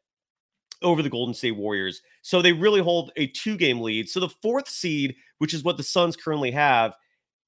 over 0.82 1.02
the 1.02 1.10
Golden 1.10 1.34
State 1.34 1.56
Warriors. 1.56 2.02
So 2.22 2.42
they 2.42 2.52
really 2.52 2.82
hold 2.82 3.12
a 3.16 3.28
two 3.28 3.58
game 3.58 3.82
lead. 3.82 4.10
So 4.10 4.20
the 4.20 4.30
fourth 4.30 4.70
seed, 4.70 5.16
which 5.40 5.54
is 5.54 5.64
what 5.64 5.78
the 5.78 5.84
Suns 5.84 6.16
currently 6.16 6.52
have, 6.52 6.96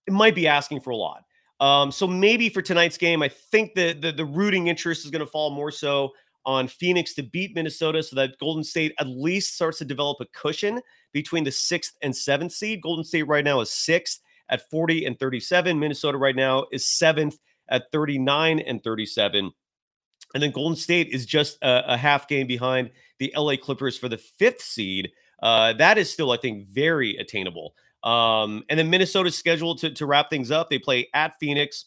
it 0.07 0.13
might 0.13 0.35
be 0.35 0.47
asking 0.47 0.81
for 0.81 0.91
a 0.91 0.95
lot. 0.95 1.23
Um, 1.59 1.91
so 1.91 2.05
maybe 2.05 2.49
for 2.49 2.61
tonight's 2.61 2.97
game, 2.97 3.21
I 3.23 3.29
think 3.29 3.75
the 3.75 3.93
the, 3.93 4.11
the 4.11 4.25
rooting 4.25 4.67
interest 4.67 5.05
is 5.05 5.11
going 5.11 5.25
to 5.25 5.31
fall 5.31 5.51
more 5.51 5.71
so 5.71 6.11
on 6.45 6.67
Phoenix 6.67 7.13
to 7.15 7.23
beat 7.23 7.55
Minnesota 7.55 8.03
so 8.03 8.15
that 8.15 8.37
Golden 8.39 8.63
State 8.63 8.93
at 8.99 9.07
least 9.07 9.55
starts 9.55 9.79
to 9.79 9.85
develop 9.85 10.17
a 10.21 10.25
cushion 10.27 10.81
between 11.11 11.43
the 11.43 11.51
sixth 11.51 11.95
and 12.01 12.15
seventh 12.15 12.51
seed. 12.51 12.81
Golden 12.81 13.03
State 13.03 13.23
right 13.23 13.43
now 13.43 13.61
is 13.61 13.71
sixth 13.71 14.21
at 14.49 14.69
40 14.69 15.05
and 15.05 15.19
37. 15.19 15.79
Minnesota 15.79 16.17
right 16.17 16.35
now 16.35 16.65
is 16.71 16.85
seventh 16.85 17.39
at 17.69 17.91
39 17.91 18.59
and 18.59 18.83
37. 18.83 19.51
And 20.33 20.43
then 20.43 20.51
Golden 20.51 20.75
State 20.75 21.09
is 21.11 21.25
just 21.25 21.57
a, 21.61 21.93
a 21.93 21.97
half 21.97 22.27
game 22.27 22.47
behind 22.47 22.91
the 23.19 23.33
LA 23.35 23.55
Clippers 23.55 23.97
for 23.97 24.09
the 24.09 24.17
fifth 24.17 24.61
seed. 24.61 25.11
Uh, 25.41 25.73
that 25.73 25.97
is 25.97 26.11
still, 26.11 26.31
I 26.31 26.37
think, 26.37 26.67
very 26.67 27.17
attainable. 27.17 27.73
Um, 28.03 28.63
and 28.69 28.77
then 28.77 28.89
Minnesota's 28.89 29.37
scheduled 29.37 29.79
to, 29.79 29.91
to 29.91 30.05
wrap 30.05 30.29
things 30.29 30.51
up. 30.51 30.69
They 30.69 30.79
play 30.79 31.09
at 31.13 31.39
Phoenix. 31.39 31.85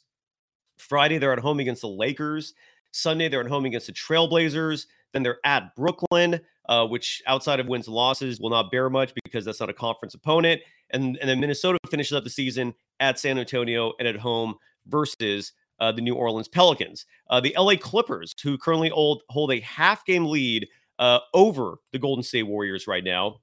Friday, 0.78 1.18
they're 1.18 1.32
at 1.32 1.38
home 1.38 1.60
against 1.60 1.82
the 1.82 1.88
Lakers. 1.88 2.54
Sunday, 2.92 3.28
they're 3.28 3.40
at 3.40 3.46
home 3.46 3.64
against 3.64 3.86
the 3.86 3.92
Trailblazers. 3.92 4.86
Then 5.12 5.22
they're 5.22 5.38
at 5.44 5.74
Brooklyn, 5.74 6.40
uh, 6.68 6.86
which 6.86 7.22
outside 7.26 7.60
of 7.60 7.68
wins 7.68 7.86
and 7.86 7.94
losses 7.94 8.40
will 8.40 8.50
not 8.50 8.70
bear 8.70 8.90
much 8.90 9.12
because 9.24 9.44
that's 9.44 9.60
not 9.60 9.70
a 9.70 9.74
conference 9.74 10.14
opponent. 10.14 10.60
And, 10.90 11.16
and 11.20 11.28
then 11.28 11.40
Minnesota 11.40 11.78
finishes 11.90 12.12
up 12.12 12.24
the 12.24 12.30
season 12.30 12.74
at 13.00 13.18
San 13.18 13.38
Antonio 13.38 13.92
and 13.98 14.08
at 14.08 14.16
home 14.16 14.54
versus 14.86 15.52
uh, 15.80 15.92
the 15.92 16.02
New 16.02 16.14
Orleans 16.14 16.48
Pelicans. 16.48 17.06
Uh, 17.30 17.40
the 17.40 17.54
LA 17.58 17.76
Clippers, 17.76 18.34
who 18.42 18.58
currently 18.58 18.88
hold, 18.88 19.22
hold 19.28 19.52
a 19.52 19.60
half 19.60 20.04
game 20.04 20.26
lead 20.26 20.68
uh, 20.98 21.20
over 21.34 21.76
the 21.92 21.98
Golden 21.98 22.22
State 22.22 22.44
Warriors 22.44 22.86
right 22.86 23.04
now. 23.04 23.40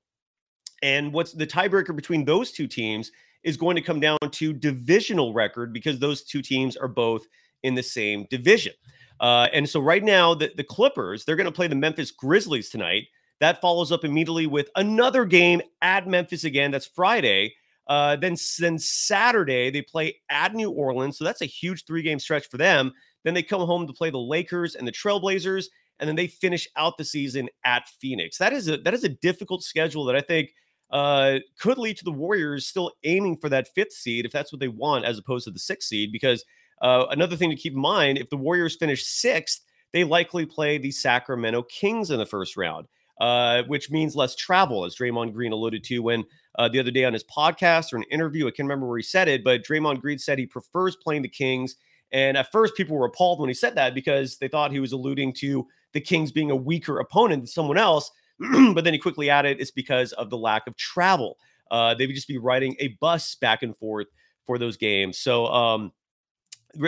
And 0.83 1.13
what's 1.13 1.31
the 1.31 1.47
tiebreaker 1.47 1.95
between 1.95 2.25
those 2.25 2.51
two 2.51 2.67
teams 2.67 3.11
is 3.43 3.57
going 3.57 3.75
to 3.75 3.81
come 3.81 3.99
down 3.99 4.17
to 4.31 4.53
divisional 4.53 5.33
record 5.33 5.71
because 5.71 5.99
those 5.99 6.23
two 6.23 6.41
teams 6.41 6.75
are 6.75 6.87
both 6.87 7.25
in 7.63 7.75
the 7.75 7.83
same 7.83 8.25
division. 8.29 8.73
Uh, 9.19 9.47
and 9.53 9.67
so 9.67 9.79
right 9.79 10.03
now, 10.03 10.33
the, 10.33 10.51
the 10.55 10.63
Clippers, 10.63 11.23
they're 11.23 11.35
going 11.35 11.45
to 11.45 11.51
play 11.51 11.67
the 11.67 11.75
Memphis 11.75 12.11
Grizzlies 12.11 12.69
tonight. 12.69 13.07
That 13.39 13.61
follows 13.61 13.91
up 13.91 14.05
immediately 14.05 14.47
with 14.47 14.69
another 14.75 15.25
game 15.25 15.61
at 15.81 16.07
Memphis 16.07 16.43
again. 16.43 16.71
That's 16.71 16.85
Friday. 16.85 17.53
Uh, 17.87 18.15
then, 18.15 18.35
then 18.59 18.79
Saturday, 18.79 19.69
they 19.69 19.81
play 19.81 20.15
at 20.29 20.53
New 20.53 20.71
Orleans. 20.71 21.17
So 21.17 21.23
that's 21.23 21.41
a 21.41 21.45
huge 21.45 21.85
three 21.85 22.01
game 22.01 22.19
stretch 22.19 22.47
for 22.49 22.57
them. 22.57 22.93
Then 23.23 23.33
they 23.33 23.43
come 23.43 23.61
home 23.61 23.87
to 23.87 23.93
play 23.93 24.09
the 24.09 24.17
Lakers 24.17 24.75
and 24.75 24.87
the 24.87 24.91
Trailblazers. 24.91 25.65
And 25.99 26.07
then 26.07 26.15
they 26.15 26.27
finish 26.27 26.67
out 26.75 26.97
the 26.97 27.05
season 27.05 27.49
at 27.63 27.87
Phoenix. 28.01 28.37
That 28.37 28.53
is 28.53 28.67
a 28.67 28.77
that 28.77 28.93
is 28.93 29.05
a 29.05 29.09
difficult 29.09 29.63
schedule 29.63 30.03
that 30.05 30.15
I 30.15 30.21
think 30.21 30.53
uh, 30.91 31.39
could 31.59 31.77
lead 31.77 31.97
to 31.97 32.03
the 32.03 32.11
Warriors 32.11 32.67
still 32.67 32.91
aiming 33.03 33.37
for 33.37 33.49
that 33.49 33.69
fifth 33.73 33.93
seed 33.93 34.25
if 34.25 34.31
that's 34.31 34.51
what 34.51 34.59
they 34.59 34.67
want, 34.67 35.05
as 35.05 35.17
opposed 35.17 35.45
to 35.45 35.51
the 35.51 35.59
sixth 35.59 35.87
seed. 35.87 36.11
Because 36.11 36.43
uh, 36.81 37.05
another 37.09 37.35
thing 37.35 37.49
to 37.49 37.55
keep 37.55 37.73
in 37.73 37.79
mind 37.79 38.17
if 38.17 38.29
the 38.29 38.37
Warriors 38.37 38.75
finish 38.75 39.05
sixth, 39.05 39.61
they 39.93 40.03
likely 40.03 40.45
play 40.45 40.77
the 40.77 40.91
Sacramento 40.91 41.63
Kings 41.63 42.11
in 42.11 42.19
the 42.19 42.25
first 42.25 42.57
round, 42.57 42.87
uh, 43.21 43.63
which 43.63 43.89
means 43.89 44.15
less 44.15 44.35
travel, 44.35 44.83
as 44.83 44.95
Draymond 44.95 45.33
Green 45.33 45.53
alluded 45.53 45.83
to 45.85 45.99
when 45.99 46.23
uh, 46.57 46.67
the 46.67 46.79
other 46.79 46.91
day 46.91 47.05
on 47.05 47.13
his 47.13 47.23
podcast 47.23 47.93
or 47.93 47.97
an 47.97 48.03
interview. 48.11 48.47
I 48.47 48.51
can't 48.51 48.67
remember 48.67 48.87
where 48.87 48.97
he 48.97 49.03
said 49.03 49.27
it, 49.27 49.43
but 49.43 49.63
Draymond 49.63 50.01
Green 50.01 50.19
said 50.19 50.37
he 50.37 50.45
prefers 50.45 50.95
playing 50.97 51.21
the 51.21 51.29
Kings. 51.29 51.75
And 52.11 52.37
at 52.37 52.51
first, 52.51 52.75
people 52.75 52.97
were 52.97 53.05
appalled 53.05 53.39
when 53.39 53.49
he 53.49 53.53
said 53.53 53.75
that 53.75 53.95
because 53.95 54.37
they 54.37 54.47
thought 54.47 54.71
he 54.71 54.79
was 54.79 54.91
alluding 54.91 55.33
to 55.35 55.67
the 55.93 56.01
Kings 56.01 56.31
being 56.31 56.51
a 56.51 56.55
weaker 56.55 56.99
opponent 56.99 57.43
than 57.43 57.47
someone 57.47 57.77
else. 57.77 58.11
but 58.39 58.83
then 58.83 58.93
he 58.93 58.99
quickly 58.99 59.29
added 59.29 59.57
it's 59.59 59.71
because 59.71 60.11
of 60.13 60.29
the 60.29 60.37
lack 60.37 60.67
of 60.67 60.75
travel. 60.75 61.37
Uh, 61.71 61.95
they 61.95 62.05
would 62.05 62.15
just 62.15 62.27
be 62.27 62.37
riding 62.37 62.75
a 62.79 62.89
bus 62.99 63.35
back 63.35 63.63
and 63.63 63.75
forth 63.77 64.07
for 64.45 64.57
those 64.57 64.77
games. 64.77 65.17
So, 65.17 65.47
um, 65.47 65.91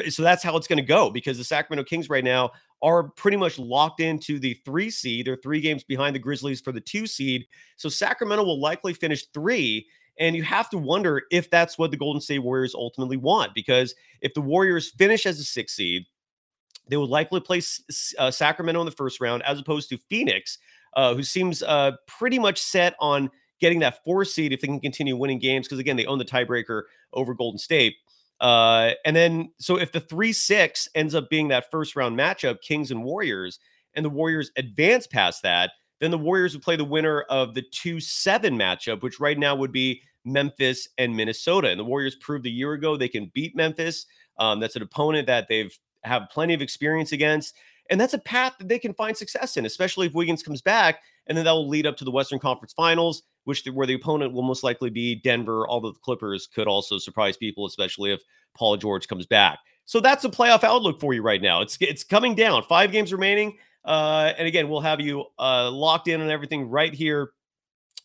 so 0.09 0.23
that's 0.23 0.43
how 0.43 0.55
it's 0.57 0.67
going 0.67 0.77
to 0.77 0.85
go 0.85 1.09
because 1.09 1.37
the 1.37 1.43
Sacramento 1.43 1.87
Kings 1.87 2.09
right 2.09 2.23
now 2.23 2.51
are 2.81 3.03
pretty 3.03 3.37
much 3.37 3.57
locked 3.57 3.99
into 3.99 4.39
the 4.39 4.53
three 4.65 4.89
seed. 4.89 5.25
They're 5.25 5.37
three 5.37 5.61
games 5.61 5.83
behind 5.83 6.15
the 6.15 6.19
Grizzlies 6.19 6.61
for 6.61 6.71
the 6.71 6.81
two 6.81 7.07
seed. 7.07 7.47
So 7.77 7.89
Sacramento 7.89 8.43
will 8.43 8.59
likely 8.59 8.93
finish 8.93 9.25
three. 9.33 9.87
And 10.19 10.35
you 10.35 10.43
have 10.43 10.69
to 10.71 10.77
wonder 10.77 11.23
if 11.31 11.49
that's 11.49 11.77
what 11.77 11.91
the 11.91 11.97
Golden 11.97 12.21
State 12.21 12.39
Warriors 12.39 12.73
ultimately 12.75 13.17
want. 13.17 13.53
Because 13.53 13.93
if 14.21 14.33
the 14.33 14.41
Warriors 14.41 14.91
finish 14.91 15.25
as 15.25 15.39
a 15.39 15.43
six 15.43 15.73
seed, 15.73 16.05
they 16.89 16.97
would 16.97 17.09
likely 17.09 17.39
play 17.39 17.61
uh, 18.17 18.31
Sacramento 18.31 18.79
in 18.79 18.85
the 18.85 18.91
first 18.91 19.19
round 19.19 19.43
as 19.43 19.59
opposed 19.59 19.89
to 19.89 19.97
Phoenix, 20.09 20.57
uh, 20.95 21.13
who 21.13 21.23
seems 21.23 21.61
uh, 21.63 21.91
pretty 22.07 22.39
much 22.39 22.59
set 22.59 22.95
on 22.99 23.29
getting 23.59 23.79
that 23.79 24.03
four 24.03 24.23
seed 24.23 24.53
if 24.53 24.61
they 24.61 24.67
can 24.67 24.79
continue 24.79 25.15
winning 25.15 25.39
games. 25.39 25.67
Because 25.67 25.79
again, 25.79 25.97
they 25.97 26.05
own 26.05 26.17
the 26.17 26.25
tiebreaker 26.25 26.83
over 27.13 27.33
Golden 27.33 27.59
State. 27.59 27.95
Uh, 28.39 28.91
and 29.05 29.15
then, 29.15 29.51
so 29.59 29.77
if 29.77 29.91
the 29.91 29.99
three 29.99 30.31
six 30.31 30.87
ends 30.95 31.15
up 31.15 31.29
being 31.29 31.47
that 31.47 31.71
first 31.71 31.95
round 31.95 32.17
matchup, 32.17 32.61
Kings 32.61 32.91
and 32.91 33.03
Warriors, 33.03 33.59
and 33.95 34.05
the 34.05 34.09
Warriors 34.09 34.51
advance 34.57 35.07
past 35.07 35.41
that, 35.43 35.71
then 35.99 36.11
the 36.11 36.17
Warriors 36.17 36.53
would 36.53 36.63
play 36.63 36.75
the 36.75 36.83
winner 36.83 37.21
of 37.21 37.55
the 37.55 37.63
two 37.71 37.99
seven 37.99 38.57
matchup, 38.57 39.01
which 39.01 39.19
right 39.19 39.39
now 39.39 39.55
would 39.55 39.71
be 39.71 40.01
Memphis 40.23 40.87
and 40.97 41.15
Minnesota. 41.15 41.69
And 41.69 41.79
the 41.79 41.85
Warriors 41.85 42.15
proved 42.15 42.45
a 42.45 42.51
year 42.51 42.73
ago 42.73 42.95
they 42.95 43.09
can 43.09 43.31
beat 43.33 43.55
Memphis. 43.55 44.05
Um, 44.37 44.59
that's 44.59 44.75
an 44.75 44.83
opponent 44.83 45.25
that 45.27 45.47
they've 45.47 45.75
have 46.03 46.29
plenty 46.31 46.53
of 46.53 46.61
experience 46.61 47.11
against. 47.11 47.55
And 47.89 47.99
that's 47.99 48.13
a 48.13 48.19
path 48.19 48.55
that 48.59 48.67
they 48.67 48.79
can 48.79 48.93
find 48.93 49.15
success 49.15 49.57
in, 49.57 49.65
especially 49.65 50.07
if 50.07 50.13
Wiggins 50.13 50.43
comes 50.43 50.61
back. 50.61 51.01
And 51.27 51.37
then 51.37 51.45
that 51.45 51.51
will 51.51 51.67
lead 51.67 51.85
up 51.87 51.97
to 51.97 52.05
the 52.05 52.11
Western 52.11 52.39
Conference 52.39 52.73
Finals, 52.73 53.23
which 53.47 53.63
the, 53.63 53.71
where 53.71 53.87
the 53.87 53.93
opponent 53.93 54.33
will 54.33 54.43
most 54.43 54.61
likely 54.61 54.89
be 54.89 55.15
Denver. 55.15 55.65
Although 55.69 55.91
the 55.91 55.99
Clippers 55.99 56.47
could 56.47 56.67
also 56.67 56.97
surprise 56.97 57.37
people, 57.37 57.65
especially 57.65 58.11
if 58.11 58.21
Paul 58.53 58.75
George 58.75 59.07
comes 59.07 59.25
back. 59.25 59.59
So 59.85 60.01
that's 60.01 60.25
a 60.25 60.29
playoff 60.29 60.65
outlook 60.65 60.99
for 60.99 61.13
you 61.13 61.21
right 61.21 61.41
now. 61.41 61.61
It's 61.61 61.77
it's 61.79 62.03
coming 62.03 62.35
down. 62.35 62.61
Five 62.63 62.91
games 62.91 63.13
remaining. 63.13 63.57
Uh, 63.85 64.33
and 64.37 64.49
again, 64.49 64.67
we'll 64.67 64.81
have 64.81 64.99
you 64.99 65.23
uh, 65.39 65.71
locked 65.71 66.09
in 66.09 66.19
on 66.19 66.29
everything 66.29 66.69
right 66.69 66.93
here 66.93 67.31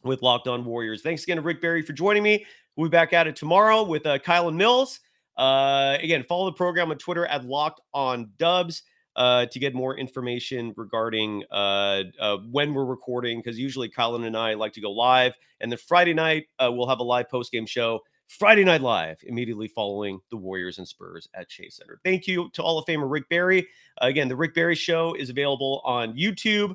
with 0.05 0.23
Locked 0.23 0.47
On 0.47 0.65
Warriors. 0.65 1.03
Thanks 1.03 1.25
again 1.25 1.39
to 1.39 1.43
Rick 1.43 1.61
Barry 1.61 1.83
for 1.83 1.93
joining 1.93 2.23
me. 2.23 2.47
We'll 2.77 2.89
be 2.89 2.93
back 2.93 3.13
at 3.13 3.27
it 3.27 3.35
tomorrow 3.35 3.83
with 3.83 4.07
uh, 4.07 4.21
Kylen 4.21 4.55
Mills. 4.55 5.01
Uh, 5.37 5.97
again, 6.01 6.23
follow 6.29 6.45
the 6.45 6.53
program 6.53 6.93
on 6.93 6.99
Twitter 6.99 7.27
at 7.27 7.45
Locked 7.45 7.81
On 7.93 8.31
Dubs 8.39 8.85
uh, 9.17 9.47
to 9.47 9.59
get 9.59 9.75
more 9.75 9.97
information 9.97 10.73
regarding 10.77 11.45
uh, 11.51 12.05
uh, 12.19 12.39
when 12.51 12.73
we're 12.75 12.85
recording, 12.85 13.39
because 13.39 13.59
usually 13.59 13.89
Colin 13.89 14.25
and 14.25 14.37
I 14.37 14.55
like 14.55 14.73
to 14.75 14.81
go 14.81 14.91
live. 14.91 15.35
And 15.61 15.71
then 15.71 15.79
Friday 15.79 16.15
night, 16.15 16.47
uh, 16.59 16.71
we'll 16.73 16.89
have 16.89 17.01
a 17.01 17.05
live 17.05 17.29
post 17.29 17.53
game 17.53 17.67
show. 17.67 18.01
Friday 18.29 18.65
Night 18.65 18.81
Live, 18.81 19.19
immediately 19.25 19.69
following 19.69 20.19
the 20.31 20.37
Warriors 20.39 20.79
and 20.79 20.89
Spurs 20.89 21.29
at 21.35 21.51
Chase 21.51 21.77
Center. 21.77 22.01
Thank 22.03 22.27
you 22.27 22.49
to 22.55 22.63
Hall 22.63 22.79
of 22.79 22.87
Famer 22.87 23.11
Rick 23.11 23.29
Barry. 23.29 23.69
again, 23.99 24.27
the 24.27 24.37
Rick 24.37 24.55
Barry 24.55 24.75
Show 24.75 25.13
is 25.13 25.29
available 25.29 25.83
on 25.85 26.17
YouTube. 26.17 26.75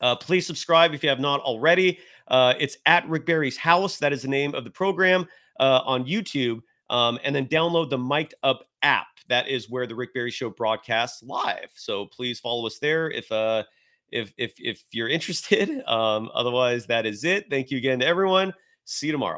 Uh, 0.00 0.16
please 0.16 0.46
subscribe 0.46 0.94
if 0.94 1.02
you 1.02 1.10
have 1.10 1.20
not 1.20 1.40
already. 1.40 1.98
Uh, 2.28 2.54
it's 2.58 2.78
at 2.86 3.06
Rick 3.10 3.26
Barry's 3.26 3.58
House. 3.58 3.98
That 3.98 4.14
is 4.14 4.22
the 4.22 4.28
name 4.28 4.54
of 4.54 4.64
the 4.64 4.70
program 4.70 5.26
on 5.58 6.06
YouTube. 6.06 6.62
Um, 6.90 7.18
and 7.22 7.34
then 7.34 7.46
download 7.46 7.90
the 7.90 7.98
Mic'd 7.98 8.34
Up 8.42 8.67
app. 8.82 9.06
That 9.28 9.48
is 9.48 9.68
where 9.70 9.86
the 9.86 9.94
Rick 9.94 10.14
Barry 10.14 10.30
Show 10.30 10.50
broadcasts 10.50 11.22
live. 11.22 11.70
So 11.74 12.06
please 12.06 12.40
follow 12.40 12.66
us 12.66 12.78
there 12.78 13.10
if 13.10 13.30
uh 13.30 13.64
if 14.10 14.32
if 14.38 14.54
if 14.58 14.82
you're 14.92 15.08
interested. 15.18 15.82
Um, 15.86 16.30
otherwise, 16.34 16.86
that 16.86 17.06
is 17.06 17.24
it. 17.24 17.50
Thank 17.50 17.70
you 17.70 17.78
again 17.78 18.00
to 18.00 18.06
everyone. 18.06 18.52
See 18.84 19.06
you 19.06 19.12
tomorrow. 19.12 19.36